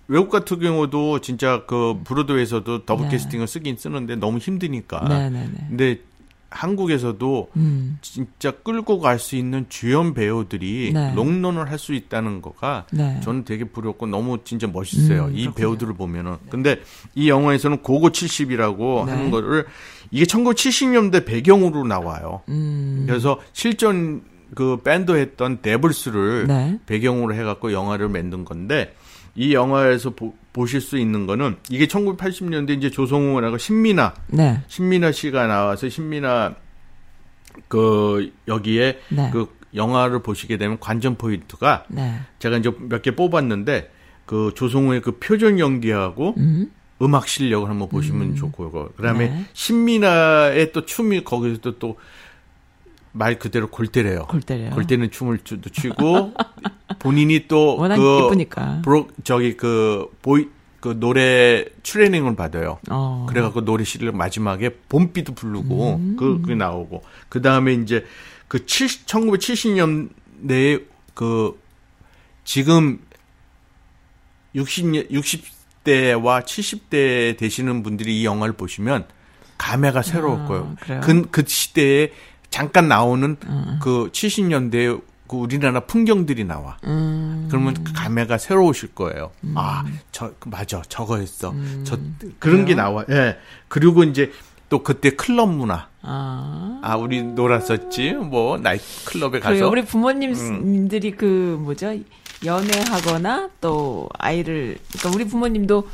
[0.07, 3.11] 외국 같은 경우도 진짜 그 브로드웨이에서도 더블 네.
[3.11, 5.07] 캐스팅을 쓰긴 쓰는데 너무 힘드니까.
[5.07, 5.65] 네, 네, 네.
[5.69, 5.99] 근데
[6.49, 11.13] 한국에서도 음, 진짜 끌고 갈 수 있는 주연 배우들이 네.
[11.13, 13.19] 롱런을 할 수 있다는 거가 네.
[13.23, 15.25] 저는 되게 부럽고 너무 진짜 멋있어요.
[15.25, 15.49] 음, 이.
[15.51, 16.37] 배우들을 보면은.
[16.49, 16.79] 근데
[17.13, 19.11] 이 영화에서는 고고 70이라고 네.
[19.11, 19.65] 하는 거를
[20.15, 22.41] 이게 1970년대 배경으로 나와요.
[22.47, 24.21] 음, 그래서 실전
[24.55, 26.79] 그 밴드 했던 데블스를 네.
[26.85, 28.95] 배경으로 해갖고 영화를 만든 건데
[29.35, 30.33] 이 영화에서 보,
[30.67, 34.61] 실 수 있는 거는 이게 1980년대 이제 조성우하고 신민아 네.
[34.69, 36.55] 신민아 씨가 나와서 신민아
[37.67, 39.29] 그 여기에 네.
[39.33, 42.21] 그 영화를 보시게 되면 관전 포인트가 네.
[42.39, 43.91] 제가 이제 몇 개 뽑았는데
[44.25, 48.71] 그 조성우의 그 표정 연기하고 음, 음악 실력을 한번 보시면 좋고요.
[48.95, 49.45] 그다음에 네.
[49.53, 54.27] 신민아의 또 춤이 거기서 또말 그대로 골때래요.
[54.27, 54.71] 골 때려요.
[54.71, 56.33] 골때는 춤을 추- 또 추고
[56.99, 58.81] 본인이 또 워낙 그 예쁘니까.
[58.83, 60.47] 브로 저기 그 보이
[60.79, 62.77] 그 노래 트레이닝을 받아요.
[62.89, 63.25] 어.
[63.27, 66.15] 그래갖고 노래 시를 마지막에 봄비도 부르고 음.
[66.17, 68.05] 그 그게 나오고 그 다음에 이제
[68.47, 71.59] 그 70, 1970년대에 그
[72.43, 72.99] 지금
[74.53, 75.54] 60 60
[75.85, 79.05] 대와 70대 되시는 분들이 이 영화를 보시면
[79.57, 80.75] 감회가 새로울 아, 거예요.
[80.81, 81.01] 그래요?
[81.01, 82.11] 그, 그 시대에
[82.49, 83.79] 잠깐 나오는 음.
[83.81, 86.77] 그 70년대 그 우리나라 풍경들이 나와.
[86.83, 89.31] 음, 그러면 그 감회가 새로우실 거예요.
[89.55, 91.51] 아, 저 그, 맞아, 저거였어.
[91.51, 91.83] 음.
[91.85, 91.97] 저
[92.37, 93.05] 그런 게 나와.
[93.09, 93.37] 예.
[93.67, 94.31] 그리고 이제
[94.69, 95.87] 또 그때 클럽 문화.
[96.01, 96.79] 아.
[96.83, 98.13] 아, 우리 놀았었지.
[98.13, 99.41] 뭐 나이트 클럽에 그래요.
[99.41, 99.71] 가서 음.
[99.71, 101.93] 우리 부모님들이 그 뭐죠
[102.45, 105.87] 연애하거나 또 아이를 그러니까 우리 부모님도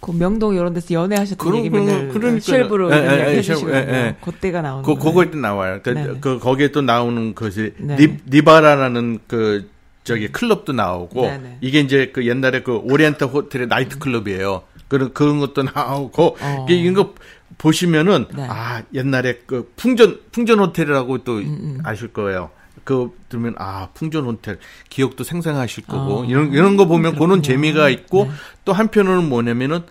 [0.00, 2.40] 그 명동 이런 데서 연애하셨던 그런- 얘기 맨날 거- 그러니까요.
[2.40, 4.16] 쉘부르 예, 예, 예, 예.
[4.20, 4.94] 그때가 나오는 그.
[4.94, 5.80] 그거에 또 나와요.
[5.82, 6.18] 그, 네네.
[6.20, 7.96] 그 거기에 또 나오는 것이 네.
[7.96, 9.68] 니, 닐바나라는 그
[10.04, 11.58] 저기 클럽도 나오고 네네.
[11.60, 14.62] 이게 이제 그 옛날에 그 오리엔탈 호텔의 나이트 클럽이에요.
[14.86, 16.66] 그런 그런 것도 나오고 어.
[16.68, 17.12] 이게 이거
[17.58, 18.46] 보시면은 네.
[18.48, 22.50] 아 옛날에 그 풍전 풍전 호텔이라고 또 음, 아실 거예요.
[22.84, 26.24] 그 들으면 아 풍전 호텔 기억도 생생하실 거고 어.
[26.24, 27.42] 이런 이런 거 보면 그런.
[27.42, 28.30] 재미가 있고 네.
[28.64, 29.82] 또 한편으로는 뭐냐면은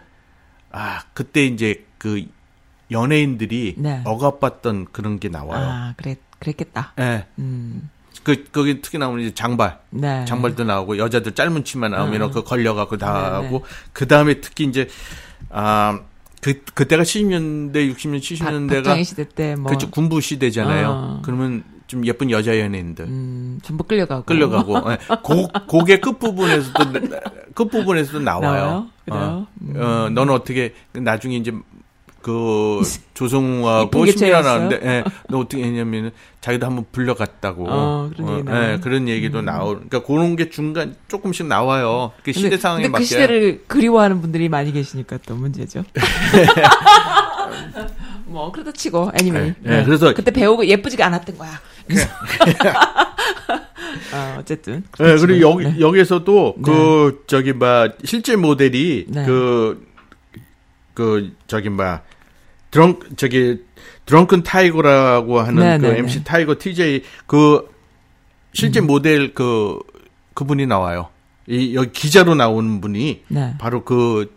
[0.72, 2.26] 아 그때 이제 그
[2.92, 4.02] 연예인들이 네.
[4.06, 5.66] 억압받던 그런 게 나와요.
[5.66, 6.94] 아 그래 그랬겠다.
[7.00, 7.26] 예.
[7.40, 7.90] 음,
[8.24, 10.26] 그 거기 특히 나오는 이제 장발, 네.
[10.26, 12.32] 장발도 나오고 여자들 짧은 치마 나오면 음.
[12.32, 14.88] 그 걸려갖고 다 네, 하고 그 다음에 특히 이제
[15.50, 16.00] 아
[16.42, 20.90] 그 그때가 70년대, 60년, 70년대가 박정희 시대 때 뭐 그쪽 군부 시대잖아요.
[20.90, 21.22] 어.
[21.24, 24.98] 그러면 좀 예쁜 여자 연예인들 음, 전부 끌려가고 끌려가고 예.
[25.24, 27.00] 고 고개 끝 부분에서도
[27.54, 28.88] 끝 부분에서도 나와요.
[29.06, 29.08] 나와요?
[29.10, 31.52] 어, 어, 너는 어떻게 나중에 이제
[32.22, 32.82] 그
[33.14, 34.06] 조성우하고?
[34.06, 36.12] 나왔는데, 예, 너 어떻게 했냐면
[36.42, 37.66] 자기도 한번 불려갔다고.
[37.70, 38.66] 어, 그런 얘기 나와요?
[38.66, 38.74] 음.
[38.74, 39.68] 예, 그런 얘기도 나오.
[39.76, 42.12] 그러니까 그런 게 중간 조금씩 나와요.
[42.18, 43.04] 그 근데- 시대 상황에 근데 맞게.
[43.04, 45.84] 그 시대를 그리워하는 분들이 많이 계시니까 또 문제죠.
[48.28, 49.54] 뭐 그래도 치고 애니메이.
[49.62, 51.60] 네, 네, 그래서- 그때 배우고 예쁘지가 않았던 거야.
[51.88, 52.08] 그래서
[54.14, 54.84] 어, 어쨌든.
[55.00, 55.80] 예, 그리고 여기 네.
[55.80, 59.26] 여기서도 그 저기 뭐 실제 모델이 네.
[59.26, 62.00] 그그 저기 뭐
[62.72, 63.64] 드렁 저기
[64.06, 66.24] 드렁큰 타이거라고 하는 네, 그 네, MC 네.
[66.24, 67.70] 타이거 TJ 그
[68.54, 68.88] 실제 음.
[68.88, 69.80] 모델 그
[70.34, 71.10] 그분이 나와요.
[71.48, 73.56] 이 여기 기자로 나오는 분이 네.
[73.58, 74.36] 바로 그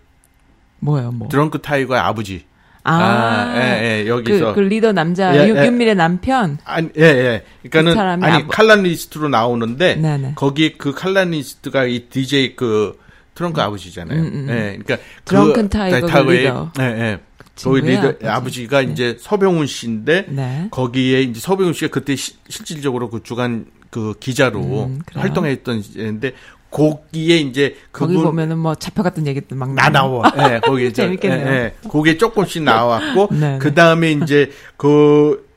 [0.78, 1.28] 뭐예요, 뭐.
[1.28, 2.46] 드렁큰 타이거의 아버지.
[2.84, 4.54] 아, 아, 예, 예, 여기서.
[4.54, 5.66] 그, 그 리더 남자 예, 윤- 예.
[5.66, 6.58] 윤미래 남편.
[6.64, 7.44] 아니, 예, 예.
[7.68, 10.32] 그러니까는, 그 사람이 아니, 아버- 칼럼니스트로 나오는데, 네네.
[10.36, 12.98] 거기 그 칼럼니스트가 이 JK 그
[13.34, 14.18] 드렁큰 아버지잖아요.
[14.18, 14.46] 음, 음, 음.
[14.50, 14.96] 예, 그러니까.
[15.26, 16.72] 드렁큰 타이거 그 타이거의- 리더.
[16.80, 17.18] 예, 예.
[17.56, 18.26] 친구의 거기 리더, 아버지.
[18.26, 20.68] 아버지가 이제 서병훈 씨인데, 네.
[20.70, 25.00] 거기에 이제 서병훈 씨가 그때 시- 실질적으로 그 주간 그 기자로 음?
[25.14, 26.32] 활동했던 시인데,
[26.70, 29.88] 거기에 이제 거기 그분 보면은 뭐 잡혀갔던 얘기도 막 나.
[29.88, 30.22] 나와.
[30.38, 31.46] 예, 거기 저- 재밌겠네요.
[31.48, 31.74] 예, 예.
[31.90, 33.58] 그게 조금씩 나왔고 네, 네.
[33.58, 35.48] 그 다음에 이제 그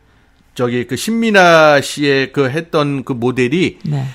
[0.55, 4.05] 저기 그 신민아 씨의 그 했던 그 모델이 네.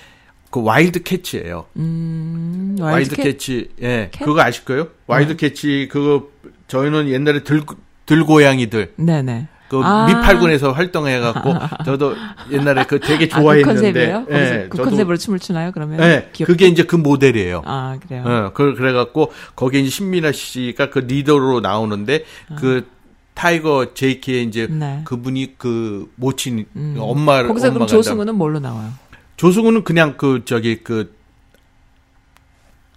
[0.50, 1.66] 그 와일드 캐츠예요.
[1.76, 3.70] 음, 와일드, 캐- 캐츠.
[3.82, 4.08] 예.
[4.12, 4.24] 캣?
[4.24, 4.88] 그거 아실 거예요?
[5.06, 6.28] 와일드 캐츠 그거
[6.68, 7.62] 저희는 옛날에 들
[8.06, 9.46] 들고양이들 네 네.
[9.68, 10.06] 그 아.
[10.06, 11.52] 미팔군에서 활동해 갖고
[11.84, 12.14] 저도
[12.50, 14.26] 옛날에 그 되게 아, 그 좋아했는데 컨셉이에요?
[14.30, 14.66] 예.
[14.70, 15.72] 그 저도 컨셉으로 춤을 추나요?
[15.72, 16.00] 그러면?
[16.00, 16.30] 예.
[16.32, 17.62] 귀엽- 그게 이제 그 모델이에요.
[17.66, 18.24] 아 그래요.
[18.26, 22.24] 어, 그, 그래갖고, 거기에 이제 신민아 씨가 그 리더로 나오는데,
[22.58, 22.86] 그,
[23.34, 24.74] 타이거 JK의 이제, 아.
[24.74, 25.00] 네.
[25.04, 26.96] 그분이 그, 모친, 음.
[26.98, 27.48] 엄마를.
[27.48, 28.90] 거기서 그럼 조승우는 뭘로 나와요?
[29.36, 31.14] 조승우는 그냥 그, 저기, 그,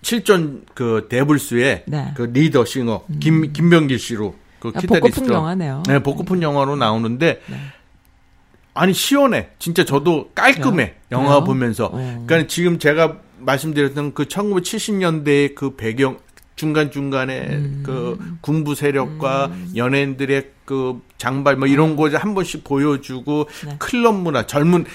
[0.02, 1.98] 실존 그, 데블스의 네.
[1.98, 2.14] 음.
[2.16, 4.80] 그 리더 싱어, 김, 김명길 씨로, 그 아.
[4.80, 5.84] 복고풍 영화네요.
[5.88, 7.56] 네, 복고풍 영화로 나오는데, 네.
[8.74, 9.50] 아니, 시원해.
[9.60, 10.72] 진짜 저도 깔끔해.
[10.86, 10.96] 그래요?
[11.12, 11.44] 영화 그래요?
[11.44, 11.86] 보면서.
[11.88, 12.24] 어.
[12.26, 16.20] 그러니까 지금 제가 말씀드렸던 그 1970년대의 그 배경
[16.56, 17.82] 중간 중간에 음.
[17.84, 23.76] 그 군부 세력과 연예인들의 그 장발 뭐 이런 거 한 번씩 보여주고 네.
[23.80, 24.86] 클럽 문화 젊은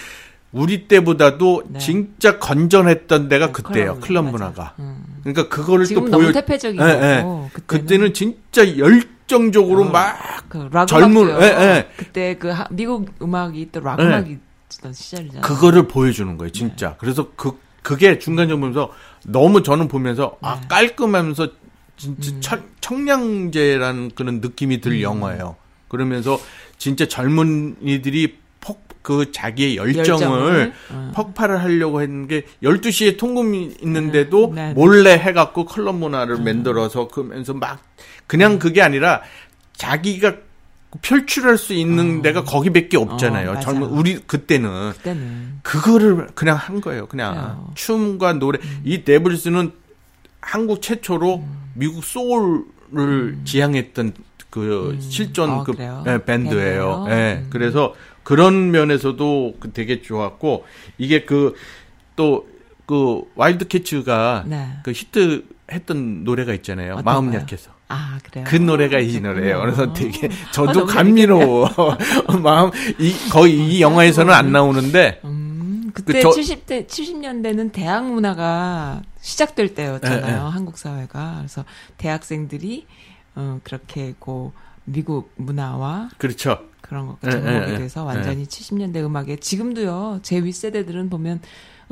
[0.52, 1.78] 우리 때보다도 네.
[1.80, 3.94] 진짜 건전했던 데가 네, 그때예요.
[3.94, 4.74] 클럽 클럽 문화, 문화가.
[4.78, 5.04] 음.
[5.24, 7.24] 그러니까 그거를 또 보여 너무 태폐적이고 예, 예.
[7.24, 9.90] 그때는, 그때는 진짜 열 정적으로 어.
[9.90, 11.28] 막그락 젊은-.
[11.40, 11.88] 예, 예.
[11.96, 14.04] 그때 그 하- 미국 음악이 또락 예.
[14.04, 14.38] 음악이
[14.74, 15.42] 있던 시절이잖아요.
[15.42, 16.90] 그거를 보여주는 거예요, 진짜.
[16.90, 16.94] 네.
[16.98, 18.92] 그래서 그 그게 중간적으로 보면서
[19.24, 20.66] 너무 저는 보면서 아 네.
[20.68, 21.48] 깔끔하면서
[21.96, 22.40] 진짜 음.
[22.40, 25.56] 청, 청량제라는 그런 느낌이 들 영화예요.
[25.88, 26.38] 그러면서
[26.78, 31.12] 진짜 젊은이들이 폭 그 자기의 열정을, 열정을, 어.
[31.14, 34.74] 폭발을 하려고 했는 게 12시에 통금이 있는데도 네, 네.
[34.74, 37.78] 몰래 해갖고 클럽 문화를 만들어서 그러면서 막
[38.26, 39.22] 그냥 그게 아니라
[39.74, 40.34] 자기가
[41.02, 43.52] 표출할 수 있는 데가 거기밖에 없잖아요.
[43.52, 43.60] 어.
[43.60, 47.06] 젊은 우리 그때는 그때는 그거를 그냥 한 거예요.
[47.06, 47.70] 그냥 그래요.
[47.76, 48.58] 춤과 노래.
[48.82, 49.70] 이 데블스는
[50.40, 51.44] 한국 최초로
[51.74, 54.14] 미국 소울을 지향했던
[54.50, 55.74] 그 실존 어, 그?
[55.78, 57.06] 예, 밴드예요.
[57.08, 57.42] 예.
[57.44, 57.46] 음.
[57.50, 57.94] 그래서
[58.26, 60.64] 그런 면에서도 그 되게 좋았고
[60.98, 64.68] 이게 그또그 와일드 캐츠가 네.
[64.82, 67.02] 그 히트 했던 노래가 있잖아요.
[67.04, 67.38] 마음 거요?
[67.38, 67.70] 약해서.
[67.86, 68.44] 아 그래요.
[68.48, 69.32] 그 노래가 이 그랬군요.
[69.32, 69.60] 노래예요.
[69.60, 71.70] 그래서 되게 아, 저도 너무 감미로워.
[72.42, 79.76] 마음 이 거의 이 영화에서는 안 나오는데 음, 그때 저- 70대 70년대는 대학 문화가 시작될
[79.76, 80.26] 때였잖아요.
[80.26, 80.36] 예, 예.
[80.36, 81.36] 한국 사회가.
[81.38, 81.64] 그래서
[81.96, 82.86] 대학생들이
[83.36, 84.52] 어, 그렇게 고
[84.84, 86.58] 미국 문화와 그렇죠.
[86.88, 87.78] 그런 것 예, 접목이 예, 예.
[87.78, 90.20] 돼서 완전히 70년대 음악에 지금도요.
[90.22, 91.40] 제 윗세대들은 보면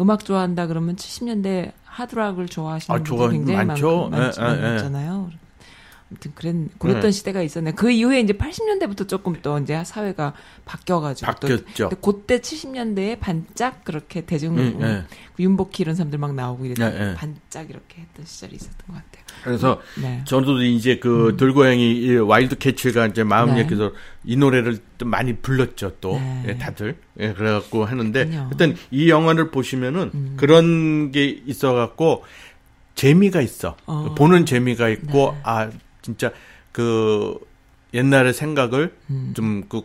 [0.00, 4.08] 음악 좋아한다 그러면 70년대 하드락을 좋아하시는 아, 분들 굉장히 많죠.
[4.10, 4.60] 많지, 예, 예, 예.
[4.60, 5.30] 많잖아요.
[6.14, 7.10] 아무튼 그런 그랬던 예.
[7.10, 7.72] 시대가 있었네.
[7.72, 10.32] 그 이후에 이제 80년대부터 조금 또 이제 사회가
[10.64, 11.88] 바뀌어가지고 또 바뀌었죠.
[11.88, 15.04] 근데 그때 70년대에 반짝 그렇게 대중 음, 예.
[15.36, 17.14] 그 윤복희 이런 사람들 막 나오고 이랬던 예, 예.
[17.14, 19.24] 반짝 이렇게 했던 시절이 있었던 것 같아요.
[19.42, 20.22] 그래서 네.
[20.24, 23.60] 저도 이제 그 들고양이 이 와일드 캐츠가 이제 마음 네.
[23.60, 23.92] 약해서
[24.24, 26.44] 이 노래를 또 많이 불렀죠 또 네.
[26.48, 28.48] 예, 다들 예, 그래갖고 하는데 그렇군요.
[28.52, 30.34] 일단 이 영화를 보시면은 음.
[30.36, 32.24] 그런 게 있어갖고
[32.94, 34.14] 재미가 있어 어.
[34.16, 35.40] 보는 재미가 있고 네.
[35.42, 35.70] 아
[36.04, 36.30] 진짜
[36.70, 37.38] 그
[37.94, 39.32] 옛날의 생각을 음.
[39.34, 39.82] 좀그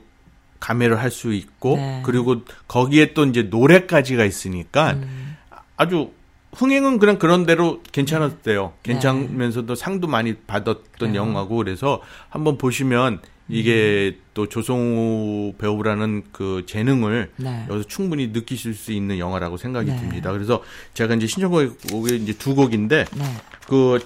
[0.59, 2.01] 감회를 할 수 있고 네.
[2.05, 5.37] 그리고 거기에 또 이제 노래까지가 있으니까 음.
[5.77, 6.11] 아주
[6.59, 8.73] 흥행은 그냥 그런 대로 괜찮았대요.
[8.83, 8.93] 네.
[8.93, 11.15] 괜찮으면서도 상도 많이 받았던 그래요.
[11.15, 14.21] 영화고 그래서 한번 보시면 이게 음.
[14.33, 17.65] 또 조성우 배우라는 그 재능을 네.
[17.69, 19.97] 여기서 충분히 느끼실 수 있는 영화라고 생각이 네.
[19.97, 20.33] 듭니다.
[20.33, 20.61] 그래서
[20.93, 23.23] 제가 이제 신청곡이 이제 두 곡인데 네.
[23.67, 23.99] 그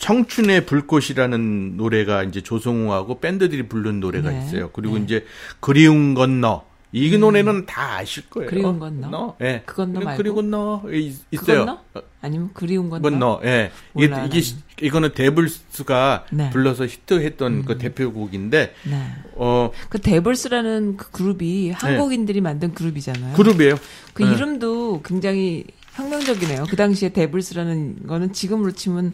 [0.00, 4.38] 청춘의 불꽃이라는 노래가 이제 조성우하고 밴드들이 부른 노래가 네.
[4.44, 4.70] 있어요.
[4.72, 5.04] 그리고 네.
[5.04, 5.24] 이제
[5.60, 6.69] 그리운 건 너.
[6.92, 8.50] 이 노래는 다 아실 거예요.
[8.50, 9.36] 그리운 건 너?
[9.40, 9.62] 예.
[9.64, 10.16] 그건 너 말고?
[10.22, 11.64] 그리고 너 있- 있어요.
[11.64, 11.78] 너?
[12.20, 13.10] 아니면 그리운 건 너?
[13.10, 13.40] 너.
[13.44, 13.70] 예.
[13.96, 16.44] 이게 몰라요, 이게 시- 이거는 데블스가 네.
[16.46, 16.50] 음.
[16.50, 19.06] 불러서 히트했던 그 대표곡인데 네.
[19.36, 23.28] 어 그 데블스라는 그 그룹이 한국인들이 만든 그룹이잖아요.
[23.30, 23.36] 네.
[23.36, 23.76] 그룹이에요.
[24.12, 24.32] 그 네.
[24.34, 25.64] 이름도 굉장히
[25.94, 26.64] 혁명적이네요.
[26.68, 29.12] 그 당시에 데블스라는 거는 지금으로 치면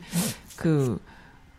[0.57, 0.99] 그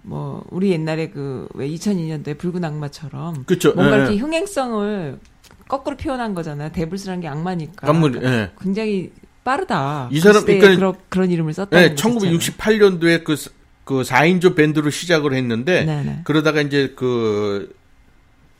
[0.04, 3.74] 뭐 우리 옛날에 그 왜 2002년도에 붉은 악마처럼 그쵸.
[3.74, 4.20] 뭔가 예, 이렇게 예.
[4.20, 5.20] 흥행성을
[5.68, 6.72] 거꾸로 표현한 거잖아요.
[6.72, 7.92] 데블스라는 게 악마니까.
[7.92, 8.52] 그러니까 예.
[8.62, 9.12] 굉장히
[9.44, 10.10] 빠르다.
[10.12, 12.38] 이 사람, 그 그러니까- 그런 그런 이름을 썼다는 예, 거 자체는.
[12.40, 13.52] 1968년도에 그, 스-
[13.86, 16.22] 그 4인조 밴드로 시작을 했는데, 네네.
[16.26, 17.74] 그러다가 이제 그,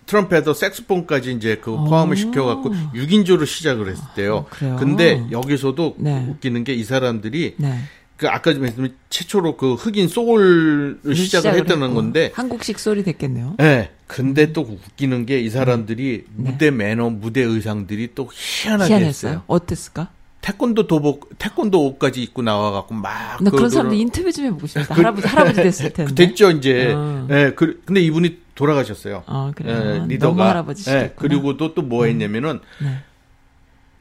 [0.06, 2.16] 트럼펫도 색스폰까지 이제 그 포함을 오.
[2.16, 4.36] 시켜갖고 6인조로 시작을 했대요.
[4.38, 4.46] 어.
[4.50, 4.78] 그래요?
[4.80, 6.26] 근데 여기서도 네.
[6.30, 7.80] 웃기는 게 이 사람들이 네.
[8.18, 13.56] 그 아까 좀 말씀드린 최초로 그 흑인 소울을 시작을 했다는 했고, 건데, 한국식 소리 됐겠네요.
[13.62, 13.92] 예.
[14.08, 16.52] 근데 또 웃기는 게 이 사람들이 네.
[16.52, 19.30] 무대 매너, 무대 의상들이 또 희한하게 희한했어요.
[19.32, 19.44] 했어요.
[19.48, 20.10] 어땠을까?
[20.42, 23.44] 태권도 도복, 태권도 옷까지 입고 나와갖고 막.
[23.44, 24.86] 나 그런 사람들 인터뷰 좀 해보고 싶다.
[24.88, 26.16] 그- 할아버지 할아버지 됐을 텐데.
[26.16, 26.94] 됐죠, 이제.
[26.96, 27.28] 어.
[27.30, 29.24] 예, 그, 근데 이분이 돌아가셨어요.
[29.28, 30.02] 아 그래요.
[30.04, 30.50] 예, 리더가.
[30.50, 31.04] 할아버지시겠구나.
[31.06, 32.98] 예, 그리고 또 또 뭐 했냐면은 네.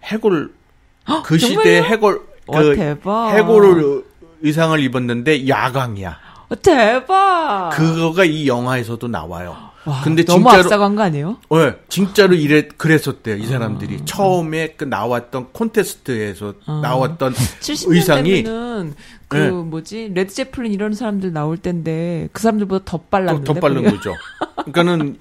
[0.04, 0.52] 해골,
[1.24, 1.36] 그?
[1.38, 3.30] 시대에 해골, 와, 그 대박.
[3.34, 4.04] 해골
[4.42, 6.18] 의상을 입었는데 야광이야.
[6.48, 7.70] 어, 대박.
[7.72, 9.56] 그거가 이 영화에서도 나와요.
[9.86, 11.36] 와, 근데 너무 진짜로 앞서간 거 아니에요?
[11.48, 14.04] 네, 진짜로 이래 그랬었대요 이 사람들이 아.
[14.04, 16.80] 처음에 그 나왔던 콘테스트에서 어.
[16.82, 18.42] 나왔던 70년대면은 의상이
[19.28, 19.50] 그 네.
[19.50, 23.84] 뭐지 레드 제플린 이런 사람들 나올 텐데 그 사람들보다 더 빨랐는데 더, 더 빠른.
[23.84, 24.12] 거죠.
[24.72, 25.18] 그러니까는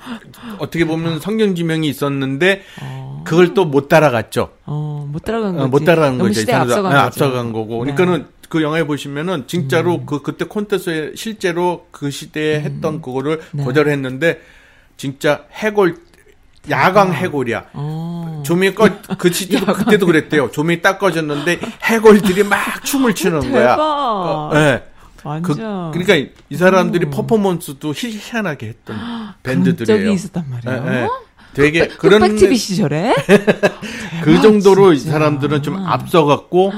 [0.58, 4.52] 어떻게 보면 성경 지명이 있었는데 어, 그걸 또 못 따라갔죠.
[4.66, 5.70] 어, 못 따라간 어, 거지.
[5.72, 6.40] 못 따라간 너무 거죠.
[6.42, 6.92] 시대에 이 앞서간.
[6.94, 6.98] 네.
[7.00, 7.84] 앞서간 거고.
[7.86, 7.92] 네.
[7.92, 7.96] 음.
[7.96, 13.64] 그러니까는 그 영화에 보시면은 진짜로 그 그때 콘테스트에 실제로 그 시대에 했던 그거를 네.
[13.66, 14.40] 그대로 했는데
[14.98, 15.98] 진짜 해골
[16.70, 17.66] 야광 해골이야.
[17.74, 18.42] 어.
[18.46, 20.52] 조명이 꺼, 그 시대도 그때도 그랬대요.
[20.52, 23.72] 조명이 딱 꺼졌는데 해골들이 막 춤을 추는 거야.
[23.72, 23.80] 대박.
[23.82, 24.84] 어, 예.
[25.22, 25.92] 그, 완전.
[25.92, 28.96] 그 러니까 이 사람들이 퍼포먼스도 희- 희한하게 했던
[29.44, 29.86] 밴드들이에요.
[30.00, 30.86] 그런 적이 있었단 말이에요.
[30.88, 31.08] 예, 예.
[31.56, 33.16] 되게 그런 흑백 TV 시절에
[34.24, 35.14] 그 정도로 이 진짜.
[35.14, 36.72] 사람들은 좀 앞서갔고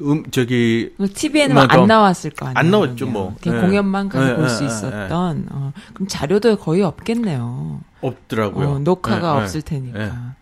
[0.00, 1.80] 음 저기 TV에는 맞아.
[1.80, 2.58] 안 나왔을 거 아니에요.
[2.58, 3.06] 안 나왔죠.
[3.06, 3.36] 뭐.
[3.46, 3.50] 예.
[3.50, 5.46] 공연만 가서 예, 볼 예, 수 예, 있었던.
[5.50, 7.80] 어, 그럼 자료도 거의 없겠네요.
[8.00, 8.68] 없더라고요.
[8.70, 9.42] 어, 녹화가 예, 예.
[9.42, 10.00] 없을 테니까.
[10.00, 10.04] 예.
[10.04, 10.34] 아,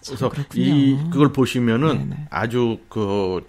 [0.00, 0.64] 참 그래서 그렇군요.
[0.64, 2.26] 이 그걸 보시면은 네네.
[2.30, 3.46] 아주 그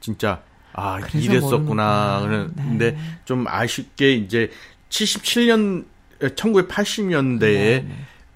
[0.00, 0.42] 진짜
[0.74, 2.20] 아 이랬었구나.
[2.22, 2.62] 모르는구나.
[2.68, 2.98] 근데 네.
[3.24, 4.50] 좀 아쉽게 이제
[4.90, 5.84] 77년
[6.20, 7.94] 1980년대에 네, 네.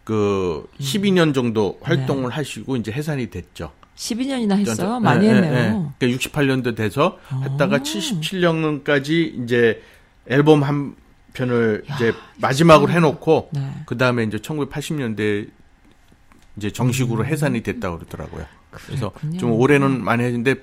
[0.08, 3.72] 그 12년 정도 활동을 하시고 이제 해산이 됐죠.
[3.94, 4.96] 12년이나 했어요.
[4.98, 5.52] 예, 많이 예, 했네요.
[5.52, 5.94] 예.
[5.98, 7.42] 그러니까 68년도 돼서 어.
[7.44, 9.82] 했다가 77년까지 이제
[10.26, 10.96] 앨범 한
[11.34, 13.70] 편을 이제 마지막으로 해 놓고 네.
[13.84, 15.50] 그 다음에 이제 1980년대
[16.56, 18.46] 이제 정식으로 해산이 됐다고 그러더라고요.
[18.70, 19.12] 그래서 음.
[19.12, 19.38] 그랬군요.
[19.40, 20.54] 좀 올해는 많이 했는데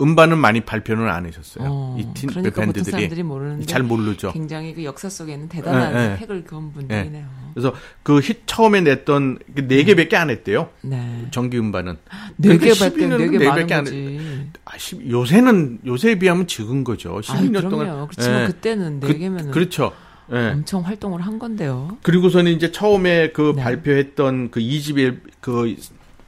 [0.00, 1.66] 음반은 많이 발표는 안 하셨어요.
[1.68, 4.32] 어, 이 팀, 그러니까 보통 밴드들이 모르는데 잘 모르죠.
[4.32, 6.16] 굉장히 그 역사 속에는 대단한 예, 예.
[6.26, 7.26] 팩을 그은 분들이네요.
[7.52, 10.68] 그래서 그 히, 처음에 냈던 그네 개밖에 안 했대요.
[10.82, 11.26] 네.
[11.32, 11.96] 정기 음반은.
[12.36, 14.50] 네개 근데 발표, 12년은 네개 네 많은 개밖에 안 거지.
[14.64, 17.16] 아, 십- 요새는 요새에 비하면 적은 거죠.
[17.16, 17.68] 아, 12년 그럼요.
[17.70, 18.08] 동안.
[18.08, 18.46] 그렇지만 예.
[18.46, 19.92] 그때는 그, 네 개면은 그렇죠.
[20.30, 20.50] 예.
[20.50, 21.96] 엄청 활동을 한 건데요.
[22.02, 23.62] 그리고서는 이제 처음에 그 네.
[23.62, 25.74] 발표했던 그 2집 앨, 그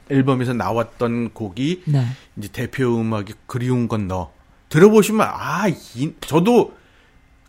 [0.09, 2.05] 앨범에서 나왔던 곡이 네.
[2.37, 4.31] 이제 대표 음악이 그리운 건 너.
[4.69, 6.73] 들어보시면 아, 이, 저도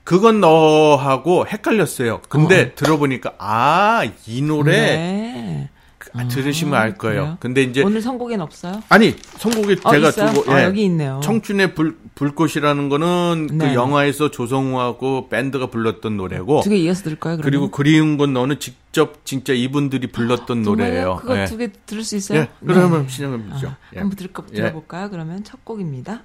[0.04, 2.20] 그건 너하고 헷갈렸어요.
[2.28, 2.74] 근데 어.
[2.74, 5.70] 들어보니까 아, 이 노래 네.
[6.14, 7.20] 아, 들으시면 알 거예요.
[7.22, 7.36] 그래요?
[7.40, 8.82] 근데 이제 오늘 선곡엔 없어요?
[8.90, 10.32] 아니 선곡이 어, 제가 있어요?
[10.32, 10.64] 두고 아, 예.
[10.64, 11.20] 여기 있네요.
[11.22, 13.68] 청춘의 불 불꽃이라는 거는 네.
[13.68, 17.36] 그 영화에서 조성우하고 밴드가 불렀던 노래고 두 개 이어서 들을까요?
[17.36, 17.42] 그러면?
[17.50, 21.16] 그리고 그리운 건 너는 직접 진짜 이분들이 불렀던 노래예요.
[21.20, 21.44] 그거 예.
[21.46, 22.40] 두개 들을 수 있어요?
[22.40, 23.08] 예, 그러면 네.
[23.08, 23.68] 신청해보죠.
[23.68, 23.98] 아, 예.
[24.00, 24.56] 한번 들을까, 예.
[24.56, 25.08] 들어볼까요?
[25.10, 26.22] 그러면 첫 곡입니다.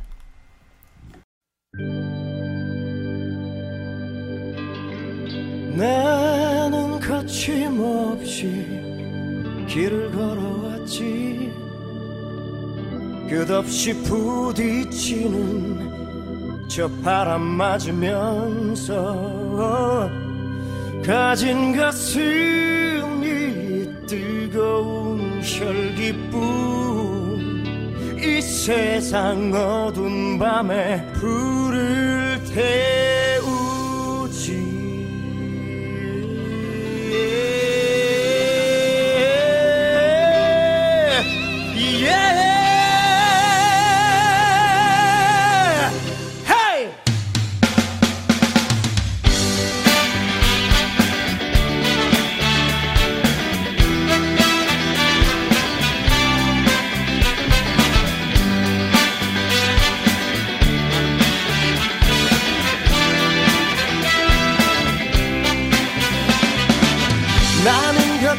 [5.75, 8.47] 나는 거침없이
[9.67, 11.53] 길을 걸어왔지.
[13.29, 15.77] 끝없이 부딪히는
[16.69, 18.97] 저 바람 맞으면서
[21.05, 22.25] 가진 가슴이
[24.07, 26.67] 뜨거운 혈기뿐.
[28.19, 33.47] 이 세상 어두운 밤에 불을 태우지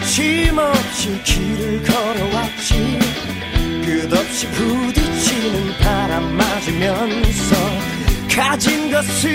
[0.09, 3.08] 거침없이 길을 걸어왔지
[3.99, 7.57] 끝없이 부딪히는 바람 맞으면서
[8.33, 9.29] 가진 것은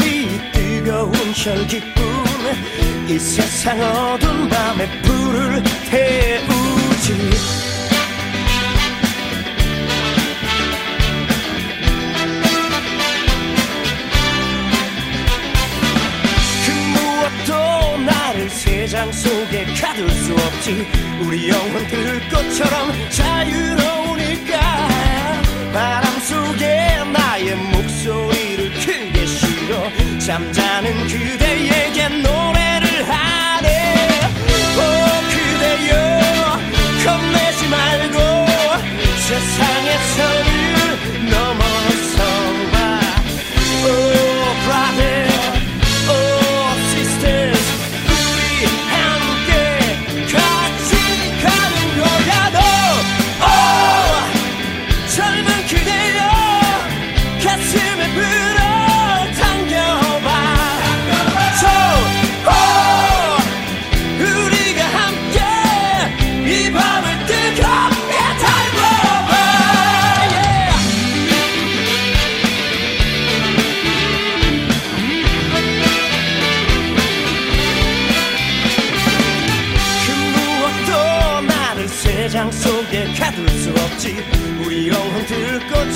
[0.00, 2.04] 이 뜨거운 혈기뿐.
[3.08, 7.58] 이 세상 어두운 밤에 불을 태우지.
[18.38, 20.86] 그 세상 속에 가둘 수 없지.
[21.20, 23.97] 우리 영혼 들꽃처럼 자유로우
[24.38, 24.88] 니까?
[25.72, 34.20] 바람 속에 나의 목소리를 크게 실어 잠자는 그대에게 노래를 하네.
[34.76, 34.80] 오
[35.30, 36.58] 그대여
[37.04, 38.18] 겁내지 말고
[39.26, 40.47] 세상의 선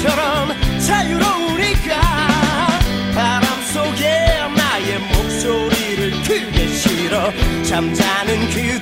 [0.02, 0.48] 들꽃처럼
[0.80, 2.00] 자유로우니까
[3.14, 8.81] 바람 속에 나의 목소리를 크게 실어 잠자는 그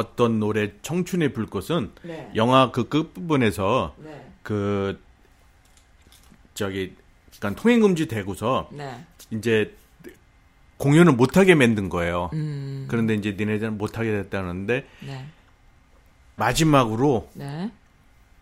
[0.00, 2.30] 그 나왔던 노래 청춘의 불꽃은 네.
[2.34, 4.26] 영화 그 끝부분에서 네.
[4.42, 4.98] 그
[6.54, 6.94] 저기
[7.38, 9.04] 그러니까 통행 금지 되고서 네.
[9.30, 9.74] 이제
[10.78, 12.30] 공연을 못 하게 만든 거예요.
[12.32, 12.86] 음.
[12.88, 15.26] 그런데 이제 니네들은 못 하게 됐다는데 네.
[16.36, 17.70] 마지막으로 네.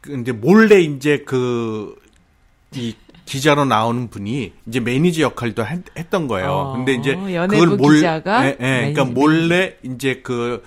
[0.00, 1.96] 그 이제 몰래 이제 그
[2.74, 2.94] 이
[3.24, 6.50] 기자로 나오는 분이 이제 매니저 역할도 했, 던 거예요.
[6.50, 10.62] 어, 근데 이제 그걸 몰 기자가 예, 예, 그러니까 몰래 이제 그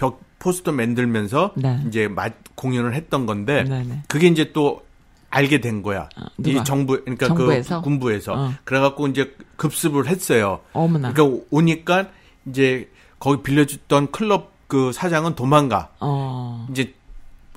[0.00, 1.80] 벽 포스터 만들면서 네.
[1.86, 4.02] 이제 마- 공연을 했던 건데 네네.
[4.08, 4.82] 그게 이제 또
[5.28, 6.08] 알게 된 거야.
[6.16, 6.24] 어?
[6.44, 7.78] 이 정부 그러니까 정부에서?
[7.80, 8.52] 그 군부에서 어.
[8.64, 10.60] 그래갖고 이제 급습을 했어요.
[10.72, 11.12] 어머나.
[11.12, 12.08] 그러니까 오니까
[12.46, 12.88] 이제
[13.20, 15.90] 거기 빌려줬던 클럽 그 사장은 도망가.
[16.00, 16.66] 어.
[16.72, 16.94] 이제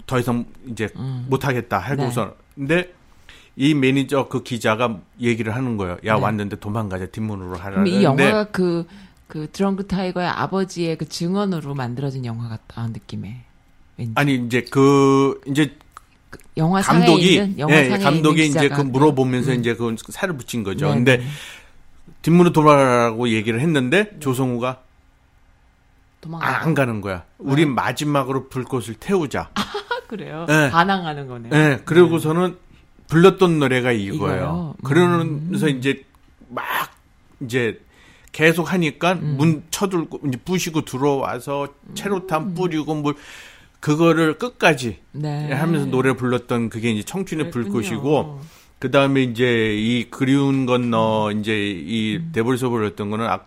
[0.05, 1.25] 더 이상 이제 음.
[1.29, 2.93] 못하겠다 하고서 근데
[3.55, 5.93] 이 매니저 그 기자가 얘기를 하는 거예요.
[6.05, 6.21] 야 네.
[6.21, 7.71] 왔는데 도망가자 뒷문으로 하라.
[7.75, 8.85] 그럼 이 영화가 그,
[9.33, 13.41] 그 드렁크 타이거의 아버지의 그 증언으로 만들어진 영화 같다, 느낌에.
[13.97, 14.11] 왠지.
[14.13, 15.75] 아니 이제 그 이제
[16.55, 19.59] 영화 상에 감독이 있는, 영화 예, 상에 감독이 이제 기자가 그 물어보면서 음.
[19.59, 20.85] 이제 그 살을 붙인 거죠.
[20.85, 21.23] 네, 근데 네.
[22.21, 24.83] 뒷문으로 돌아가라고 얘기를 했는데 조성우가
[26.21, 26.47] 도망가.
[26.47, 27.23] 아, 안 가는 거야.
[27.39, 29.49] 우리 마지막으로 불꽃을 태우자.
[29.55, 29.63] 아,
[30.07, 30.45] 그래요?
[30.47, 30.69] 네.
[30.69, 31.55] 반항하는 거네요.
[31.55, 32.55] 예, 그러고서는
[33.07, 34.15] 불렀던 노래가 이거예요.
[34.15, 34.75] 이거요?
[34.77, 34.83] 음.
[34.83, 36.05] 그러면서 이제
[36.49, 36.63] 막
[37.41, 37.79] 이제
[38.33, 39.35] 계속 하니까 음.
[39.37, 43.15] 문 쳐들고 이제 부시고 들어와서 체로탄 뿌리고 뭘
[43.79, 45.51] 그거를 끝까지 네.
[45.53, 47.71] 하면서 노래 불렀던 그게 이제 청춘의 그랬군요.
[47.79, 48.41] 불꽃이고
[48.79, 52.31] 그 다음에 이제 이 그리운 건너 이제 이 음.
[52.33, 53.41] 데볼에서 불렀던 거는 아,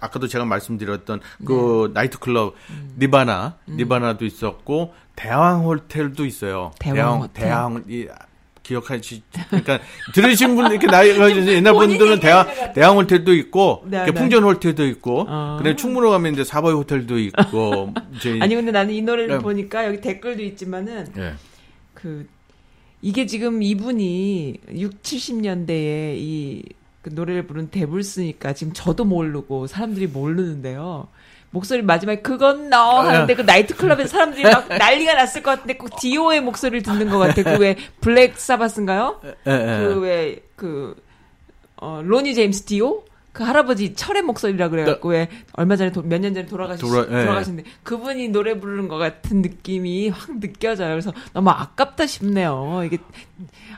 [0.00, 1.44] 아까도 제가 말씀드렸던 네.
[1.46, 2.96] 그 나이트클럽 음.
[2.98, 6.72] 니바나 니바나도 있었고 대왕 호텔도 있어요.
[6.80, 7.44] 대왕 호텔.
[7.44, 8.08] 대왕 이
[8.64, 9.78] 기억하시 그러니까
[10.12, 14.10] 들으신 분들 이렇게 나이가 이제 옛날 분들은 대왕 대왕 호텔도 있고 네, 네.
[14.10, 15.56] 풍전 호텔도 있고 어.
[15.58, 19.38] 그다음에 충무로 가면 이제 사바이 호텔도 있고 이제 아니, 근데 나는 이 노래를 네.
[19.38, 21.34] 보니까 여기 댓글도 있지만은 예.
[21.94, 22.26] 그
[23.00, 26.62] 이게 지금 이분이 6, 70년대에 이
[27.04, 31.06] 그 노래를 부른 데블스니까 지금 저도 모르고 사람들이 모르는데요.
[31.54, 36.40] 목소리 마지막에 그건 너 하는데 그 나이트클럽에서 사람들이 막 난리가 났을 것 같은데 꼭 디오의
[36.42, 37.42] 목소리를 듣는 것 같아.
[37.44, 39.20] 그 왜 블랙 사바스인가요?
[39.88, 40.94] 그 왜 그
[41.76, 43.04] 어, 로니 제임스 디오?
[43.34, 47.24] 그 할아버지 철의 목소리라 그래갖고 왜 얼마 전에 몇 년 전에 돌아가시 돌아- 예.
[47.24, 50.90] 돌아가신데 그분이 노래 부르는 것 같은 느낌이 확 느껴져요.
[50.90, 52.82] 그래서 너무 아깝다 싶네요.
[52.86, 52.98] 이게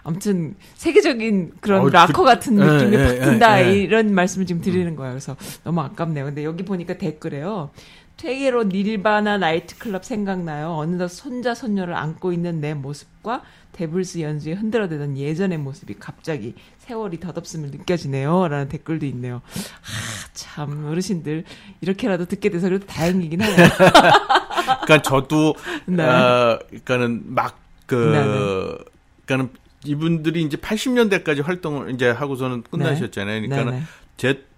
[0.02, 3.72] 아무튼 세계적인 그런 어, 락커 그- 같은 예, 느낌이 예, 확 예, 든다 예.
[3.78, 5.12] 이런 말씀을 지금 드리는 거예요.
[5.14, 5.34] 그래서
[5.64, 6.26] 너무 아깝네요.
[6.26, 7.70] 근데 여기 보니까 댓글에요.
[8.16, 10.70] 퇴계로 닐바나 나이트클럽 생각나요.
[10.70, 17.70] 어느덧 손자 손녀를 안고 있는 내 모습과 데블스 연주에 흔들어대던 예전의 모습이 갑자기 세월이 덧없음을
[17.70, 18.48] 느껴지네요.
[18.48, 19.42] 라는 댓글도 있네요.
[19.44, 21.44] 아, 참 어르신들
[21.82, 23.68] 이렇게라도 듣게 돼서 그래도 다행이긴 하네요.
[24.84, 26.02] 그러니까 저도 네.
[26.02, 28.94] 어, 그러니까는 막그 네네.
[29.26, 29.50] 그러니까는
[29.84, 33.42] 이분들이 이제 80년대까지 활동을 이제 하고서는 끝나셨잖아요.
[33.42, 33.82] 그러니까는 네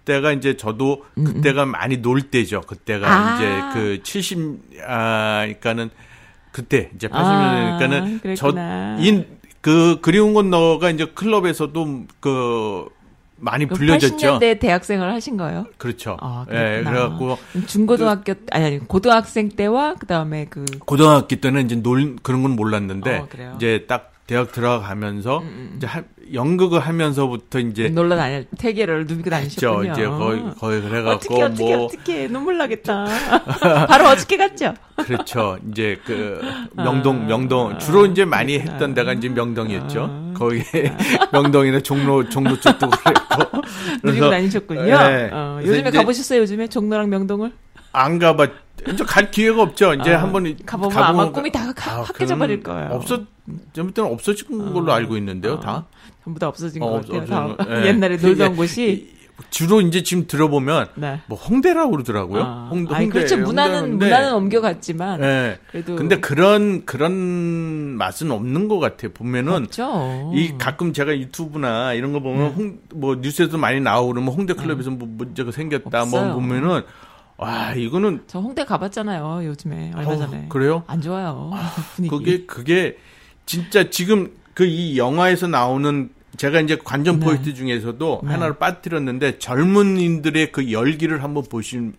[0.09, 0.13] 네.
[0.13, 2.61] 제 때가 이제 저도 음, 그때가 많이 놀 때죠.
[2.61, 3.35] 그때가 아.
[3.35, 5.89] 이제 그 70, 아, 그러니까는
[6.51, 8.97] 그때 이제 아, 80년대니까는 그랬구나.
[8.97, 12.87] 저인그 그리운 건 너가 이제 클럽에서도 그
[13.35, 14.39] 많이 그럼 불려졌죠.
[14.39, 15.67] 80년대 대학생을 하신 거예요?
[15.77, 16.17] 그렇죠.
[16.19, 16.81] 아, 예.
[16.83, 17.37] 그래갖고
[17.67, 23.27] 중고등학교 아니 아니 고등학생 때와 그다음에 그 고등학교 때는 이제 놀 그런 건 몰랐는데 어?
[23.37, 25.41] 음, 이제 딱 대학 들어가면서
[25.75, 29.27] 이제 하- 연극을 하면서부터 이제 놀러 다닐 태계를 누비고.
[29.27, 29.91] 다니셨군요.
[29.91, 33.05] 이제 거의 거의 그래갖고 어떻게 어떻게 뭐 어떻게 눈물 나겠다.
[33.87, 34.75] 바로 어저께 갔죠.
[34.97, 35.57] 그렇죠.
[35.71, 36.41] 이제 그
[36.75, 38.61] 명동 명동 주로 이제 많이 아.
[38.61, 40.07] 했던 데가 이제 명동이었죠.
[40.07, 40.33] 아.
[40.37, 40.61] 거기
[41.33, 43.61] 명동이나 종로 종로 쪽도 그랬고
[44.05, 44.83] 누비고 다니셨군요.
[44.83, 45.29] 네.
[45.33, 46.41] 어, 요즘에 가보셨어요?
[46.41, 47.51] 요즘에 종로랑 명동을
[47.91, 48.51] 안 가봤.
[48.87, 49.93] 이제 갈 기회가 없죠.
[49.95, 52.89] 이제 아, 한번 가보면 가보면 아마 가- 꿈이 다 가- 아, 확해져 그건 버릴 거예요.
[52.91, 53.21] 없어.
[53.73, 55.59] 좀 때는 없어진 걸로 알고 있는데요.
[55.59, 55.85] 다.
[56.23, 57.25] 전부 다 없어진 어, 것 같아요.
[57.25, 57.87] 다 거- 예.
[57.87, 59.17] 옛날에 놀던 곳이
[59.49, 61.21] 주로 이제 지금 들어보면 네.
[61.27, 62.41] 뭐 홍대라고 그러더라고요.
[62.43, 63.37] 아, 홍, 아니, 홍대, 그렇죠.
[63.37, 64.05] 문화는 홍대였는데.
[64.05, 65.59] 문화는 옮겨갔지만 예.
[65.71, 67.13] 그래도 근데 그런 그런
[67.97, 69.11] 맛은 없는 것 같아요.
[69.13, 70.31] 보면은 없죠.
[70.35, 74.91] 이 가끔 제가 유튜브나 이런 거 보면 홍, 뭐 뉴스에도 많이 나오고 그러면 홍대 클럽에서
[74.91, 76.33] 뭐 문제가 생겼다 뭐 없어요.
[76.35, 76.83] 보면은
[77.39, 79.45] 와 이거는 저 홍대 가봤잖아요.
[79.45, 80.45] 요즘에 얼마 어, 전에.
[80.49, 80.83] 그래요?
[80.87, 81.51] 안 좋아요.
[81.95, 82.09] 분위기.
[82.15, 82.97] 그게 그게
[83.45, 87.25] 진짜 지금 그 이 영화에서 나오는 제가 이제 관전 네.
[87.25, 88.29] 포인트 중에서도 네.
[88.31, 91.93] 하나를 빠뜨렸는데 젊은이들의 그 열기를 한번 보신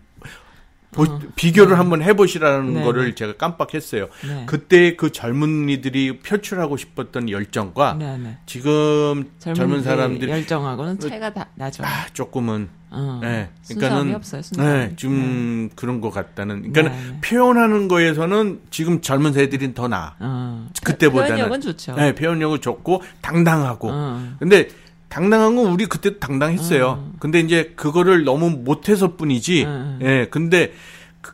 [0.91, 1.19] 보- 어.
[1.35, 3.15] 비교를 한번 해보시라는 네, 거를 네.
[3.15, 4.07] 제가 깜빡했어요.
[4.27, 4.43] 네.
[4.45, 8.37] 그때 그 젊은이들이 표출하고 싶었던 열정과 네, 네.
[8.45, 11.83] 지금 젊은 사람들이 열정하고는 차이가 다 나죠.
[11.85, 13.19] 아, 조금은 어.
[13.21, 14.41] 네, 그러니까는 없어요.
[14.57, 16.73] 네, 좀 그런 것 같다는.
[16.73, 17.21] 그러니까 네, 네.
[17.21, 20.67] 표현하는 거에서는 지금 젊은 세들이 더 나 아.
[20.67, 20.67] 어.
[20.83, 21.35] 그때보다는.
[21.35, 21.95] 표현력은 좋죠.
[21.95, 23.89] 네, 표현력은 좋고 당당하고.
[23.91, 24.33] 어.
[24.39, 24.67] 근데
[25.11, 26.87] 당당한 건 우리 그때 당당했어요.
[26.87, 27.11] 어.
[27.19, 29.65] 근데 이제 그거를 너무 못해서 뿐이지.
[29.67, 29.99] 어.
[30.01, 30.71] 예, 근데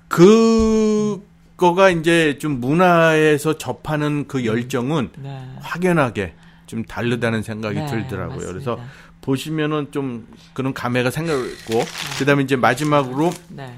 [0.08, 1.24] 그,
[1.56, 5.48] 그거가 이제 좀 문화에서 접하는 그 열정은 네.
[5.62, 6.34] 확연하게
[6.66, 8.36] 좀 다르다는 생각이 네, 들더라고요.
[8.36, 8.52] 맞습니다.
[8.52, 8.80] 그래서
[9.22, 11.84] 보시면은 좀 그런 감회가 생겼고,
[12.18, 13.78] 그 다음에 이제 마지막으로 네.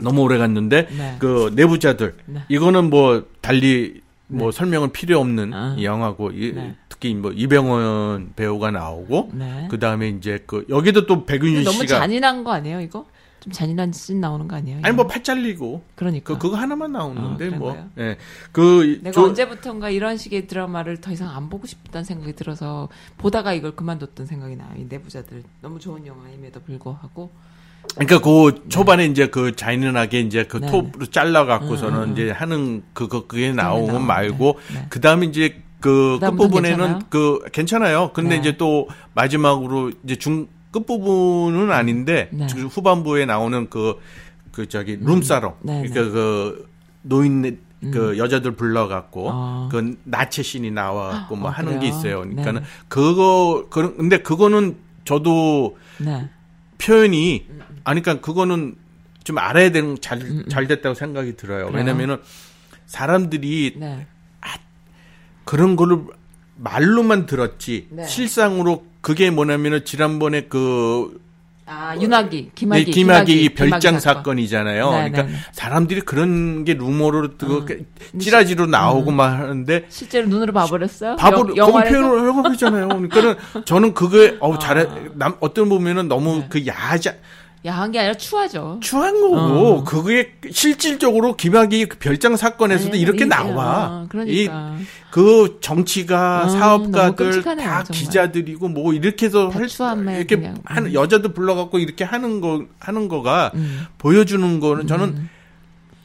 [0.00, 1.16] 너무 오래 갔는데 네.
[1.18, 2.40] 그 내부자들 네.
[2.48, 5.74] 이거는 뭐 달리 뭐 설명은 필요 없는 아.
[5.78, 6.74] 이 영화고 이- 네.
[7.04, 9.68] 특히 뭐 이병헌 배우가 나오고 네.
[9.70, 13.04] 그 다음에 이제 그 여기도 또 백윤 너무 씨가 잔인한 거 아니에요, 이거?
[13.40, 14.78] 좀 잔인한 씬 나오는 거 아니에요?
[14.82, 14.94] 아니?
[14.96, 16.32] 뭐 팔 잘리고 그러니까.
[16.32, 17.90] 그 그거 하나만 아, 나오는데 그런 뭐?
[17.98, 18.16] 예.
[18.52, 23.52] 그 내가 조- 언제부턴가 이런 식의 드라마를 더 이상 안 보고 싶다는 생각이 들어서 보다가
[23.52, 24.70] 이걸 그만뒀던 생각이 나요.
[24.78, 27.30] 이 내부자들 너무 좋은 영화임에도 불구하고
[27.96, 30.68] 그러니까 그 초반에 이제 그 잔인하게 이제 그 네.
[30.70, 32.12] 톱으로 잘라 갖고서는 음, 음.
[32.14, 34.86] 이제 하는 그거 그게 나오고, 나오면 말고 네, 네.
[34.88, 37.02] 그다음에 이제 그 끝부분에는?
[37.10, 38.10] 그 괜찮아요.
[38.14, 38.40] 근데 네.
[38.40, 42.46] 이제 또 마지막으로 이제 중 끝부분은 아닌데 네.
[42.46, 43.94] 주- 후반부에 나오는 그
[44.54, 45.88] 그 저기 룸사롱 네, 네.
[45.88, 46.68] 그러니까 그
[47.02, 47.58] 노인
[47.92, 49.68] 그 여자들 불러 갖고 아.
[49.70, 51.90] 그 나체 씬이 나와 갖고 뭐 어, 하는 게 그래요?
[51.98, 52.18] 있어요.
[52.20, 52.66] 그러니까는 네.
[52.88, 56.30] 그거 그런 근데 그거는 저도 네.
[56.78, 57.46] 표현이
[57.82, 58.76] 아니 그러니까 그거는
[59.24, 60.22] 좀 알아야 되는 잘잘
[60.62, 61.66] 음, 됐다고 생각이 들어요.
[61.66, 61.76] 그래요?
[61.76, 62.18] 왜냐면은
[62.86, 64.06] 사람들이 네.
[65.44, 65.98] 그런 거를
[66.56, 68.06] 말로만 들었지 네.
[68.06, 71.20] 실상으로 그게 뭐냐면은 지난번에 그
[71.66, 74.00] 아, 윤학이, 네, 김학이, 김학의 별장 사건.
[74.00, 74.90] 사건이잖아요.
[74.90, 75.38] 네, 그러니까 네, 네.
[75.52, 78.18] 사람들이 그런 게 루머로 뜨고 어.
[78.18, 81.16] 찌라지로 나오고 막 하는데 실제로 눈으로 봐버렸어요?
[81.16, 81.90] 그건 영화에서?
[81.90, 82.88] 표현을 하고 있잖아요.
[82.88, 84.58] 그러니까는 저는 그게 어우 아.
[84.58, 86.46] 잘해 남 어떤 보면은 너무 네.
[86.50, 87.14] 그 야자
[87.66, 88.78] 야한 게 아니라 추하죠.
[88.82, 89.84] 추한 거고 어.
[89.84, 94.02] 그게 실질적으로 김학의 그 별장 사건에서도 아니, 이렇게 이- 나와.
[94.02, 94.74] 어, 그러니까.
[94.80, 98.02] 이 그 정치가 어, 사업가들 끔찍하네요, 다 정말.
[98.02, 100.56] 기자들이고 뭐 이렇게 해서 다 할- 이렇게 그냥.
[100.64, 100.94] 하는 음.
[100.94, 103.86] 여자들 불러갖고 이렇게 하는 거 하는 거가 음.
[103.98, 105.28] 보여주는 거는 저는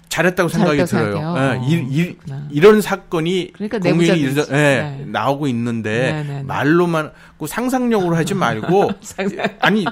[0.10, 1.36] 잘했다고 생각이 들어요.
[1.38, 2.48] 예, 이, 이, 그렇구나.
[2.50, 4.24] 이런 사건이 그러니까 국민이.
[4.24, 5.06] 일서- 예, 네.
[5.08, 6.44] 나오고 있는데 네, 네, 네.
[6.44, 8.90] 말로만 그 상상력으로 하지 말고
[9.62, 9.86] 아니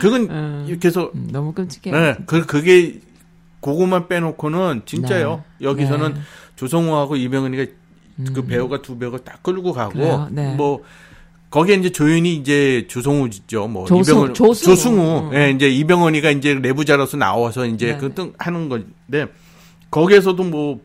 [0.00, 0.64] 그건 음.
[0.68, 1.98] 이렇게 해서 음, 너무 끔찍해요.
[1.98, 3.00] 네, 그 그게
[3.62, 5.42] 그거만 빼놓고는 진짜요.
[5.58, 5.66] 네.
[5.66, 6.20] 여기서는 네.
[6.56, 7.64] 조성호하고 이병헌이가
[8.34, 8.46] 그 음.
[8.48, 10.28] 배우가 두 배우가 딱 끌고 가고 그래요?
[10.30, 10.54] 네.
[10.54, 10.82] 뭐
[11.50, 13.68] 거기에 이제 조연이 이제 조성우죠.
[13.68, 14.74] 뭐 조승- 이병헌 조승우.
[14.76, 15.30] 조승우.
[15.30, 15.34] 음.
[15.34, 17.96] 예, 이제 이병헌이가 이제 내부자로서 나와서 이제 네.
[17.96, 19.26] 그등 하는 건데
[19.90, 20.80] 거기에서도 뭐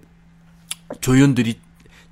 [1.02, 1.56] 조연들이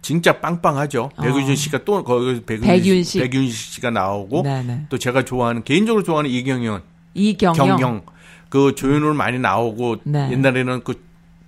[0.01, 1.11] 진짜 빵빵하죠.
[1.15, 1.21] 어.
[1.21, 3.19] 백윤 씨가 또 거기서 백윤, 백윤 씨.
[3.19, 4.87] 백윤 씨가 나오고 네네.
[4.89, 6.81] 또 제가 좋아하는 개인적으로 좋아하는 이경영
[7.13, 7.53] 이경영.
[7.67, 8.01] 경영
[8.49, 10.29] 그 조연으로 많이 나오고 네.
[10.31, 11.01] 옛날에는 그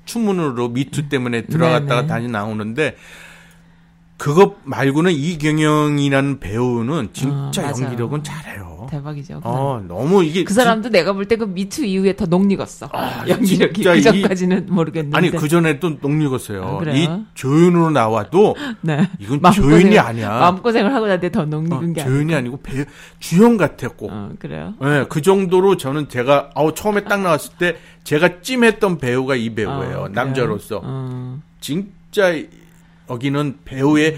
[0.05, 2.07] 추문으로 미투 때문에 들어갔다가 네, 네.
[2.07, 2.95] 다시 나오는데
[4.17, 7.73] 그거 말고는 이경영이라는 배우는 진짜 어.
[7.77, 8.87] 연기력은 잘해요.
[8.89, 9.39] 대박이죠.
[9.41, 12.89] 그, 어 너무 이게 그 사람도 내가 볼 때 그 미투 이후에 더 녹익었어.
[13.27, 15.17] 연기력이 진짜 그 이- 전까지는 모르겠는데.
[15.17, 16.81] 아니 그 전에 또 녹익었어요.
[16.85, 16.91] 아?
[16.91, 19.09] 이 조연으로 나와도 네.
[19.19, 20.29] 이건 조연이 아니야.
[20.29, 22.13] 마음고생을 하고 나한테 더 어, 녹익은 게 아니고.
[22.15, 22.85] 조연이 아니고 배
[23.19, 24.07] 주연 같았고.
[24.11, 24.73] 어, 그래요?
[24.79, 29.75] 네, 그 정도로 저는 제가 아우 처음에 딱 나왔을 때 제가 찜했던 배우가 이 배우예요.
[29.75, 30.07] 어, 그래요?
[30.11, 31.39] 남자로서 어.
[31.59, 32.35] 진짜
[33.09, 34.17] 여기는 배우의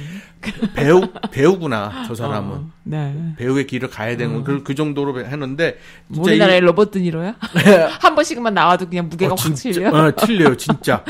[0.75, 1.01] 배우
[1.31, 3.33] 배우구나 저 사람은 어, 네.
[3.37, 5.79] 배우의 길을 가야 되는 그, 그 정도로 했는데
[6.13, 7.35] 진짜 우리나라의 이- 로봇 드니로야?
[7.99, 9.89] 한 번씩만 나와도 그냥 무게가 어, 확 진짜 틀려.
[9.89, 11.03] 어, 틀려요 진짜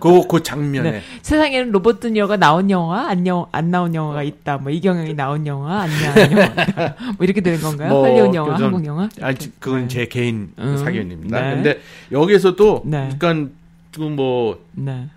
[0.00, 1.02] 그그 장면에 네.
[1.22, 4.58] 세상에는 로봇 드니어가 나온 영화, 안, 영, 안 나온 영화가 있다.
[4.58, 6.46] 뭐 이경영이 나온 영화, 안 나온 영화.
[7.18, 7.88] 뭐 이렇게 되는 건가요?
[7.88, 9.08] 뭐, 할리우드 영화, 그 좀- 한국 영화?
[9.20, 11.40] 아 그건 제 개인 음, 사견입니다.
[11.40, 11.54] 네.
[11.56, 11.80] 근데
[12.12, 13.08] 여기서도 네.
[13.18, 13.50] 그러니까
[13.92, 15.08] 그뭐 네.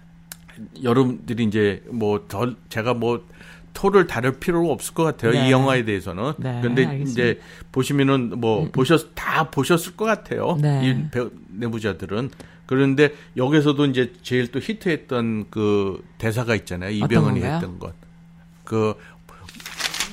[0.83, 3.25] 여러분들이 이제 뭐더 제가 뭐
[3.73, 5.31] 토를 다룰 필요가 없을 것 같아요.
[5.31, 5.47] 네.
[5.47, 6.33] 이 영화에 대해서는.
[6.37, 6.91] 네, 근데 알겠습니다.
[6.93, 7.39] 음, 이제
[7.71, 10.57] 보시면은 뭐 보셨 다 보셨을 것 같아요.
[10.61, 10.89] 네.
[10.89, 12.31] 이 배우, 내부자들은.
[12.65, 16.91] 그런데 여기서도 이제 제일 또 히트했던 그 대사가 있잖아요.
[16.91, 17.41] 이병헌이?
[17.41, 17.93] 했던 것.
[18.63, 18.93] 그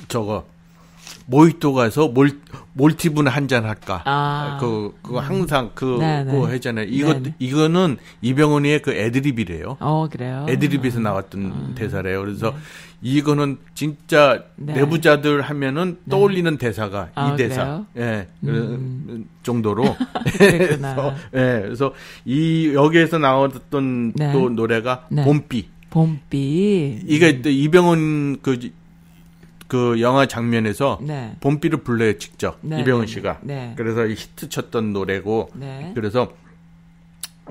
[0.07, 0.45] 저거
[1.29, 2.31] 모히또 가서 몰
[2.73, 4.01] 몰티분 한잔 할까?
[4.05, 4.57] 아.
[4.59, 6.31] 그 그거 항상 그 네, 네.
[6.31, 6.87] 그거 했잖아요.
[6.89, 7.35] 이거 네, 네.
[7.37, 9.77] 이거는 이병헌이의 그 애드립이래요.
[9.79, 10.47] 어, 그래요?
[10.49, 12.21] 애드립에서 나왔던 대사래요.
[12.21, 12.55] 그래서
[13.01, 14.73] 이거는 진짜 네.
[14.73, 17.85] 내부자들 하면은 떠올리는 대사가 아, 이 대사.
[17.95, 18.27] 예.
[18.43, 19.83] 그 정도로.
[20.37, 20.95] 그랬구나.
[20.95, 21.61] 그래서 예.
[21.61, 21.93] 그래서
[22.25, 24.33] 이 여기에서 나왔던 네.
[24.33, 25.23] 또 노래가 네.
[25.23, 25.69] 봄비.
[25.91, 27.01] 봄비.
[27.05, 28.59] 이게 또 이병헌 그,
[29.69, 31.35] 그 영화 장면에서 네.
[31.39, 32.57] 봄비를 불러요, 직접.
[32.61, 33.39] 네, 이병헌 네, 씨가.
[33.43, 33.73] 네.
[33.77, 35.51] 그래서 이 히트 쳤던 노래고.
[35.53, 35.91] 네.
[35.93, 36.33] 그래서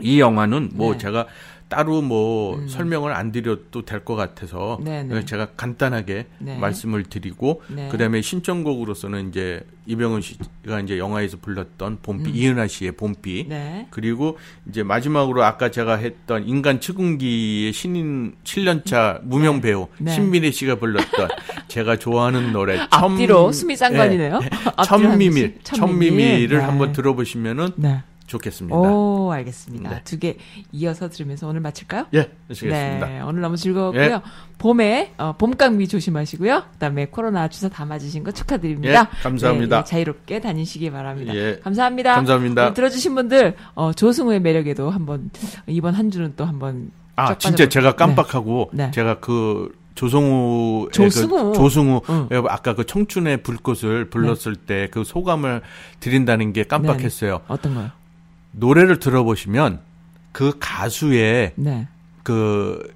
[0.01, 0.99] 이 영화는 뭐 네.
[0.99, 1.27] 제가
[1.69, 5.25] 따로 뭐 설명을 안 드려도 될 것 같아서 네, 네.
[5.25, 6.57] 제가 간단하게 네.
[6.59, 7.89] 말씀을 드리고 네.
[7.91, 13.49] 그다음에 신청곡으로서는 이제 이병헌 씨가 이제 영화에서 불렀던 봄비 이은하 씨의 봄비 음.
[13.49, 13.87] 네.
[13.91, 14.39] 그리고
[14.69, 20.13] 이제 마지막으로 아까 제가 했던 인간 측은기의 신인 7년차 무명 배우 네.
[20.13, 21.29] 신민혜 씨가 불렀던
[21.69, 24.41] 제가 좋아하는 노래 앞뒤로 수미 쌍관이네요.
[24.85, 25.59] 천미밀.
[25.65, 26.65] 천미밀을 네.
[26.65, 28.03] 한번 들어보시면은 네.
[28.29, 28.77] 좋겠습니다.
[28.79, 29.91] 오, 알겠습니다.
[29.91, 30.01] 네.
[30.05, 30.37] 두개
[30.73, 32.07] 이어서 들으면서 오늘 마칠까요?
[32.15, 33.07] 예, 하시겠습니다.
[33.07, 34.03] 네, 오늘 너무 즐거웠고요.
[34.03, 34.21] 예.
[34.59, 36.63] 봄에 어, 봄 감기 조심하시고요.
[36.75, 39.11] 그다음에 코로나 주사 다 맞으신 거 축하드립니다.
[39.13, 39.77] 예, 감사합니다.
[39.77, 41.35] 네, 예, 자유롭게 다니시기 바랍니다.
[41.35, 41.59] 예.
[41.65, 42.15] 감사합니다.
[42.15, 42.75] 감사합니다.
[42.75, 45.31] 들어주신 분들 어, 조승우의 매력에도 한번
[45.67, 48.85] 이번 한 주는 또 한번 아, 쫙 진짜 빠져볼- 제가 깜빡하고 네.
[48.87, 48.91] 네.
[48.93, 51.53] 제가 그 조성우 조승우.
[51.53, 52.29] 그 조승우 응.
[52.49, 55.63] 아까 그 청춘의 불꽃을 불렀을 때그 소감을
[55.99, 57.41] 드린다는 게 깜빡했어요.
[57.49, 57.91] 어떤 거요?
[58.53, 59.81] 노래를 들어보시면
[60.33, 61.89] 그 가수의 네.
[62.23, 62.93] 그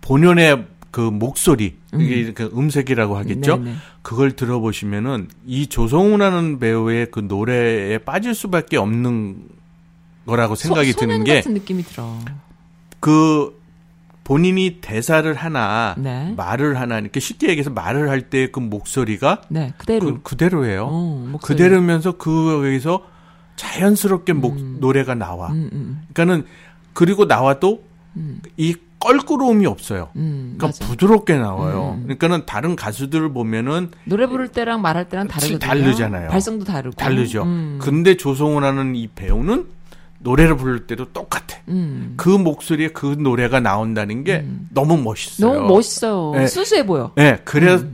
[0.00, 3.56] 본연의 그 목소리 이게 그 음색이라고 하겠죠.
[3.56, 3.76] 네, 네.
[4.02, 9.48] 그걸 들어보시면은 이 조성우라는 배우의 그 노래에 빠질 수밖에 없는
[10.26, 12.18] 거라고 생각이 소, 드는 게 같은 느낌이 들어.
[13.00, 13.60] 그
[14.24, 16.32] 본인이 대사를 하나 네.
[16.36, 20.06] 말을 하나 이렇게 쉽게 얘기해서 말을 할 때 그 목소리가 네, 그대로.
[20.06, 20.84] 그, 그대로예요.
[20.86, 21.56] 어, 목소리.
[21.58, 23.02] 그대로면서 그거에서
[23.56, 25.50] 자연스럽게 목 노래가 나와.
[25.50, 26.46] 음, 음, 그러니까는
[26.92, 27.82] 그리고 나와도
[28.16, 28.40] 음.
[28.56, 30.08] 이 껄끄러움이 없어요.
[30.16, 30.86] 음, 그러니까 맞아.
[30.86, 31.96] 부드럽게 나와요.
[31.98, 32.02] 음.
[32.04, 35.58] 그러니까는 다른 가수들을 보면은 노래 부를 때랑 말할 때랑 다르거든요.
[35.58, 36.30] 다르잖아요.
[36.30, 36.96] 발성도 다르고.
[36.96, 37.42] 다르죠.
[37.42, 39.66] 음, 근데 조성우라는 이 배우는
[40.20, 41.58] 노래를 부를 때도 똑같아.
[41.68, 42.14] 음.
[42.16, 45.52] 그 목소리에 그 노래가 나온다는 게 너무 멋있어요.
[45.52, 46.32] 너무 멋있어요.
[46.34, 46.46] 네.
[46.46, 47.12] 수수해 보여.
[47.16, 47.84] 네, 그래서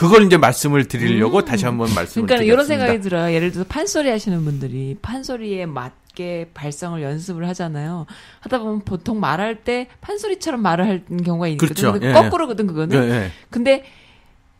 [0.00, 2.26] 그- 그걸 이제 말씀을 드리려고 다시 한번 말씀을 음.
[2.26, 2.44] 그러니까 드리겠습니다.
[2.52, 3.34] 이런 생각이 들어요.
[3.34, 8.06] 예를 들어서 판소리 하시는 분들이 판소리에 맞게 발성을 연습을 하잖아요.
[8.40, 11.92] 하다 보면 보통 말할 때 판소리처럼 말을 하는 경우가 있거든요.
[11.92, 12.06] 그렇죠.
[12.06, 12.98] 예, 거꾸로거든 그거는.
[13.00, 13.30] 네, 네.
[13.50, 13.84] 근데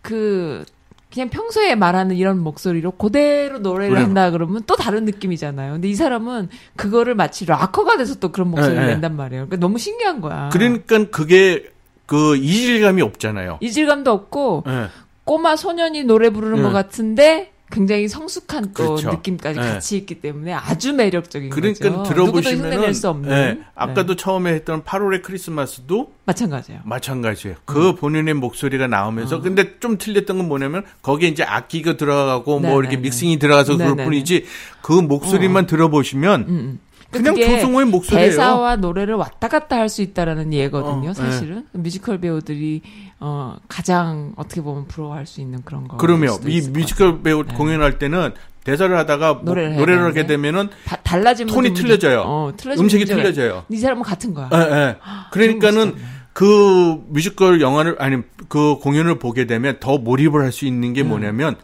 [0.02, 0.64] 그
[1.12, 4.04] 그냥 평소에 말하는 이런 목소리로 그대로 노래를 그래요.
[4.06, 5.72] 한다 그러면 또 다른 느낌이잖아요.
[5.72, 8.92] 근데 이 사람은 그거를 마치 락커가 돼서 또 그런 목소리를 예, 예.
[8.92, 9.46] 낸단 말이에요.
[9.46, 10.50] 그러니까 너무 신기한 거야.
[10.52, 11.64] 그러니까 그게
[12.06, 13.58] 그 이질감이 없잖아요.
[13.60, 14.86] 이질감도 없고 네.
[15.30, 16.62] 꼬마 소년이 노래 부르는 예.
[16.62, 19.12] 것 같은데 굉장히 성숙한 또 그렇죠.
[19.12, 19.62] 느낌까지 예.
[19.62, 22.92] 같이 있기 때문에 아주 매력적인 그러니까 거죠.
[22.92, 23.28] 수 없는.
[23.28, 24.20] 네, 아까도 네.
[24.20, 26.80] 처음에 했던 8월의 크리스마스도 마찬가지예요.
[26.84, 27.58] 마찬가지예요.
[27.58, 27.62] 음.
[27.64, 32.96] 그 본인의 목소리가 나오면서 근데 좀 틀렸던 건 뭐냐면 거기에 이제 악기가 들어가고 뭐 이렇게
[32.96, 33.02] 네네네.
[33.02, 33.94] 믹싱이 들어가서 그럴.
[33.94, 34.46] 뿐이지
[34.82, 36.80] 그 목소리만 들어보시면 음, 음.
[37.10, 38.30] 그냥 그게 조성호의 목소리예요.
[38.30, 41.10] 대사와 노래를 왔다 갔다 할 수 있다라는 예거든요.
[41.10, 42.82] 어, 사실은 뮤지컬 배우들이
[43.18, 45.96] 어 가장 어떻게 보면 부러워할 수 있는 그런 거.
[45.96, 47.54] 그러면 이 뮤지컬 배우 네.
[47.54, 48.32] 공연할 때는
[48.62, 50.26] 대사를 하다가 뭐 노래를 노래를, 해야 하게.
[50.26, 50.68] 되면은
[51.02, 52.22] 달라지면 톤이 문제- 틀려져요.
[52.26, 53.64] 어, 음색이 문제가 틀려져요.
[53.68, 54.48] 이 사람은 같은 거야.
[54.52, 54.96] 예, 예.
[55.32, 55.96] 그러니까는
[56.32, 61.56] 그 뮤지컬 영화를 아니 그 공연을 보게 되면 더 몰입을 할 수 있는 게 뭐냐면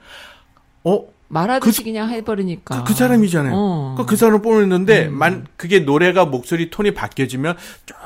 [0.85, 2.84] 어 말하듯이 그- 그, 냥 해버리니까.
[2.84, 3.52] 그, 그 사람이잖아요.
[3.54, 3.94] 어.
[3.98, 7.56] 그, 그 사람을 뽑았는데, 만, 그게 노래가 목소리 톤이 바뀌어지면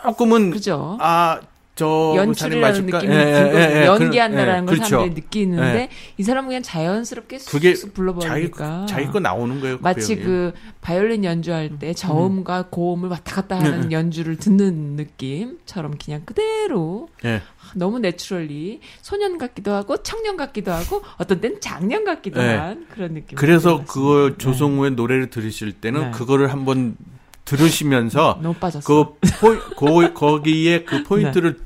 [0.05, 0.97] 조금은, 그죠.
[1.01, 1.41] 아,
[1.77, 3.15] 저, 연출이라는 그 사람이 느낌이?
[3.15, 3.59] 예, 예, 들거든요.
[3.59, 3.87] 예, 예.
[3.87, 5.15] 연기한다라는 걸 예, 사람들이 그렇죠.
[5.15, 5.89] 느끼는데 예.
[6.19, 9.79] 이 사람은 그냥 자연스럽게 쑥쑥 자기, 불러버리니까 자기 거 나오는 거예요.
[9.79, 10.17] 그 마치.
[10.17, 10.53] 그
[10.83, 13.97] 바이올린 연주할 때 저음과 고음을 왔다 갔다 하는 네.
[13.97, 17.41] 연주를 듣는 느낌처럼 그냥 그대로 예.
[17.75, 22.55] 너무 내추럴리 소년 같기도 하고 청년 같기도 하고 어떤 때는 장년 같기도 네.
[22.57, 23.37] 한 그런 느낌.
[23.37, 26.11] 그래서 그걸 조성우의 노래를 들으실 때는 네.
[26.13, 26.97] 그거를 한번
[27.45, 28.87] 들으시면서 너무 빠졌어.
[28.87, 31.59] 그 포, 거, 거기에 그 포인트를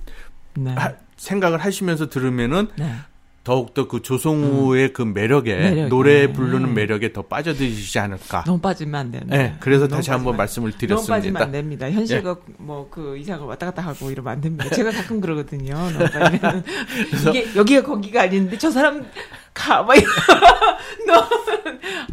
[0.54, 0.72] 네.
[0.74, 2.92] 하- 생각을 하시면서 들으면은 네.
[3.44, 5.88] 더욱더 그 조성우의 그 매력에 매력에.
[5.88, 6.74] 노래 부르는 음.
[6.74, 8.44] 매력에 더 빠져드시지 않을까.
[8.46, 9.36] 너무 빠지면 안 되는데.
[9.36, 11.40] 네, 그래서 다시 한번 빠지면 말씀을 너무 빠지면 드렸습니다.
[11.40, 11.44] 예.
[11.44, 11.90] 안 됩니다.
[11.90, 14.68] 현실과 뭐그 이상을 왔다 갔다 하고 이러면 안 됩니다.
[14.70, 15.74] 제가 가끔 그러거든요.
[15.74, 16.64] 빠지면
[17.28, 19.04] 이게 여기가 거기가 아닌데 저 사람
[19.52, 19.94] 가막
[21.06, 21.28] 너무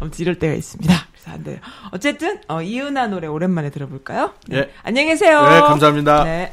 [0.00, 0.94] 아무튼 이럴 때가 있습니다.
[1.12, 1.56] 그래서 안 돼요.
[1.92, 4.32] 어쨌든 어, 이은하 노래 오랜만에 들어볼까요?
[4.48, 4.58] 네.
[4.58, 4.70] 예.
[4.82, 5.40] 안녕히 계세요.
[5.48, 6.24] 네, 감사합니다.
[6.24, 6.52] 네.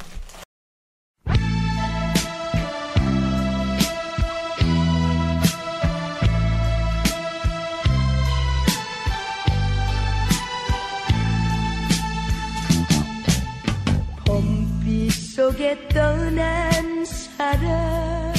[15.49, 18.34] 속에 떠난 사람.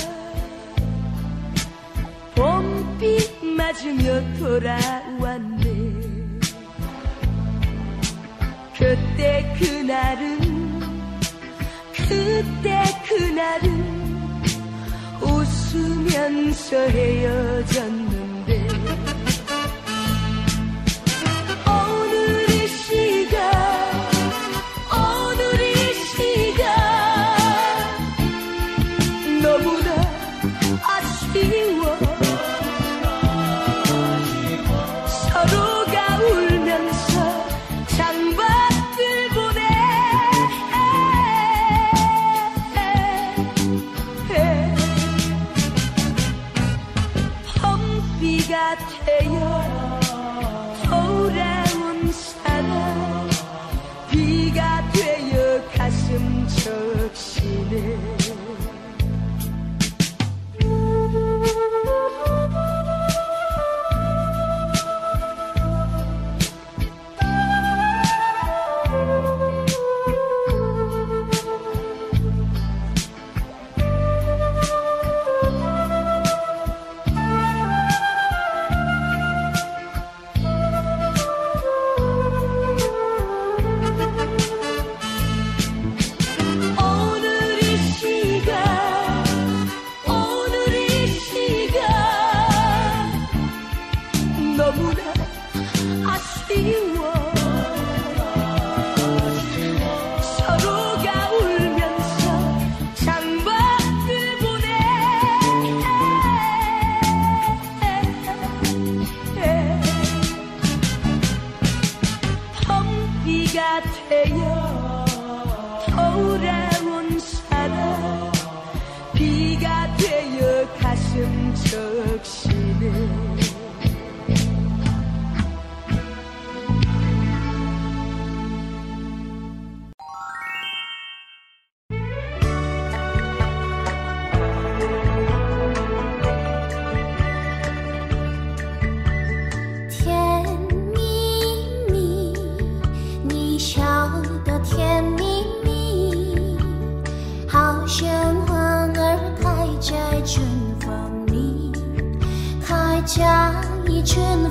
[2.37, 3.19] 봄비
[3.57, 5.67] 맞으며 돌아왔네.
[8.79, 10.39] 그때 그날은
[11.93, 13.67] 그때 그날은
[15.21, 18.69] 웃으면서 헤어졌는데.
[21.67, 23.90] 오늘 이 시간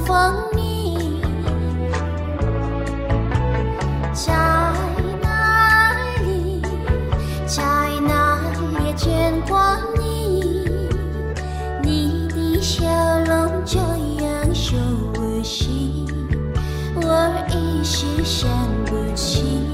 [0.10, 0.18] 过
[0.56, 1.22] 你
[4.12, 4.34] 在
[5.22, 6.64] 哪里？
[7.46, 7.62] 在
[8.08, 8.92] 哪里？
[8.96, 10.42] 见过你
[11.84, 12.84] 你的笑
[13.20, 14.76] 容这样熟
[15.44, 16.08] 悉
[16.96, 18.50] 我一时想
[18.86, 19.69] 不起